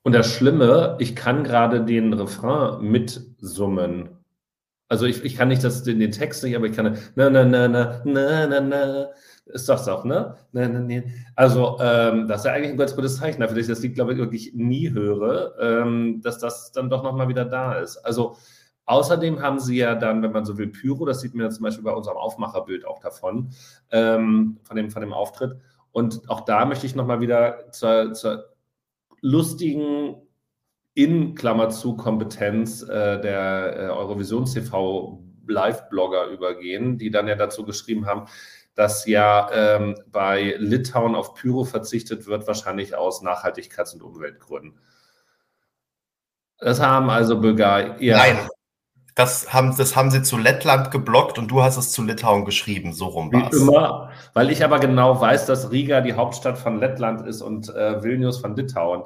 [0.08, 4.08] Und das Schlimme, ich kann gerade den Refrain mitsummen.
[4.88, 7.44] Also ich, ich kann nicht das, den, den Text nicht, aber ich kann na na
[7.44, 9.08] na na na na na
[9.44, 10.34] ist doch auch, ne?
[10.52, 11.02] Na, na, na.
[11.36, 13.96] Also ähm, das ist ja eigentlich ein ganz gutes Zeichen dafür, dass ich das Lied,
[13.96, 17.98] glaube ich, wirklich nie höre, ähm, dass das dann doch nochmal wieder da ist.
[17.98, 18.38] Also
[18.86, 21.64] Außerdem haben sie ja dann, wenn man so will, Pyro, das sieht man ja zum
[21.64, 23.50] Beispiel bei unserem Aufmacherbild auch davon,
[23.90, 25.58] ähm, von, dem, von dem Auftritt.
[25.92, 28.46] Und auch da möchte ich nochmal wieder zur, zur
[29.20, 30.16] lustigen
[30.94, 37.64] in Klammer zu Kompetenz äh, der äh, Eurovisions TV Live-Blogger übergehen, die dann ja dazu
[37.64, 38.26] geschrieben haben,
[38.74, 44.78] dass ja ähm, bei Litauen auf Pyro verzichtet wird, wahrscheinlich aus Nachhaltigkeits- und Umweltgründen.
[46.58, 47.96] Das haben also Bulgarien.
[48.00, 48.18] Ja.
[48.18, 48.48] Nein,
[49.18, 52.92] das haben, das haben sie zu Lettland geblockt und du hast es zu Litauen geschrieben.
[52.92, 53.60] So rum war es.
[53.60, 58.00] Immer, weil ich aber genau weiß, dass Riga die Hauptstadt von Lettland ist und äh,
[58.00, 59.02] Vilnius von Litauen.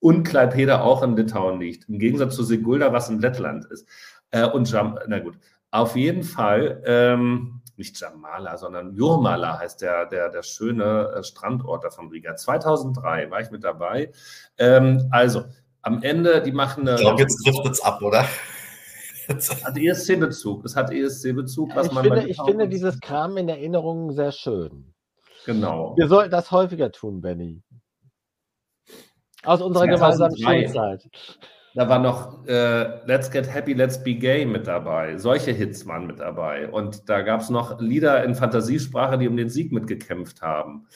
[0.00, 1.88] Und Klaipeda auch in Litauen liegt.
[1.88, 3.88] Im Gegensatz zu Sigulda, was in Lettland ist.
[4.32, 5.38] Äh, und Jam, na gut.
[5.70, 11.84] Auf jeden Fall, ähm, nicht Jamala, sondern Jurmala heißt der, der, der schöne äh, Strandort
[11.84, 12.36] da von Riga.
[12.36, 14.12] 2003 war ich mit dabei.
[14.58, 15.44] Ähm, also,
[15.80, 16.96] am Ende, die machen eine.
[16.96, 18.26] Ich glaube, jetzt trifft es ab, oder?
[19.28, 20.64] Es hat ESC-Bezug.
[20.64, 24.94] Es hat ESC-Bezug, was ich man finde, Ich finde dieses Kram in Erinnerung sehr schön.
[25.44, 25.94] Genau.
[25.96, 27.62] Wir sollten das häufiger tun, Benny.
[29.44, 31.08] Aus unserer gemeinsamen Schulzeit.
[31.74, 35.16] Da war noch äh, Let's Get Happy, Let's Be Gay mit dabei.
[35.16, 36.68] Solche Hits waren mit dabei.
[36.68, 40.86] Und da gab es noch Lieder in Fantasiesprache, die um den Sieg mitgekämpft haben.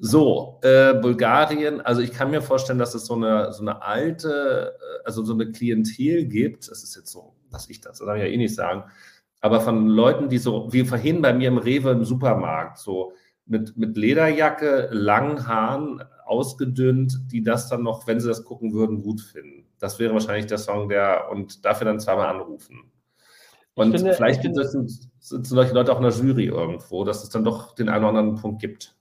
[0.00, 4.74] So, äh, Bulgarien, also ich kann mir vorstellen, dass es so eine, so eine alte,
[4.78, 8.16] äh, also so eine Klientel gibt, das ist jetzt so, was ich das, das darf
[8.16, 8.84] ich ja eh nicht sagen,
[9.40, 13.12] aber von Leuten, die so, wie vorhin bei mir im Rewe im Supermarkt, so
[13.46, 19.02] mit, mit Lederjacke, langen Haaren, ausgedünnt, die das dann noch, wenn sie das gucken würden,
[19.02, 19.66] gut finden.
[19.78, 22.90] Das wäre wahrscheinlich der Song, der, und dafür dann zweimal anrufen.
[23.74, 27.30] Und finde, vielleicht finde, sind, sind solche Leute auch in der Jury irgendwo, dass es
[27.30, 28.96] dann doch den einen oder anderen Punkt gibt.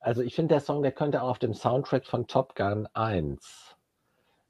[0.00, 3.76] Also ich finde, der Song, der könnte auch auf dem Soundtrack von Top Gun 1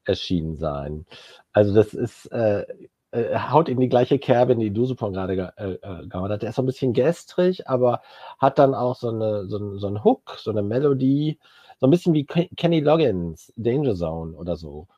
[0.05, 1.07] erschienen sein.
[1.53, 2.67] Also das ist, äh,
[3.11, 6.43] äh, haut in die gleiche Kerbe, in die Dusupon gerade ge äh, äh gehauen hat.
[6.43, 8.03] Der ist so ein bisschen gestrig, aber
[8.39, 11.39] hat dann auch so, eine, so, ein, so einen Hook, so eine Melodie,
[11.81, 14.89] so ein bisschen wie Kenny Loggins, Danger Zone oder so.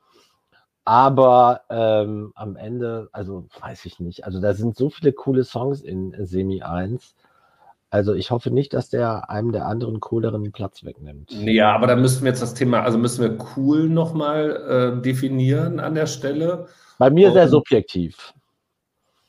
[0.85, 5.83] Aber ähm, am Ende, also weiß ich nicht, also da sind so viele coole Songs
[5.83, 7.15] in Semi 1.
[7.91, 11.31] Also ich hoffe nicht, dass der einem der anderen cooleren Platz wegnimmt.
[11.33, 15.81] Ja, aber dann müssen wir jetzt das Thema, also müssen wir cool nochmal äh, definieren
[15.81, 16.67] an der Stelle.
[17.01, 18.35] Bei mir Und, sehr subjektiv.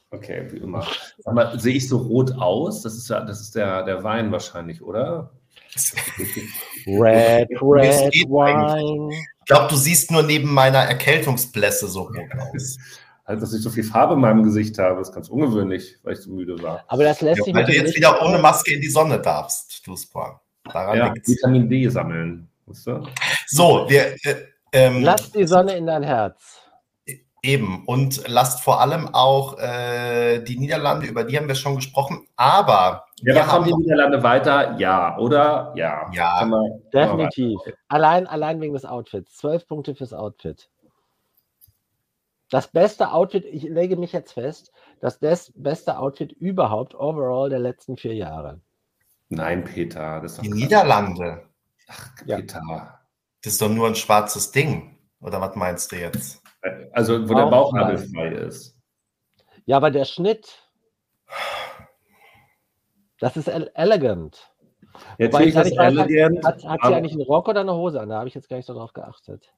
[0.10, 0.86] Okay, wie immer.
[1.20, 2.82] Sag mal, sehe ich so rot aus?
[2.82, 5.32] Das ist ja, das ist der, der Wein wahrscheinlich, oder?
[6.86, 9.14] red, red wine.
[9.14, 12.78] Ich glaube, du siehst nur neben meiner Erkältungsblässe so rot aus
[13.26, 15.00] halt, dass ich so viel Farbe in meinem Gesicht habe.
[15.00, 16.84] Das ist ganz ungewöhnlich, weil ich so müde war.
[16.90, 19.88] Aber das lässt ja, sich Weil du jetzt wieder ohne Maske in die Sonne darfst,
[19.88, 20.42] Duspa.
[20.66, 21.30] Daran ja, liegt's.
[21.30, 22.50] Vitamin D sammeln.
[22.66, 23.08] Weißt du?
[23.48, 24.14] So, wir.
[24.26, 24.36] Äh,
[24.74, 26.61] ähm, Lass die Sonne in dein Herz.
[27.44, 27.86] Eben.
[27.86, 32.28] Und lasst vor allem auch äh, die Niederlande, über die haben wir schon gesprochen.
[32.36, 33.06] Aber.
[33.22, 34.78] Ja, da kommen die Niederlande weiter?
[34.78, 35.74] Ja, oder?
[35.76, 36.08] Ja.
[36.14, 36.48] Ja.
[36.94, 37.60] Definitiv.
[37.88, 39.38] Allein, allein wegen des Outfits.
[39.38, 40.70] Zwölf Punkte fürs Outfit.
[42.52, 45.20] Das beste Outfit, ich lege mich jetzt fest, das
[45.56, 48.60] beste Outfit überhaupt overall der letzten vier Jahre.
[49.30, 50.20] Nein, Peter.
[50.20, 50.60] Das Die Quatsch.
[50.60, 51.44] Niederlande.
[51.88, 52.36] Ach, Ja.
[52.36, 53.00] Peter.
[53.42, 54.98] Das ist doch nur ein schwarzes Ding.
[55.22, 56.41] Oder was meinst du jetzt?
[56.94, 58.28] Also, wo der Bauch Bauchnabel frei.
[58.30, 58.76] ist.
[59.66, 60.48] Ja, aber der Schnitt,
[63.20, 64.52] das ist el elegant.
[65.18, 66.46] Wobei Natürlich ist elegant.
[66.46, 68.10] Hat, hat sie aber- eigentlich einen Rock oder eine Hose an?
[68.10, 69.52] Da habe ich jetzt gar nicht so drauf geachtet.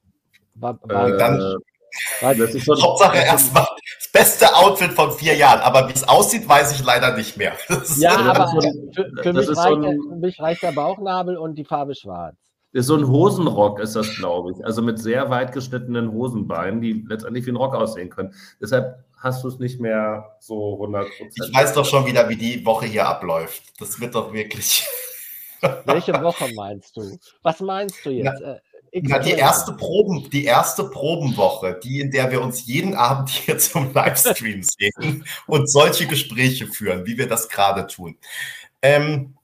[0.56, 1.56] War, war, Äh, Dann-
[2.22, 3.66] war, das ist so ein- Hauptsache erstmal
[4.00, 5.62] das beste Outfit von vier Jahren.
[5.62, 7.54] Aber wie es aussieht, weiß ich leider nicht mehr.
[7.98, 12.36] Ja, aber für, für, mich reicht für mich reicht der Bauchnabel und die Farbe schwarz.
[12.74, 14.66] Ist so ein Hosenrock, ist das, glaube ich.
[14.66, 18.34] Also mit sehr weit geschnittenen Hosenbeinen, die letztendlich wie ein Rock aussehen können.
[18.60, 22.66] Deshalb hast du es nicht mehr so 100 Ich weiß doch schon wieder, wie die
[22.66, 23.64] Woche hier abläuft.
[23.80, 24.86] Das wird doch wirklich.
[25.86, 27.18] Welche Woche meinst du?
[27.44, 28.42] Was meinst du jetzt?
[28.42, 28.60] Äh,
[29.04, 33.58] Na, die erste Proben, die erste Probenwoche, die, in der wir uns jeden Abend hier
[33.60, 38.18] zum Livestream sehen und solche Gespräche führen, wie wir das gerade tun.
[38.82, 39.36] Ähm,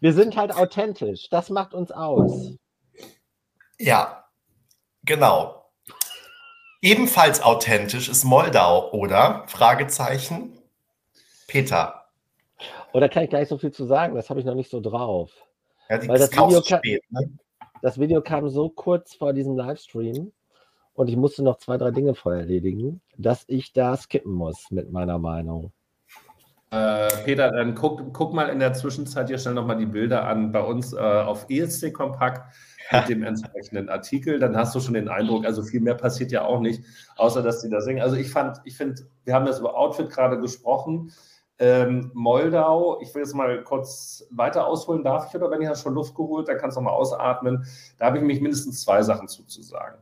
[0.00, 1.28] Wir sind halt authentisch.
[1.30, 2.54] Das macht uns aus.
[3.84, 4.24] Ja,
[5.04, 5.70] genau.
[6.80, 9.44] Ebenfalls authentisch ist Moldau, oder?
[9.46, 10.58] Fragezeichen.
[11.46, 12.06] Peter.
[12.92, 14.14] Oder kann ich gar nicht so viel zu sagen?
[14.14, 15.30] Das habe ich noch nicht so drauf.
[15.88, 17.30] Ja, die, Weil das Video spät, ne?
[17.82, 20.32] Das Video kam so kurz vor diesem Livestream
[20.94, 24.90] und ich musste noch zwei, drei Dinge vorher erledigen, dass ich da skippen muss mit
[24.90, 25.72] meiner Meinung.
[26.74, 30.50] Äh, Peter, dann guck, guck mal in der Zwischenzeit hier schnell nochmal die Bilder an
[30.50, 32.52] bei uns äh, auf ESC Kompakt
[32.90, 34.40] mit dem entsprechenden Artikel.
[34.40, 36.82] Dann hast du schon den Eindruck, also viel mehr passiert ja auch nicht,
[37.16, 38.02] außer dass die da singen.
[38.02, 41.12] Also ich fand, ich finde, wir haben das über Outfit gerade gesprochen.
[41.60, 45.82] Ähm, Moldau, ich will jetzt mal kurz weiter ausholen, darf ich, oder wenn ich hast
[45.82, 47.64] schon Luft geholt, dann kannst du noch mal ausatmen.
[47.98, 50.00] Da habe ich mich mindestens zwei Sachen zuzusagen.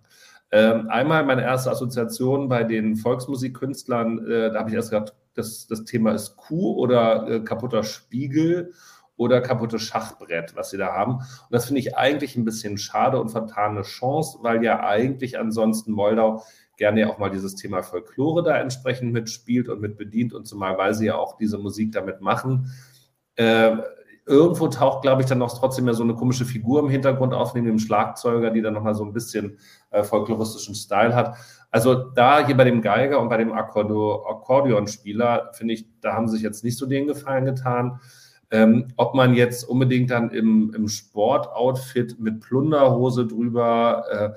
[0.51, 5.67] Ähm, einmal meine erste Assoziation bei den Volksmusikkünstlern, äh, da habe ich erst gedacht, das,
[5.67, 8.73] das Thema ist Kuh oder äh, kaputter Spiegel
[9.17, 11.17] oder kaputtes Schachbrett, was sie da haben.
[11.17, 15.93] Und das finde ich eigentlich ein bisschen schade und vertane Chance, weil ja eigentlich ansonsten
[15.93, 16.43] Moldau
[16.77, 20.79] gerne ja auch mal dieses Thema Folklore da entsprechend mitspielt und mit bedient und zumal,
[20.79, 22.73] weil sie ja auch diese Musik damit machen.
[23.37, 23.77] Äh,
[24.27, 27.55] irgendwo taucht, glaube ich, dann noch trotzdem ja so eine komische Figur im Hintergrund auf,
[27.55, 29.59] neben dem Schlagzeuger, die dann nochmal so ein bisschen
[29.91, 31.37] äh, folkloristischen Style hat.
[31.71, 36.29] Also da hier bei dem Geiger und bei dem Akkordo Akkordeonspieler, finde ich, da haben
[36.29, 38.01] sich jetzt nicht so den Gefallen getan.
[38.51, 44.31] Ähm, ob man jetzt unbedingt dann im, im Sportoutfit mit Plunderhose drüber, äh,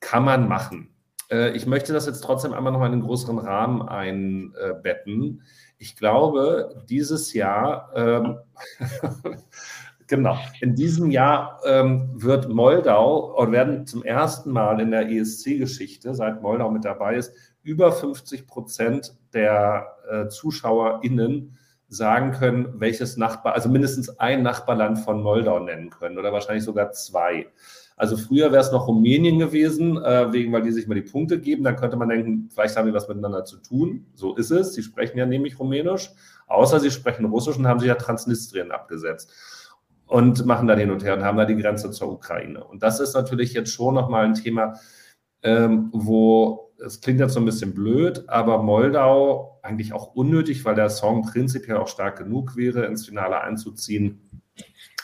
[0.00, 0.88] kann man machen.
[1.30, 5.42] Äh, ich möchte das jetzt trotzdem einmal nochmal in einen größeren Rahmen einbetten.
[5.82, 8.38] Ich glaube, dieses Jahr, ähm,
[10.06, 16.14] genau, in diesem Jahr ähm, wird Moldau und werden zum ersten Mal in der ESC-Geschichte,
[16.14, 17.34] seit Moldau mit dabei ist,
[17.64, 25.20] über 50 Prozent der äh, ZuschauerInnen sagen können, welches Nachbar, also mindestens ein Nachbarland von
[25.20, 27.48] Moldau nennen können oder wahrscheinlich sogar zwei.
[28.02, 31.38] Also früher wäre es noch Rumänien gewesen, äh, wegen, weil die sich mal die Punkte
[31.38, 31.62] geben.
[31.62, 34.06] Dann könnte man denken, vielleicht haben die was miteinander zu tun.
[34.16, 34.74] So ist es.
[34.74, 36.10] Sie sprechen ja nämlich Rumänisch.
[36.48, 39.30] Außer sie sprechen Russisch und haben sich ja Transnistrien abgesetzt
[40.06, 42.64] und machen da hin und her und haben da die Grenze zur Ukraine.
[42.64, 44.74] Und das ist natürlich jetzt schon nochmal ein Thema,
[45.44, 50.74] ähm, wo es klingt jetzt so ein bisschen blöd, aber Moldau eigentlich auch unnötig, weil
[50.74, 54.41] der Song prinzipiell auch stark genug wäre, ins Finale einzuziehen,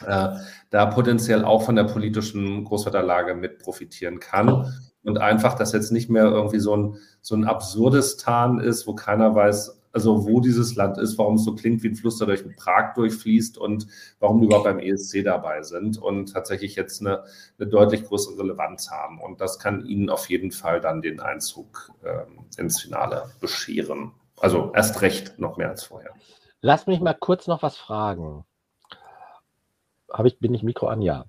[0.05, 4.73] da potenziell auch von der politischen Großwetterlage mit profitieren kann.
[5.03, 9.35] Und einfach, dass jetzt nicht mehr irgendwie so ein, so ein Absurdistan ist, wo keiner
[9.35, 12.45] weiß, also wo dieses Land ist, warum es so klingt wie ein Fluss, der durch
[12.57, 13.87] Prag durchfließt und
[14.21, 17.25] warum die überhaupt beim ESC dabei sind und tatsächlich jetzt eine,
[17.59, 19.21] eine deutlich größere Relevanz haben.
[19.21, 24.13] Und das kann ihnen auf jeden Fall dann den Einzug ähm, ins Finale bescheren.
[24.37, 26.13] Also erst recht noch mehr als vorher.
[26.61, 28.45] Lass mich mal kurz noch was fragen.
[30.11, 31.03] Habe ich, bin ich Mikro an?
[31.03, 31.27] Ja.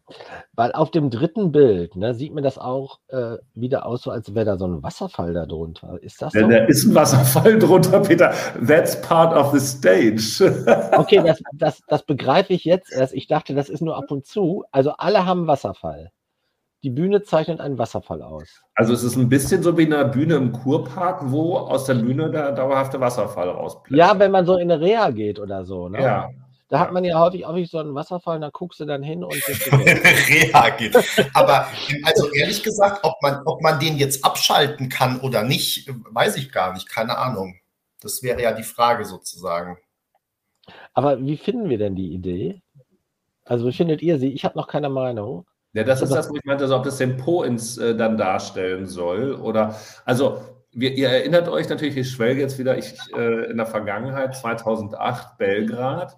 [0.54, 4.34] Weil auf dem dritten Bild ne, sieht mir das auch äh, wieder aus, so als
[4.34, 5.98] wäre da so ein Wasserfall da drunter.
[6.02, 6.48] Ist das so?
[6.48, 8.34] Da ist ein Wasserfall drunter, Peter.
[8.66, 10.20] That's part of the stage.
[11.00, 13.14] Okay, das, das, das begreife ich jetzt erst.
[13.14, 14.64] Ich dachte, das ist nur ab und zu.
[14.72, 16.12] Also alle haben Wasserfall.
[16.84, 18.62] Die Bühne zeichnet einen Wasserfall aus.
[18.76, 22.32] Also es ist ein bisschen so wie eine Bühne im Kurpark, wo aus der Bühne
[22.32, 24.14] der dauerhafte Wasserfall rausplätschert.
[24.14, 25.90] Ja, wenn man so in eine Reha geht oder so.
[25.90, 26.02] Ne?
[26.02, 26.30] ja.
[26.70, 29.24] Da hat man ja häufig, häufig so einen Wasserfall und da guckst du dann hin
[29.24, 29.34] und
[30.78, 30.96] geht.
[31.34, 31.68] Aber
[32.04, 36.52] also ehrlich gesagt, ob man, ob man den jetzt abschalten kann oder nicht, weiß ich
[36.52, 36.88] gar nicht.
[36.88, 37.56] Keine Ahnung.
[38.02, 39.78] Das wäre ja die Frage sozusagen.
[40.94, 42.62] Aber wie finden wir denn die Idee?
[43.46, 44.32] Also wie findet ihr sie?
[44.32, 45.48] Ich habe noch keine Meinung.
[45.74, 48.18] Ja, das ist das, wo ich meinte, also ob das den Po ins äh, dann
[48.18, 49.34] darstellen soll.
[49.34, 49.76] Oder
[50.06, 50.42] also
[50.72, 55.38] wir, ihr erinnert euch natürlich, ich schwelge jetzt wieder ich, äh, in der Vergangenheit, 2008
[55.38, 56.18] Belgrad,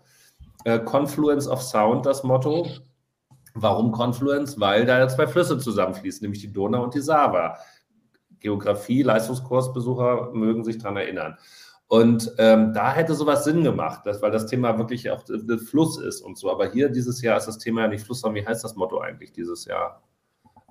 [0.65, 2.67] äh, Confluence of Sound, das Motto.
[3.53, 4.59] Warum Confluence?
[4.59, 7.57] Weil da zwei Flüsse zusammenfließen, nämlich die Donau und die Sava.
[8.39, 11.37] Geografie, Leistungskursbesucher mögen sich daran erinnern.
[11.87, 15.99] Und ähm, da hätte sowas Sinn gemacht, dass, weil das Thema wirklich auch der Fluss
[15.99, 16.49] ist und so.
[16.49, 18.99] Aber hier dieses Jahr ist das Thema ja nicht Fluss, sondern wie heißt das Motto
[18.99, 20.01] eigentlich dieses Jahr?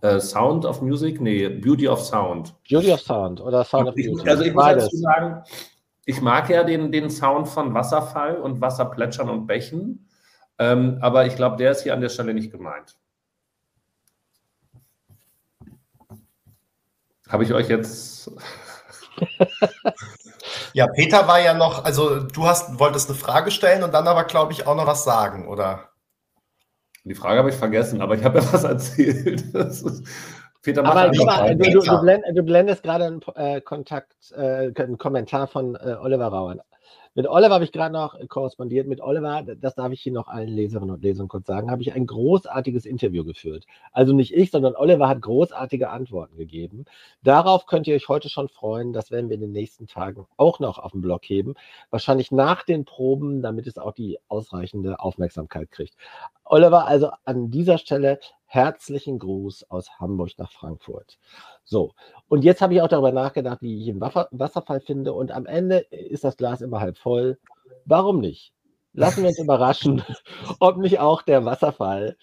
[0.01, 1.21] Äh, Sound of Music?
[1.21, 2.55] Nee, Beauty of Sound.
[2.67, 4.29] Beauty of Sound oder Sound of Beauty.
[4.29, 5.43] Also ich muss dazu sagen,
[6.11, 10.09] ich mag ja den, den Sound von Wasserfall und Wasserplätschern und Bächen,
[10.59, 12.99] ähm, aber ich glaube, der ist hier an der Stelle nicht gemeint.
[17.28, 18.28] Habe ich euch jetzt.
[20.73, 24.24] ja, Peter war ja noch, also du hast, wolltest eine Frage stellen und dann aber,
[24.24, 25.91] glaube ich, auch noch was sagen, oder?
[27.05, 29.45] Die Frage habe ich vergessen, aber ich habe ja was erzählt.
[30.62, 35.47] Peter aber lieber, du, du, blend, du, blendest gerade einen äh, Kontakt, äh, einen Kommentar
[35.47, 36.61] von äh, Oliver Rauern
[37.15, 38.87] mit Oliver habe ich gerade noch korrespondiert.
[38.87, 41.93] Mit Oliver, das darf ich hier noch allen Leserinnen und Lesern kurz sagen, habe ich
[41.93, 43.66] ein großartiges Interview geführt.
[43.93, 46.85] Also nicht ich, sondern Oliver hat großartige Antworten gegeben.
[47.23, 48.93] Darauf könnt ihr euch heute schon freuen.
[48.93, 51.55] Das werden wir in den nächsten Tagen auch noch auf dem Blog heben.
[51.91, 55.97] Wahrscheinlich nach den Proben, damit es auch die ausreichende Aufmerksamkeit kriegt.
[56.45, 58.20] Oliver, also an dieser Stelle
[58.51, 61.18] herzlichen Gruß aus Hamburg nach Frankfurt.
[61.62, 61.93] So,
[62.27, 65.12] und jetzt habe ich auch darüber nachgedacht, wie ich einen Wasserfall finde.
[65.12, 67.39] Und am Ende ist das Glas immer halb voll.
[67.85, 68.52] Warum nicht?
[68.93, 70.02] Lassen wir uns überraschen,
[70.59, 72.16] ob nicht auch der Wasserfall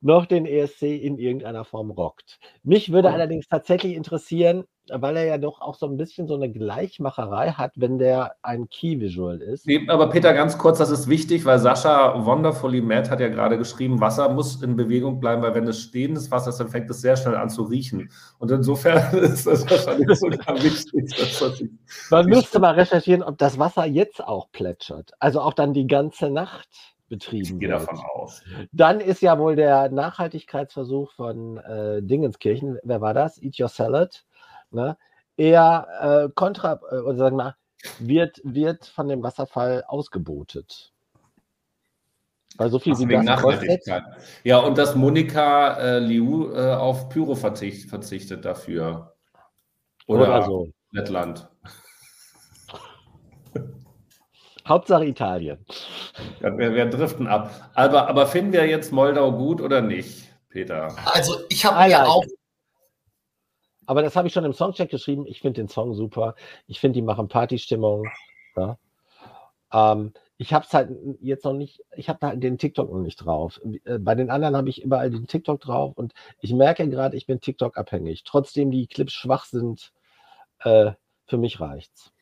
[0.00, 2.38] noch den ESC in irgendeiner Form rockt.
[2.62, 6.50] Mich würde allerdings tatsächlich interessieren, weil er ja doch auch so ein bisschen so eine
[6.50, 9.66] Gleichmacherei hat, wenn der ein Key-Visual ist.
[9.88, 14.00] Aber Peter, ganz kurz, das ist wichtig, weil Sascha Wonderfully Mad hat ja gerade geschrieben,
[14.00, 17.16] Wasser muss in Bewegung bleiben, weil wenn es stehendes Wasser ist, dann fängt es sehr
[17.16, 18.10] schnell an zu riechen.
[18.38, 21.14] Und insofern ist das wahrscheinlich sogar wichtig.
[21.16, 21.62] Dass
[22.10, 25.12] Man müsste mal recherchieren, ob das Wasser jetzt auch plätschert.
[25.18, 28.42] Also auch dann die ganze Nacht betrieben gehe davon aus.
[28.72, 33.42] Dann ist ja wohl der Nachhaltigkeitsversuch von äh, Dingenskirchen, wer war das?
[33.42, 34.24] Eat Your Salad,
[34.70, 34.96] ne?
[35.36, 37.56] eher äh, kontra, äh, oder sagen wir,
[38.00, 40.92] wird, wird von dem Wasserfall ausgebotet.
[42.56, 44.02] Weil so viel Ach, wie das Nachhaltigkeit.
[44.42, 49.14] Ja, und dass Monika äh, Liu äh, auf Pyro verzicht, verzichtet dafür.
[50.06, 50.68] Oder, Oder so.
[50.90, 51.48] Lettland.
[54.68, 55.64] Hauptsache Italien.
[56.40, 57.50] Ja, wir, wir, driften ab.
[57.74, 60.94] Aber, aber finden wir jetzt Moldau gut oder nicht, Peter?
[61.06, 62.24] Also ich habe ja auch.
[63.86, 65.26] Aber das habe ich schon im Songcheck geschrieben.
[65.26, 66.34] Ich finde den Song super.
[66.66, 68.06] Ich finde, die machen Partystimmung.
[68.54, 68.78] Ja.
[69.72, 70.90] Ähm, ich habe es halt
[71.20, 73.60] jetzt noch nicht, ich habe da den TikTok noch nicht drauf.
[73.84, 77.26] Äh, bei den anderen habe ich überall den TikTok drauf und ich merke gerade, ich
[77.26, 78.24] bin TikTok abhängig.
[78.24, 79.92] Trotzdem die Clips schwach sind,
[80.60, 80.92] äh,
[81.26, 82.12] für mich reicht's.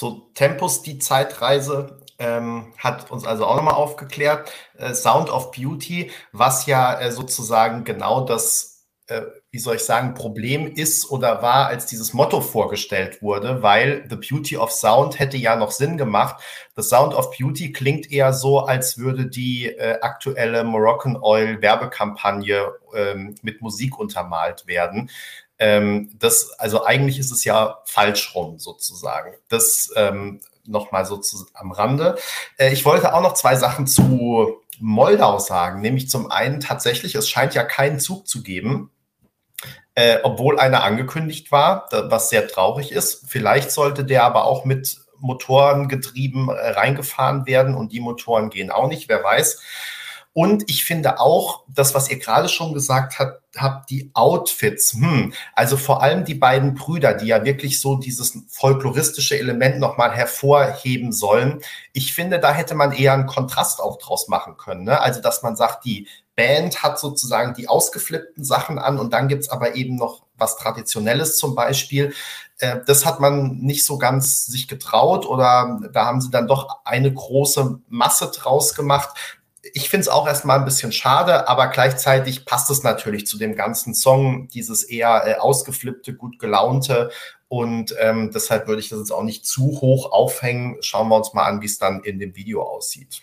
[0.00, 4.50] Zu Tempus die Zeitreise ähm, hat uns also auch nochmal aufgeklärt.
[4.78, 9.20] Äh, Sound of Beauty, was ja äh, sozusagen genau das, äh,
[9.50, 14.16] wie soll ich sagen, Problem ist oder war, als dieses Motto vorgestellt wurde, weil The
[14.16, 16.42] Beauty of Sound hätte ja noch Sinn gemacht.
[16.76, 22.72] The Sound of Beauty klingt eher so, als würde die äh, aktuelle Moroccan Oil Werbekampagne
[22.94, 25.10] ähm, mit Musik untermalt werden.
[25.60, 29.34] Ähm, das, also eigentlich ist es ja falsch rum sozusagen.
[29.48, 32.16] Das ähm, nochmal so zu, am Rande.
[32.56, 37.28] Äh, ich wollte auch noch zwei Sachen zu Moldau sagen, nämlich zum einen tatsächlich, es
[37.28, 38.90] scheint ja keinen Zug zu geben.
[39.94, 43.24] Äh, obwohl einer angekündigt war, was sehr traurig ist.
[43.28, 48.70] Vielleicht sollte der aber auch mit Motoren getrieben äh, reingefahren werden und die Motoren gehen
[48.70, 49.60] auch nicht, wer weiß.
[50.40, 55.34] Und ich finde auch, das, was ihr gerade schon gesagt habt, habt die Outfits, hm,
[55.54, 61.12] also vor allem die beiden Brüder, die ja wirklich so dieses folkloristische Element nochmal hervorheben
[61.12, 61.60] sollen.
[61.92, 64.84] Ich finde, da hätte man eher einen Kontrast auch draus machen können.
[64.84, 64.98] Ne?
[64.98, 69.50] Also, dass man sagt, die Band hat sozusagen die ausgeflippten Sachen an und dann gibt's
[69.50, 72.14] aber eben noch was Traditionelles zum Beispiel.
[72.60, 76.78] Äh, das hat man nicht so ganz sich getraut oder da haben sie dann doch
[76.86, 79.10] eine große Masse draus gemacht
[79.62, 83.54] ich finde es auch erstmal ein bisschen schade, aber gleichzeitig passt es natürlich zu dem
[83.54, 87.10] ganzen Song, dieses eher äh, ausgeflippte, gut gelaunte.
[87.48, 90.76] Und ähm, deshalb würde ich das jetzt auch nicht zu hoch aufhängen.
[90.80, 93.22] Schauen wir uns mal an, wie es dann in dem Video aussieht.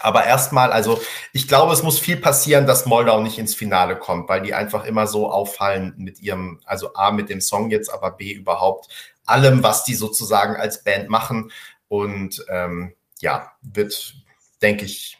[0.00, 1.00] Aber erstmal, also
[1.32, 4.84] ich glaube, es muss viel passieren, dass Moldau nicht ins Finale kommt, weil die einfach
[4.84, 8.88] immer so auffallen mit ihrem, also A mit dem Song jetzt, aber B überhaupt
[9.24, 11.50] allem, was die sozusagen als Band machen.
[11.88, 14.14] Und ähm, ja, wird,
[14.60, 15.18] denke ich,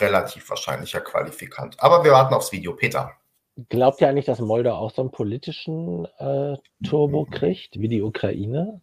[0.00, 1.76] relativ wahrscheinlicher Qualifikant.
[1.78, 2.74] Aber wir warten aufs Video.
[2.74, 3.12] Peter.
[3.68, 8.80] Glaubt ihr eigentlich, dass Moldau auch so einen politischen äh, Turbo kriegt, wie die Ukraine?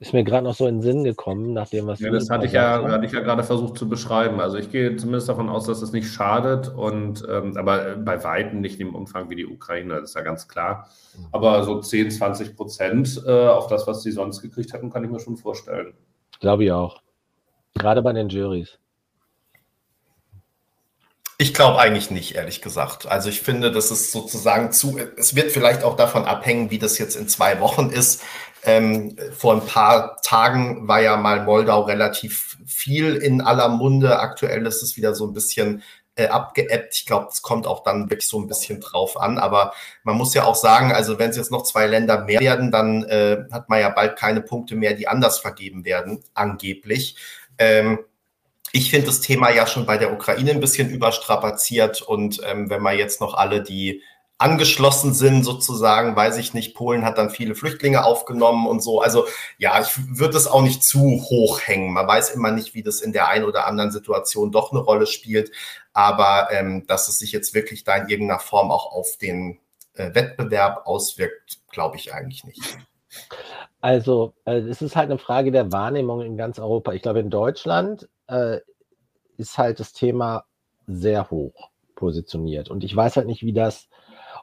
[0.00, 1.98] Ist mir gerade noch so in den Sinn gekommen, nachdem was.
[1.98, 4.40] Ja, das hatte ich ja, hatte ich ja gerade versucht zu beschreiben.
[4.40, 8.60] Also ich gehe zumindest davon aus, dass es nicht schadet und ähm, aber bei Weitem
[8.60, 10.88] nicht im Umfang wie die Ukraine, das ist ja ganz klar.
[11.32, 15.10] Aber so 10, 20 Prozent äh, auf das, was sie sonst gekriegt hatten, kann ich
[15.10, 15.94] mir schon vorstellen.
[16.38, 17.02] Glaube ich auch.
[17.74, 18.78] Gerade bei den Juries.
[21.40, 23.06] Ich glaube eigentlich nicht, ehrlich gesagt.
[23.06, 26.98] Also ich finde, das ist sozusagen zu, es wird vielleicht auch davon abhängen, wie das
[26.98, 28.22] jetzt in zwei Wochen ist.
[28.64, 34.18] Ähm, vor ein paar Tagen war ja mal Moldau relativ viel in aller Munde.
[34.18, 35.84] Aktuell ist es wieder so ein bisschen
[36.16, 36.96] äh, abgeebbt.
[36.96, 39.38] Ich glaube, es kommt auch dann wirklich so ein bisschen drauf an.
[39.38, 42.72] Aber man muss ja auch sagen, also wenn es jetzt noch zwei Länder mehr werden,
[42.72, 47.16] dann äh, hat man ja bald keine Punkte mehr, die anders vergeben werden, angeblich.
[47.58, 48.00] Ähm,
[48.72, 52.82] ich finde das Thema ja schon bei der Ukraine ein bisschen überstrapaziert und ähm, wenn
[52.82, 54.02] man jetzt noch alle, die
[54.38, 59.00] angeschlossen sind, sozusagen, weiß ich nicht, Polen hat dann viele Flüchtlinge aufgenommen und so.
[59.00, 59.26] Also
[59.58, 61.92] ja, ich würde das auch nicht zu hoch hängen.
[61.92, 65.08] Man weiß immer nicht, wie das in der einen oder anderen Situation doch eine Rolle
[65.08, 65.50] spielt,
[65.92, 69.58] aber ähm, dass es sich jetzt wirklich da in irgendeiner Form auch auf den
[69.94, 72.78] äh, Wettbewerb auswirkt, glaube ich eigentlich nicht.
[73.80, 76.92] Also, äh, es ist halt eine Frage der Wahrnehmung in ganz Europa.
[76.92, 78.58] Ich glaube, in Deutschland äh,
[79.36, 80.44] ist halt das Thema
[80.86, 82.70] sehr hoch positioniert.
[82.70, 83.88] Und ich weiß halt nicht, wie das,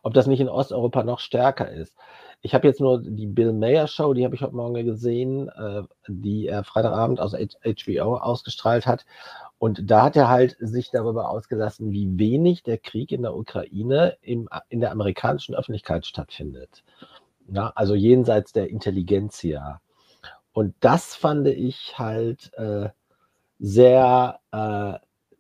[0.04, 1.96] ob das nicht in Osteuropa noch stärker ist.
[2.42, 5.84] Ich habe jetzt nur die Bill Mayer Show, die habe ich heute Morgen gesehen, äh,
[6.08, 9.06] die er Freitagabend aus HBO ausgestrahlt hat.
[9.58, 14.18] Und da hat er halt sich darüber ausgelassen, wie wenig der Krieg in der Ukraine
[14.22, 16.84] im, in der amerikanischen Öffentlichkeit stattfindet.
[17.48, 19.80] Ja, also jenseits der Intelligenz hier.
[20.52, 22.90] Und das fand ich halt äh,
[23.60, 24.94] sehr, äh,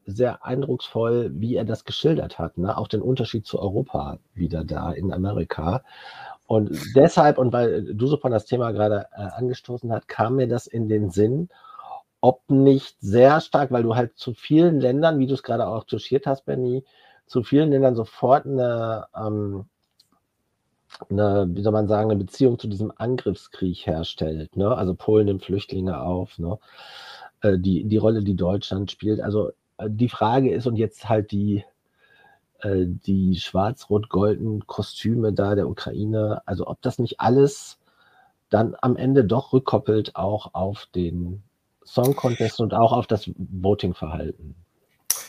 [0.05, 2.57] sehr eindrucksvoll, wie er das geschildert hat.
[2.57, 2.77] Ne?
[2.77, 5.83] Auch den Unterschied zu Europa wieder da in Amerika.
[6.47, 10.47] Und deshalb, und weil du so von das Thema gerade äh, angestoßen hast, kam mir
[10.47, 11.49] das in den Sinn,
[12.21, 15.83] ob nicht sehr stark, weil du halt zu vielen Ländern, wie du es gerade auch
[15.85, 16.83] touchiert hast, Benny,
[17.27, 19.65] zu vielen Ländern sofort eine, ähm,
[21.09, 24.55] eine, wie soll man sagen, eine Beziehung zu diesem Angriffskrieg herstellt.
[24.55, 24.75] Ne?
[24.75, 26.37] Also Polen nimmt Flüchtlinge auf.
[26.39, 26.57] Ne?
[27.41, 29.21] Äh, die, die Rolle, die Deutschland spielt.
[29.21, 31.63] Also äh, die Frage ist, und jetzt halt die,
[32.59, 37.77] äh, die schwarz-rot-goldenen Kostüme da der Ukraine, also ob das nicht alles
[38.49, 41.41] dann am Ende doch rückkoppelt auch auf den
[41.83, 44.55] Song Contest und auch auf das Voting-Verhalten.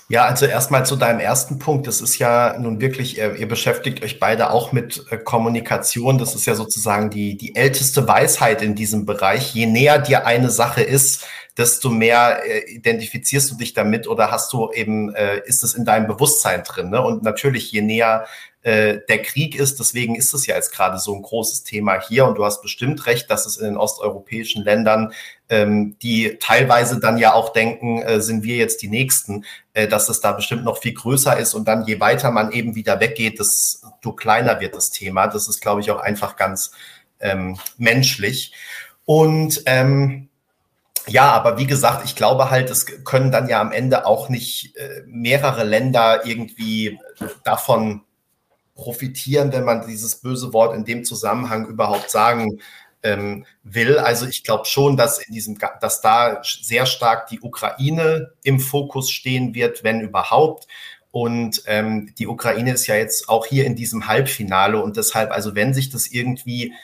[0.09, 1.87] Ja, also erstmal zu deinem ersten Punkt.
[1.87, 6.19] Das ist ja nun wirklich, ihr, ihr beschäftigt euch beide auch mit Kommunikation.
[6.19, 9.55] Das ist ja sozusagen die, die älteste Weisheit in diesem Bereich.
[9.55, 11.27] Je näher dir eine Sache ist,
[11.57, 15.85] desto mehr äh, identifizierst du dich damit oder hast du eben, äh, ist es in
[15.85, 16.91] deinem Bewusstsein drin.
[16.91, 17.03] Ne?
[17.03, 18.27] Und natürlich, je näher
[18.67, 19.79] äh, der Krieg ist.
[19.79, 22.27] Deswegen ist es ja jetzt gerade so ein großes Thema hier.
[22.27, 25.13] Und du hast bestimmt recht, dass es in den osteuropäischen Ländern,
[25.49, 30.09] ähm, die teilweise dann ja auch denken, äh, sind wir jetzt die Nächsten, äh, dass
[30.09, 31.55] es da bestimmt noch viel größer ist.
[31.55, 35.29] Und dann, je weiter man eben wieder weggeht, desto kleiner wird das Thema.
[35.29, 36.73] Das ist, glaube ich, auch einfach ganz
[37.21, 38.53] ähm, menschlich.
[39.05, 40.29] Und ähm,
[41.09, 44.77] ja, aber wie gesagt, ich glaube halt, es können dann ja am Ende auch nicht
[44.77, 46.99] äh, mehrere Länder irgendwie
[47.45, 48.03] davon
[48.75, 52.61] profitieren, wenn man dieses böse Wort in dem Zusammenhang überhaupt sagen
[53.03, 53.99] ähm, will.
[53.99, 59.11] Also ich glaube schon, dass in diesem, dass da sehr stark die Ukraine im Fokus
[59.11, 60.67] stehen wird, wenn überhaupt.
[61.11, 65.55] Und ähm, die Ukraine ist ja jetzt auch hier in diesem Halbfinale und deshalb, also
[65.55, 66.75] wenn sich das irgendwie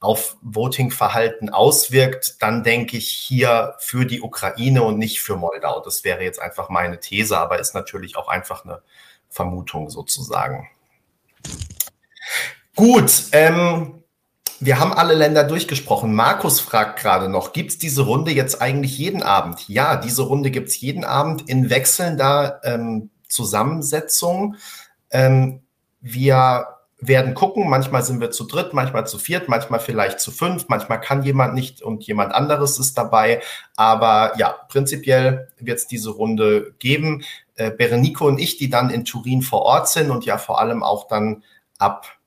[0.00, 5.80] auf Voting-Verhalten auswirkt, dann denke ich hier für die Ukraine und nicht für Moldau.
[5.80, 8.82] Das wäre jetzt einfach meine These, aber ist natürlich auch einfach eine
[9.28, 10.68] Vermutung sozusagen.
[12.76, 14.04] Gut, ähm,
[14.60, 16.14] wir haben alle Länder durchgesprochen.
[16.14, 19.68] Markus fragt gerade noch, gibt es diese Runde jetzt eigentlich jeden Abend?
[19.68, 24.56] Ja, diese Runde gibt es jeden Abend in wechselnder ähm, Zusammensetzung.
[25.10, 25.62] Ähm,
[26.00, 30.68] wir werden gucken, manchmal sind wir zu dritt, manchmal zu viert, manchmal vielleicht zu fünf,
[30.68, 33.40] manchmal kann jemand nicht und jemand anderes ist dabei.
[33.76, 37.22] Aber ja, prinzipiell wird es diese Runde geben.
[37.54, 40.82] Äh, Berenico und ich, die dann in Turin vor Ort sind und ja vor allem
[40.82, 41.44] auch dann
[41.78, 42.18] ab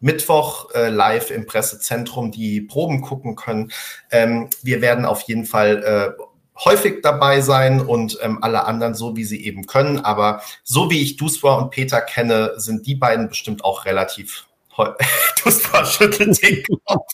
[0.00, 3.72] Mittwoch äh, live im Pressezentrum die Proben gucken können.
[4.10, 5.82] Ähm, wir werden auf jeden Fall
[6.18, 6.22] äh,
[6.64, 10.00] häufig dabei sein und ähm, alle anderen so, wie sie eben können.
[10.00, 14.46] Aber so wie ich Duswa und Peter kenne, sind die beiden bestimmt auch relativ.
[15.44, 17.06] Duswa schüttelt den Kopf.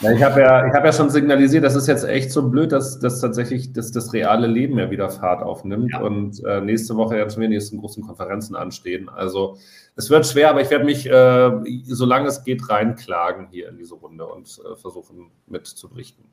[0.00, 2.98] Ja, ich habe ja, hab ja schon signalisiert, das ist jetzt echt so blöd, dass,
[3.00, 6.00] dass tatsächlich das, das reale Leben ja wieder Fahrt aufnimmt ja.
[6.00, 9.10] und äh, nächste Woche ja schon die nächsten großen Konferenzen anstehen.
[9.10, 9.58] Also
[9.96, 11.50] es wird schwer, aber ich werde mich, äh,
[11.84, 16.24] solange es geht, reinklagen hier in diese Runde und äh, versuchen mitzuberichten.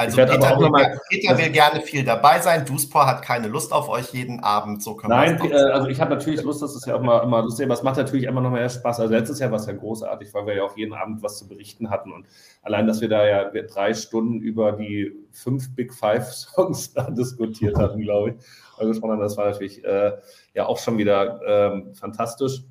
[0.00, 2.64] Also Peter, will, mal, Peter will gerne viel dabei sein.
[2.64, 4.82] Duspor hat keine Lust auf euch jeden Abend.
[4.82, 7.66] So Nein, äh, also ich habe natürlich Lust, das ist ja auch mal immer lustig,
[7.66, 8.98] aber es macht natürlich immer noch mehr Spaß.
[8.98, 11.46] Also letztes Jahr war es ja großartig, weil wir ja auch jeden Abend was zu
[11.46, 12.12] berichten hatten.
[12.12, 12.24] Und
[12.62, 18.00] allein, dass wir da ja drei Stunden über die fünf Big Five Songs diskutiert hatten,
[18.00, 18.36] glaube ich.
[18.78, 20.12] Also schon, das war natürlich äh,
[20.54, 22.62] ja auch schon wieder ähm, fantastisch.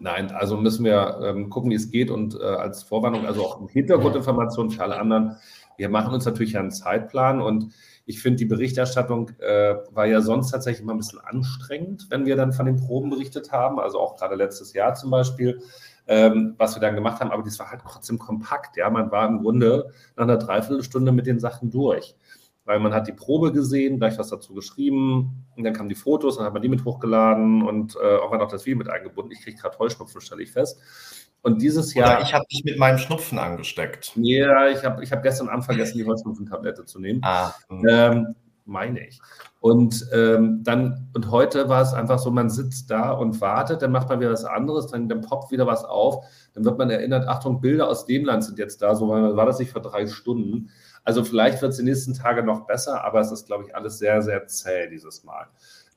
[0.00, 3.70] Nein, also müssen wir ähm, gucken, wie es geht und äh, als Vorwarnung, also auch
[3.70, 5.36] Hintergrundinformationen für alle anderen
[5.78, 7.72] wir machen uns natürlich einen Zeitplan und
[8.04, 12.36] ich finde, die Berichterstattung äh, war ja sonst tatsächlich immer ein bisschen anstrengend, wenn wir
[12.36, 15.62] dann von den Proben berichtet haben, also auch gerade letztes Jahr zum Beispiel,
[16.06, 18.76] ähm, was wir dann gemacht haben, aber das war halt trotzdem kompakt.
[18.76, 22.16] Ja, man war im Grunde nach einer Dreiviertelstunde mit den Sachen durch
[22.68, 26.36] weil man hat die Probe gesehen, gleich was dazu geschrieben und dann kamen die Fotos,
[26.36, 29.32] dann hat man die mit hochgeladen und äh, auch noch das Video mit eingebunden.
[29.32, 30.78] Ich kriege gerade Heuschnupfen, stelle ich fest.
[31.42, 32.16] Und dieses Jahr.
[32.16, 34.12] Oder ich habe dich mit meinem Schnupfen angesteckt.
[34.16, 37.20] Ja, ich habe ich hab gestern Abend vergessen, die Heuschnupfentablette zu nehmen.
[37.22, 37.86] Ah, hm.
[37.88, 38.34] ähm,
[38.68, 39.20] meine ich.
[39.60, 43.90] Und ähm, dann, und heute war es einfach so, man sitzt da und wartet, dann
[43.90, 46.24] macht man wieder was anderes, dann, dann poppt wieder was auf,
[46.54, 49.58] dann wird man erinnert, Achtung, Bilder aus dem Land sind jetzt da, so war das
[49.58, 50.70] nicht vor drei Stunden.
[51.02, 53.98] Also vielleicht wird es die nächsten Tage noch besser, aber es ist, glaube ich, alles
[53.98, 55.46] sehr, sehr zäh dieses Mal.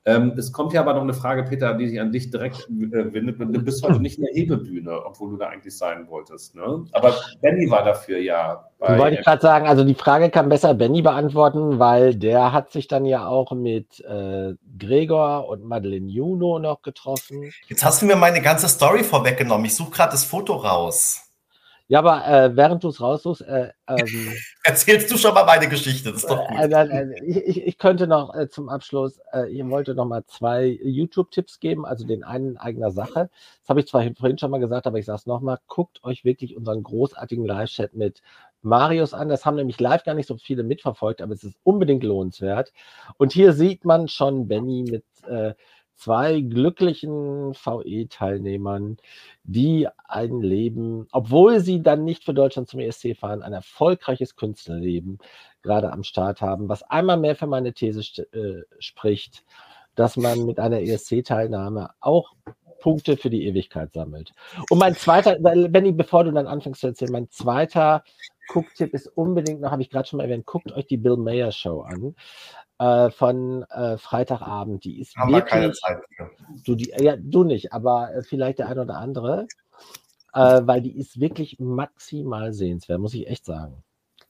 [0.04, 3.12] Ähm, es kommt ja aber noch eine Frage, Peter, die sich an dich direkt äh,
[3.12, 3.38] wendet.
[3.38, 6.56] Du bist heute nicht in der Hebebühne, obwohl du da eigentlich sein wolltest.
[6.56, 6.84] Ne?
[6.90, 8.68] Aber Benny war dafür ja.
[8.80, 12.72] Du wollte ich gerade sagen, also die Frage kann besser Benny beantworten, weil der hat
[12.72, 17.52] sich dann ja auch mit äh, Gregor und Madeleine Juno noch getroffen.
[17.68, 19.66] Jetzt hast du mir meine ganze Story vorweggenommen.
[19.66, 21.21] Ich suche gerade das Foto raus.
[21.92, 24.32] Ja, aber äh, während du es raussuchst, äh, ähm,
[24.64, 26.10] erzählst du schon mal meine Geschichte.
[26.10, 26.58] Das ist doch gut.
[26.58, 31.60] Äh, ich, ich, könnte noch äh, zum Abschluss, äh, ich wollte noch mal zwei YouTube-Tipps
[31.60, 33.28] geben, also den einen eigener Sache.
[33.60, 35.58] Das habe ich zwar vorhin schon mal gesagt, aber ich sage es nochmal.
[35.66, 38.22] Guckt euch wirklich unseren großartigen Live-Chat mit
[38.62, 39.28] Marius an.
[39.28, 42.72] Das haben nämlich live gar nicht so viele mitverfolgt, aber es ist unbedingt lohnenswert.
[43.18, 45.52] Und hier sieht man schon Benny mit äh,
[46.02, 48.96] zwei glücklichen VE-Teilnehmern,
[49.44, 55.18] die ein Leben, obwohl sie dann nicht für Deutschland zum ESC fahren, ein erfolgreiches Künstlerleben
[55.62, 59.44] gerade am Start haben, was einmal mehr für meine These äh, spricht,
[59.94, 62.32] dass man mit einer ESC-Teilnahme auch
[62.80, 64.32] Punkte für die Ewigkeit sammelt.
[64.70, 68.02] Und mein zweiter, Benny, bevor du dann anfängst zu erzählen, mein zweiter
[68.48, 71.52] Gucktipp ist unbedingt noch, habe ich gerade schon mal erwähnt, guckt euch die Bill Mayer
[71.52, 72.16] Show an
[72.82, 74.84] äh, von äh, Freitagabend.
[74.84, 76.30] Die ist Haben wirklich, wir keine Zeit für.
[76.64, 79.46] Du, die, ja, du nicht, aber äh, vielleicht der ein oder andere,
[80.34, 83.84] äh, weil die ist wirklich maximal sehenswert, muss ich echt sagen.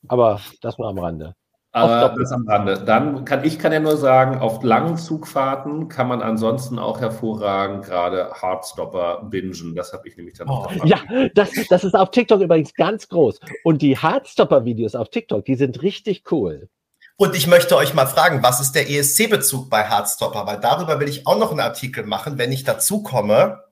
[0.09, 1.35] Aber das nur am Rande.
[1.75, 2.85] Aber das am Rande.
[2.85, 7.87] Dann kann ich kann ja nur sagen, auf langen Zugfahrten kann man ansonsten auch hervorragend
[7.87, 9.75] gerade Hardstopper bingen.
[9.75, 10.67] Das habe ich nämlich dann oh.
[10.85, 10.99] Ja,
[11.35, 13.41] das, das ist auf TikTok übrigens ganz groß.
[13.65, 16.69] Und die Hardstopper-Videos auf TikTok, die sind richtig cool.
[17.17, 20.47] Und ich möchte euch mal fragen, was ist der ESC-Bezug bei Hardstopper?
[20.47, 23.65] Weil darüber will ich auch noch einen Artikel machen, wenn ich dazu komme.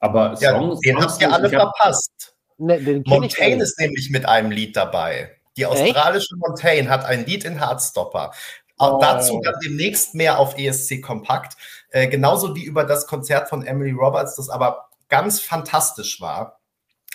[0.00, 2.34] Aber ja, Songs, den habt ihr alle verpasst.
[2.58, 5.36] Ne, Montaigne ist nämlich mit einem Lied dabei.
[5.56, 6.46] Die australische Echt?
[6.46, 8.32] Montaigne hat ein Lied in Hardstopper.
[8.76, 9.00] Auch oh.
[9.00, 11.56] dazu dann demnächst mehr auf ESC Kompakt.
[11.90, 16.60] Äh, genauso wie über das Konzert von Emily Roberts, das aber ganz fantastisch war.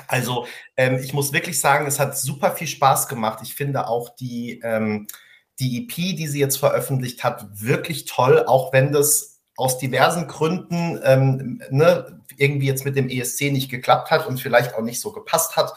[0.08, 0.48] Also
[0.78, 3.40] ähm, ich muss wirklich sagen, es hat super viel Spaß gemacht.
[3.44, 5.08] Ich finde auch die, ähm,
[5.60, 11.00] die EP, die sie jetzt veröffentlicht hat, wirklich toll, auch wenn das aus diversen Gründen
[11.04, 15.12] ähm, ne, irgendwie jetzt mit dem ESC nicht geklappt hat und vielleicht auch nicht so
[15.12, 15.74] gepasst hat.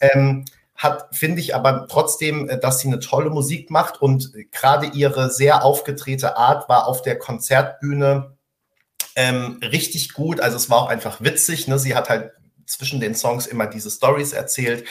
[0.00, 0.44] Ähm,
[0.76, 5.30] hat, finde ich aber trotzdem, äh, dass sie eine tolle Musik macht und gerade ihre
[5.30, 8.36] sehr aufgedrehte Art war auf der Konzertbühne
[9.16, 10.40] ähm, richtig gut.
[10.40, 11.68] Also es war auch einfach witzig.
[11.68, 11.78] Ne?
[11.78, 12.32] Sie hat halt
[12.66, 14.86] zwischen den Songs immer diese Stories erzählt.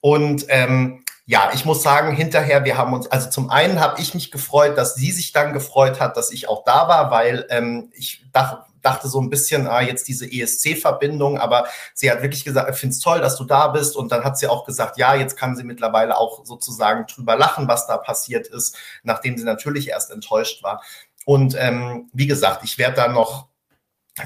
[0.00, 4.14] Und ähm, ja, ich muss sagen, hinterher, wir haben uns, also zum einen habe ich
[4.14, 7.92] mich gefreut, dass sie sich dann gefreut hat, dass ich auch da war, weil ähm,
[7.92, 12.70] ich dachte, dachte so ein bisschen, ah, jetzt diese ESC-Verbindung, aber sie hat wirklich gesagt,
[12.70, 13.94] ich finde es toll, dass du da bist.
[13.94, 17.68] Und dann hat sie auch gesagt, ja, jetzt kann sie mittlerweile auch sozusagen drüber lachen,
[17.68, 20.82] was da passiert ist, nachdem sie natürlich erst enttäuscht war.
[21.26, 23.48] Und ähm, wie gesagt, ich werde da noch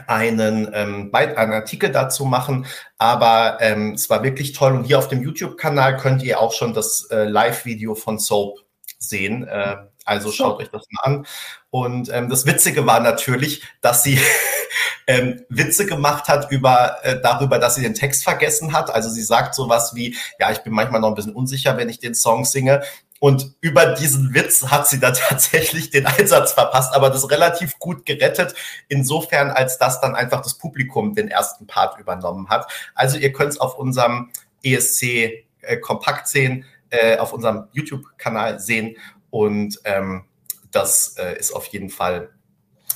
[0.06, 2.66] einen, ähm, einen Artikel dazu machen.
[2.98, 4.72] Aber ähm, es war wirklich toll.
[4.72, 8.58] Und hier auf dem YouTube-Kanal könnt ihr auch schon das äh, Live-Video von Soap
[8.98, 9.46] sehen.
[9.46, 11.26] Äh, also schaut euch das mal an.
[11.70, 14.18] Und ähm, das Witzige war natürlich, dass sie
[15.06, 18.92] ähm, Witze gemacht hat über äh, darüber, dass sie den Text vergessen hat.
[18.92, 21.98] Also sie sagt sowas wie, ja, ich bin manchmal noch ein bisschen unsicher, wenn ich
[21.98, 22.82] den Song singe.
[23.22, 28.04] Und über diesen Witz hat sie dann tatsächlich den Einsatz verpasst, aber das relativ gut
[28.04, 28.52] gerettet,
[28.88, 32.66] insofern als das dann einfach das Publikum den ersten Part übernommen hat.
[32.96, 34.32] Also ihr könnt es auf unserem
[34.64, 38.96] ESC äh, Kompakt sehen, äh, auf unserem YouTube-Kanal sehen
[39.30, 40.24] und ähm,
[40.72, 42.30] das äh, ist auf jeden Fall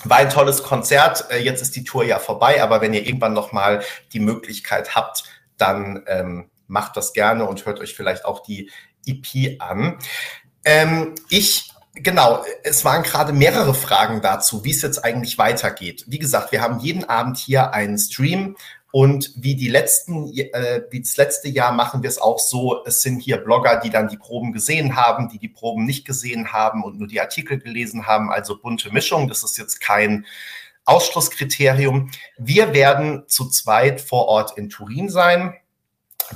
[0.03, 1.31] war ein tolles Konzert.
[1.31, 4.97] Äh, jetzt ist die Tour ja vorbei, aber wenn ihr irgendwann noch mal die Möglichkeit
[4.97, 5.23] habt,
[5.57, 8.73] dann ähm, macht das gerne und hört euch vielleicht auch die
[9.07, 9.99] EP an.
[10.65, 16.05] Ähm, ich Genau, es waren gerade mehrere Fragen dazu, wie es jetzt eigentlich weitergeht.
[16.07, 18.55] Wie gesagt, wir haben jeden Abend hier einen Stream
[18.93, 23.01] und wie die letzten, äh, wie das letzte Jahr machen wir es auch so, es
[23.01, 26.85] sind hier Blogger, die dann die Proben gesehen haben, die die Proben nicht gesehen haben
[26.85, 29.27] und nur die Artikel gelesen haben, also bunte Mischung.
[29.27, 30.27] Das ist jetzt kein
[30.85, 32.11] Ausschlusskriterium.
[32.37, 35.55] Wir werden zu zweit vor Ort in Turin sein.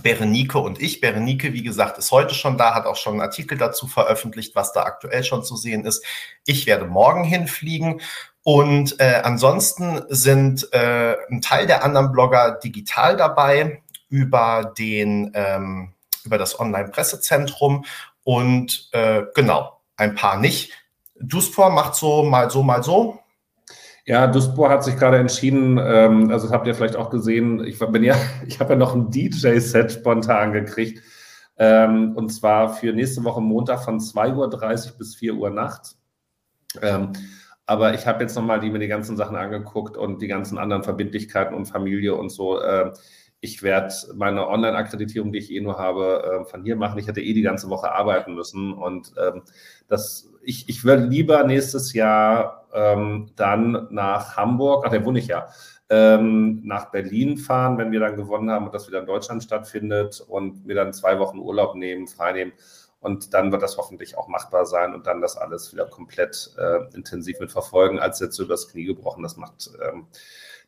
[0.02, 1.00] Berenike und ich.
[1.00, 4.72] Berenike, wie gesagt, ist heute schon da, hat auch schon einen Artikel dazu veröffentlicht, was
[4.72, 6.04] da aktuell schon zu sehen ist.
[6.46, 8.00] Ich werde morgen hinfliegen
[8.42, 15.94] und äh, ansonsten sind äh, ein Teil der anderen Blogger digital dabei über den ähm,
[16.24, 17.84] über das Online-Pressezentrum
[18.24, 20.72] und äh, genau ein paar nicht.
[21.20, 23.19] Duspor macht so mal so mal so.
[24.10, 27.78] Ja, Duspor hat sich gerade entschieden, ähm, also das habt ihr vielleicht auch gesehen, ich
[27.78, 31.00] bin ja, ich habe ja noch ein DJ-Set spontan gekriegt.
[31.56, 34.34] Ähm, und zwar für nächste Woche Montag von 2.30
[34.90, 35.96] Uhr bis 4 Uhr nachts.
[36.82, 37.12] Ähm,
[37.66, 40.82] aber ich habe jetzt nochmal die, mir die ganzen Sachen angeguckt und die ganzen anderen
[40.82, 42.60] Verbindlichkeiten und Familie und so.
[42.60, 42.90] Äh,
[43.40, 46.98] ich werde meine Online-Akkreditierung, die ich eh nur habe, äh, von hier machen.
[46.98, 48.72] Ich hätte eh die ganze Woche arbeiten müssen.
[48.72, 49.42] Und ähm,
[49.86, 55.26] das, ich, ich würde lieber nächstes Jahr ähm, dann nach Hamburg, ach, der wohne ich
[55.26, 55.48] ja,
[55.88, 60.20] ähm, nach Berlin fahren, wenn wir dann gewonnen haben und das wieder in Deutschland stattfindet
[60.20, 62.52] und mir dann zwei Wochen Urlaub nehmen, frei nehmen
[63.00, 66.94] und dann wird das hoffentlich auch machbar sein und dann das alles wieder komplett äh,
[66.94, 69.22] intensiv mit verfolgen, als jetzt so übers Knie gebrochen.
[69.22, 70.06] Das macht ähm,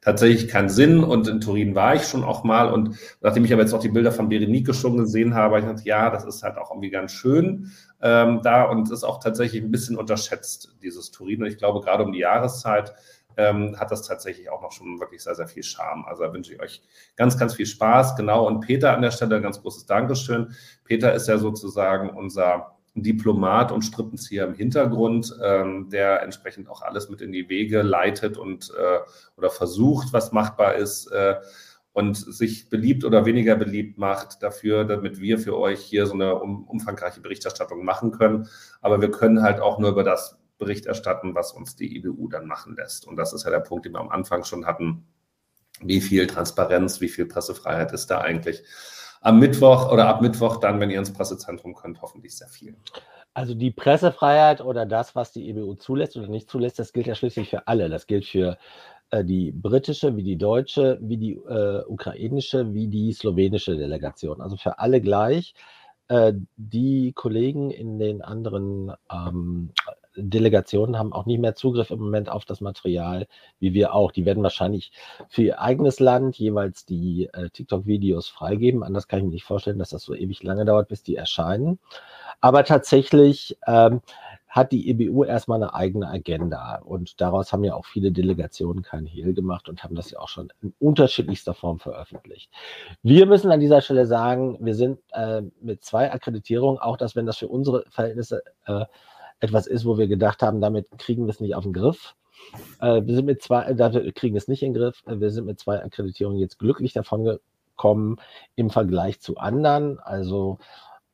[0.02, 1.02] tatsächlich keinen Sinn.
[1.02, 2.70] Und in Turin war ich schon auch mal.
[2.70, 5.84] Und nachdem ich aber jetzt auch die Bilder von Berenike schon gesehen habe, ich dachte,
[5.84, 7.72] ja, das ist halt auch irgendwie ganz schön
[8.02, 11.42] ähm, da und ist auch tatsächlich ein bisschen unterschätzt, dieses Turin.
[11.42, 12.92] Und ich glaube, gerade um die Jahreszeit
[13.36, 16.04] ähm, hat das tatsächlich auch noch schon wirklich sehr, sehr viel Charme.
[16.04, 16.82] Also da wünsche ich euch
[17.16, 18.16] ganz, ganz viel Spaß.
[18.16, 18.46] Genau.
[18.46, 20.54] Und Peter an der Stelle ganz großes Dankeschön.
[20.84, 27.08] Peter ist ja sozusagen unser Diplomat und Strippenzieher im Hintergrund, ähm, der entsprechend auch alles
[27.08, 28.98] mit in die Wege leitet und äh,
[29.36, 31.06] oder versucht, was machbar ist.
[31.06, 31.36] Äh,
[31.94, 36.36] und sich beliebt oder weniger beliebt macht dafür, damit wir für euch hier so eine
[36.36, 38.48] um, umfangreiche Berichterstattung machen können.
[38.80, 42.46] Aber wir können halt auch nur über das Bericht erstatten, was uns die EBU dann
[42.46, 43.06] machen lässt.
[43.06, 45.06] Und das ist ja der Punkt, den wir am Anfang schon hatten.
[45.82, 48.62] Wie viel Transparenz, wie viel Pressefreiheit ist da eigentlich?
[49.22, 52.76] Am Mittwoch oder ab Mittwoch dann, wenn ihr ins Pressezentrum könnt, hoffentlich sehr viel.
[53.34, 57.14] Also die Pressefreiheit oder das, was die EBU zulässt oder nicht zulässt, das gilt ja
[57.14, 57.88] schließlich für alle.
[57.88, 58.58] Das gilt für
[59.10, 64.40] äh, die britische, wie die deutsche, wie die äh, ukrainische, wie die slowenische Delegation.
[64.40, 65.54] Also für alle gleich.
[66.08, 69.70] Äh, die Kollegen in den anderen ähm,
[70.16, 73.26] Delegationen haben auch nicht mehr Zugriff im Moment auf das Material,
[73.58, 74.12] wie wir auch.
[74.12, 74.92] Die werden wahrscheinlich
[75.28, 78.82] für ihr eigenes Land jeweils die äh, TikTok-Videos freigeben.
[78.82, 81.78] Anders kann ich mir nicht vorstellen, dass das so ewig lange dauert, bis die erscheinen.
[82.40, 84.00] Aber tatsächlich ähm,
[84.52, 86.76] hat die EBU erstmal eine eigene Agenda.
[86.84, 90.28] Und daraus haben ja auch viele Delegationen keinen Hehl gemacht und haben das ja auch
[90.28, 92.50] schon in unterschiedlichster Form veröffentlicht.
[93.02, 97.24] Wir müssen an dieser Stelle sagen, wir sind äh, mit zwei Akkreditierungen, auch dass wenn
[97.24, 98.84] das für unsere Verhältnisse äh,
[99.42, 102.14] etwas ist, wo wir gedacht haben, damit kriegen wir es nicht auf den Griff.
[102.80, 105.02] Äh, wir sind mit zwei, äh, dafür kriegen es nicht in den Griff.
[105.06, 108.16] Äh, wir sind mit zwei Akkreditierungen jetzt glücklich davon gekommen
[108.54, 109.98] im Vergleich zu anderen.
[109.98, 110.58] Also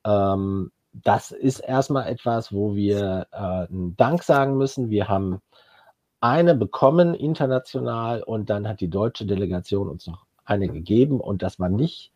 [0.05, 4.91] ähm, das ist erstmal etwas, wo wir äh, einen Dank sagen müssen.
[4.91, 5.41] Wir haben
[6.21, 11.59] eine bekommen international und dann hat die deutsche Delegation uns noch eine gegeben und das
[11.59, 12.13] war nicht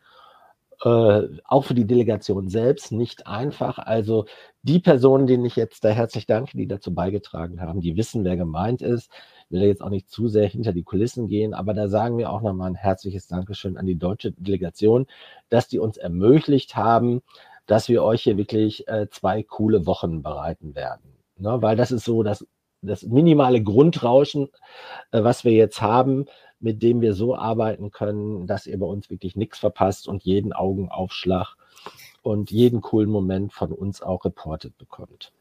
[0.85, 3.79] äh, auch für die Delegation selbst nicht einfach.
[3.79, 4.27] Also
[4.63, 8.37] die Personen, denen ich jetzt da herzlich danke, die dazu beigetragen haben, die wissen, wer
[8.37, 9.11] gemeint ist.
[9.51, 12.31] Ich will jetzt auch nicht zu sehr hinter die Kulissen gehen, aber da sagen wir
[12.31, 15.07] auch nochmal ein herzliches Dankeschön an die deutsche Delegation,
[15.49, 17.23] dass die uns ermöglicht haben,
[17.67, 21.17] dass wir euch hier wirklich äh, zwei coole Wochen bereiten werden.
[21.37, 21.61] Ne?
[21.61, 22.47] Weil das ist so das,
[22.83, 24.49] das minimale Grundrauschen,
[25.11, 26.27] äh, was wir jetzt haben
[26.63, 30.53] mit dem wir so arbeiten können, dass ihr bei uns wirklich nichts verpasst und jeden
[30.53, 31.57] Augenaufschlag
[32.23, 35.33] und jeden coolen Moment von uns auch reportet bekommt.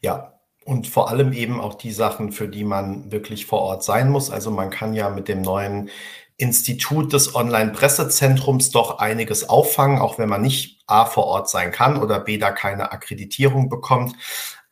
[0.00, 0.34] Ja,
[0.64, 4.30] und vor allem eben auch die Sachen, für die man wirklich vor Ort sein muss.
[4.30, 5.90] Also man kann ja mit dem neuen
[6.36, 12.00] Institut des Online-Pressezentrums doch einiges auffangen, auch wenn man nicht A vor Ort sein kann
[12.00, 14.14] oder B da keine Akkreditierung bekommt.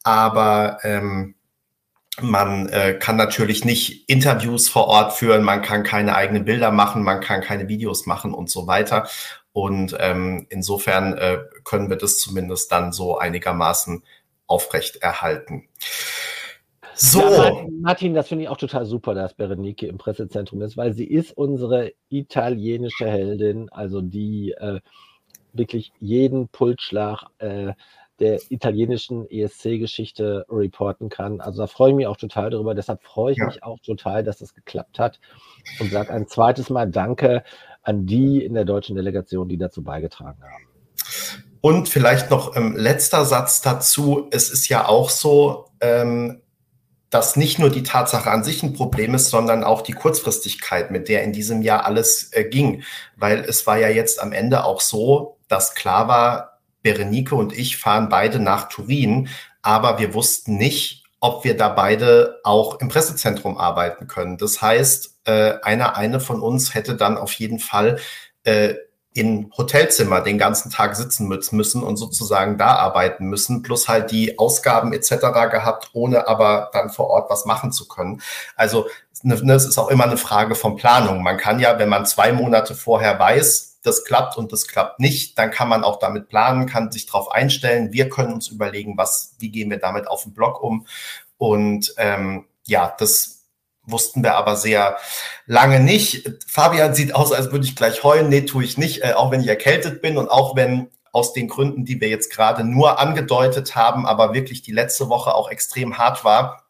[0.05, 1.35] Aber ähm,
[2.21, 7.03] man äh, kann natürlich nicht Interviews vor Ort führen, man kann keine eigenen Bilder machen,
[7.03, 9.09] man kann keine Videos machen und so weiter.
[9.57, 14.03] Und ähm, insofern äh, können wir das zumindest dann so einigermaßen
[14.47, 15.67] aufrechterhalten.
[16.93, 17.23] So.
[17.23, 21.07] Ja, Martin, das finde ich auch total super, dass Berenike im Pressezentrum ist, weil sie
[21.07, 24.81] ist unsere italienische Heldin, also die äh,
[25.55, 27.73] wirklich jeden Pulsschlag äh,
[28.19, 31.41] der italienischen ESC-Geschichte reporten kann.
[31.41, 32.75] Also da freue ich mich auch total darüber.
[32.75, 33.47] Deshalb freue ich ja.
[33.47, 35.19] mich auch total, dass das geklappt hat
[35.81, 37.43] und sage ein zweites Mal Danke
[37.87, 40.65] an die in der deutschen Delegation, die dazu beigetragen haben.
[41.61, 44.27] Und vielleicht noch ähm, letzter Satz dazu.
[44.33, 46.43] Es ist ja auch so, ähm,
[47.11, 51.09] dass nicht nur die Tatsache an sich ein Problem ist, sondern auch die Kurzfristigkeit, mit
[51.09, 52.83] der in diesem Jahr alles äh, ging.
[53.17, 57.77] Weil es war ja jetzt am Ende auch so, dass klar war, Berenike und ich
[57.77, 59.29] fahren beide nach Turin,
[59.63, 64.39] aber wir wussten nicht, ob wir da beide auch im Pressezentrum arbeiten können.
[64.39, 67.99] Das heißt, äh, einer, eine von uns hätte dann auf jeden Fall
[68.45, 68.75] äh,
[69.17, 74.39] in Hotelzimmer den ganzen Tag sitzen müssen und sozusagen da arbeiten müssen, plus halt die
[74.39, 75.09] Ausgaben etc.
[75.51, 78.21] gehabt, ohne aber dann vor Ort was machen zu können.
[78.57, 78.87] Also
[79.23, 81.23] ne, ne, es ist auch immer eine Frage von Planung.
[81.23, 85.39] Man kann ja, wenn man zwei Monate vorher weiß, das klappt und das klappt nicht,
[85.39, 87.93] dann kann man auch damit planen, kann sich darauf einstellen.
[87.93, 90.87] Wir können uns überlegen, was, wie gehen wir damit auf dem Blog um.
[91.39, 93.37] Und ähm, ja, das
[93.85, 94.99] wussten wir aber sehr
[95.47, 96.29] lange nicht.
[96.47, 98.29] Fabian sieht aus, als würde ich gleich heulen.
[98.29, 101.49] Nee, tue ich nicht, äh, auch wenn ich erkältet bin und auch wenn aus den
[101.49, 105.97] Gründen, die wir jetzt gerade nur angedeutet haben, aber wirklich die letzte Woche auch extrem
[105.97, 106.65] hart war.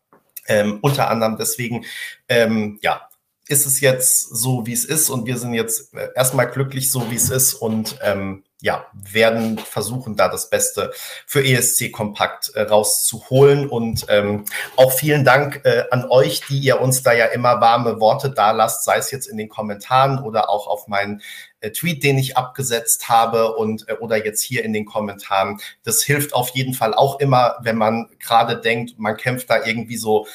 [0.46, 1.84] Ähm, unter anderem deswegen,
[2.28, 3.05] ähm, ja,
[3.48, 7.10] ist es jetzt so, wie es ist und wir sind jetzt äh, erstmal glücklich, so
[7.10, 10.92] wie es ist und ähm, ja, werden versuchen, da das Beste
[11.26, 13.68] für ESC Kompakt äh, rauszuholen.
[13.68, 14.46] Und ähm,
[14.76, 18.52] auch vielen Dank äh, an euch, die ihr uns da ja immer warme Worte da
[18.52, 21.20] lasst, sei es jetzt in den Kommentaren oder auch auf meinen
[21.60, 25.60] äh, Tweet, den ich abgesetzt habe und äh, oder jetzt hier in den Kommentaren.
[25.84, 29.98] Das hilft auf jeden Fall auch immer, wenn man gerade denkt, man kämpft da irgendwie
[29.98, 30.26] so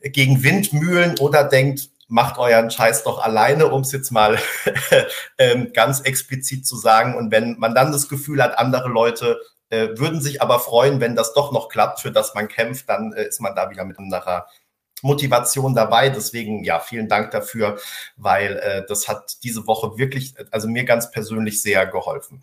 [0.00, 4.38] gegen Windmühlen oder denkt, macht euren Scheiß doch alleine, um es jetzt mal
[5.38, 7.16] ähm, ganz explizit zu sagen.
[7.16, 11.16] Und wenn man dann das Gefühl hat, andere Leute äh, würden sich aber freuen, wenn
[11.16, 13.98] das doch noch klappt, für das man kämpft, dann äh, ist man da wieder mit
[13.98, 14.46] anderer
[15.02, 16.08] Motivation dabei.
[16.08, 17.78] Deswegen, ja, vielen Dank dafür,
[18.16, 22.42] weil äh, das hat diese Woche wirklich, also mir ganz persönlich sehr geholfen.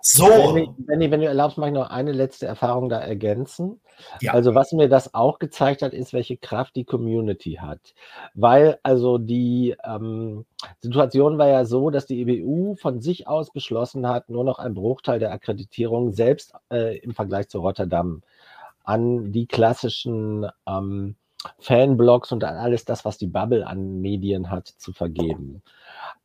[0.00, 0.54] So.
[0.78, 3.80] Benny, wenn du erlaubst, mache ich noch eine letzte Erfahrung da ergänzen.
[4.20, 4.32] Ja.
[4.32, 7.94] Also was mir das auch gezeigt hat, ist, welche Kraft die Community hat.
[8.34, 10.44] Weil also die ähm,
[10.80, 14.74] Situation war ja so, dass die EBU von sich aus beschlossen hat, nur noch ein
[14.74, 18.22] Bruchteil der Akkreditierung selbst äh, im Vergleich zu Rotterdam
[18.84, 21.16] an die klassischen ähm,
[21.60, 25.62] Fanblogs und an alles das, was die Bubble an Medien hat, zu vergeben.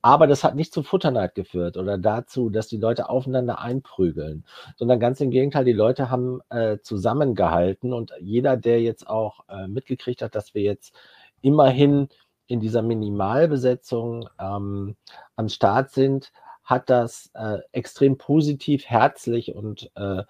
[0.01, 4.45] Aber das hat nicht zu Futterneid geführt oder dazu, dass die Leute aufeinander einprügeln,
[4.75, 9.67] sondern ganz im Gegenteil, die Leute haben äh, zusammengehalten und jeder, der jetzt auch äh,
[9.67, 10.93] mitgekriegt hat, dass wir jetzt
[11.41, 12.09] immerhin
[12.47, 14.95] in dieser Minimalbesetzung ähm,
[15.35, 16.31] am Start sind,
[16.63, 20.23] hat das äh, extrem positiv, herzlich und äh,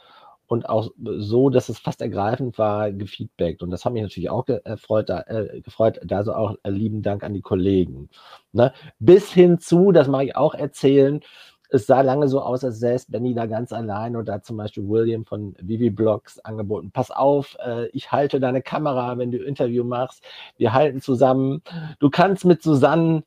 [0.53, 3.63] und auch so, dass es fast ergreifend war, gefeedbackt.
[3.63, 7.01] Und das hat mich natürlich auch gefreut, da, äh, gefreut, da so auch äh, lieben
[7.01, 8.09] Dank an die Kollegen.
[8.51, 8.71] Ne?
[8.99, 11.21] Bis hin zu, das mache ich auch erzählen,
[11.69, 14.87] es sah lange so aus, als säß Benny da ganz allein und da zum Beispiel
[14.87, 19.83] William von Vivi Blogs angeboten, pass auf, äh, ich halte deine Kamera, wenn du Interview
[19.83, 20.23] machst,
[20.57, 21.63] wir halten zusammen,
[21.97, 23.23] du kannst mit Susanne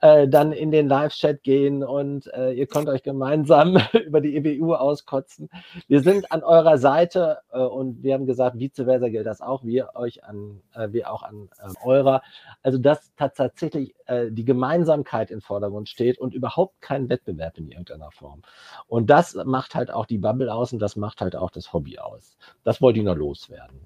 [0.00, 4.74] äh, dann in den Live-Chat gehen und äh, ihr könnt euch gemeinsam über die EBU
[4.74, 5.50] auskotzen.
[5.88, 9.64] Wir sind an eurer Seite äh, und wir haben gesagt, vice versa gilt das auch,
[9.64, 12.22] wir euch an, äh, wir auch an ähm, eurer.
[12.62, 18.10] Also dass tatsächlich äh, die Gemeinsamkeit im Vordergrund steht und überhaupt kein Wettbewerb in irgendeiner
[18.10, 18.42] Form.
[18.86, 21.98] Und das macht halt auch die Bubble aus und das macht halt auch das Hobby
[21.98, 22.36] aus.
[22.64, 23.80] Das wollte ich noch loswerden.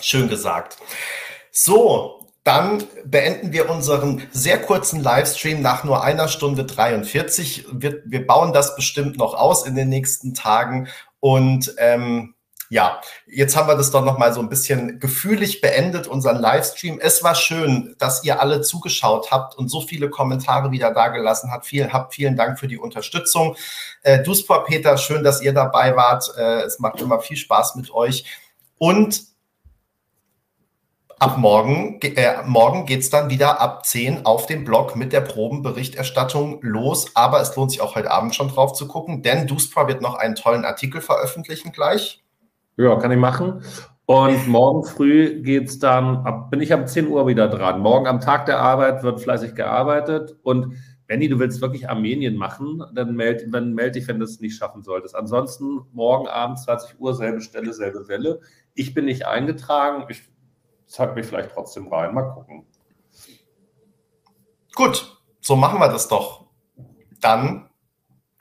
[0.00, 0.78] Schön gesagt.
[1.50, 7.66] So, dann beenden wir unseren sehr kurzen Livestream nach nur einer Stunde 43.
[7.72, 10.88] Wir, wir bauen das bestimmt noch aus in den nächsten Tagen.
[11.20, 12.34] Und ähm,
[12.72, 16.98] ja, jetzt haben wir das doch noch mal so ein bisschen gefühlig beendet, unseren Livestream.
[17.00, 21.66] Es war schön, dass ihr alle zugeschaut habt und so viele Kommentare wieder dagelassen habt.
[21.66, 23.56] Vielen, habt vielen Dank für die Unterstützung.
[24.02, 26.32] Äh, Duspor Peter, schön, dass ihr dabei wart.
[26.38, 28.24] Äh, es macht immer viel Spaß mit euch.
[28.78, 29.29] Und
[31.20, 35.20] ab morgen, äh, morgen geht es dann wieder ab 10 auf dem Blog mit der
[35.20, 37.14] Probenberichterstattung los.
[37.14, 40.14] Aber es lohnt sich auch heute Abend schon drauf zu gucken, denn Duspra wird noch
[40.14, 42.24] einen tollen Artikel veröffentlichen gleich.
[42.76, 43.62] Ja, kann ich machen.
[44.06, 47.80] Und morgen früh geht es dann, ab, bin ich um 10 Uhr wieder dran.
[47.80, 50.36] Morgen am Tag der Arbeit wird fleißig gearbeitet.
[50.42, 50.74] Und
[51.06, 54.82] Benny, du willst wirklich Armenien machen, dann melde meld dich, wenn du es nicht schaffen
[54.82, 55.14] solltest.
[55.14, 58.40] Ansonsten morgen Abend 20 Uhr, selbe Stelle, selbe Welle.
[58.74, 60.04] Ich bin nicht eingetragen.
[60.08, 60.29] Ich
[60.90, 62.14] zeige mich vielleicht trotzdem rein.
[62.14, 62.66] Mal gucken.
[64.74, 66.46] Gut, so machen wir das doch.
[67.20, 67.70] Dann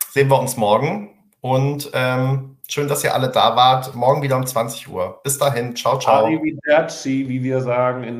[0.09, 3.95] sehen wir uns morgen und ähm, Schön, dass ihr alle da wart.
[3.95, 5.21] Morgen wieder um 20 Uhr.
[5.23, 5.75] Bis dahin.
[5.75, 6.25] Ciao, ciao.
[6.25, 8.19] Arrivederci, wie wir sagen in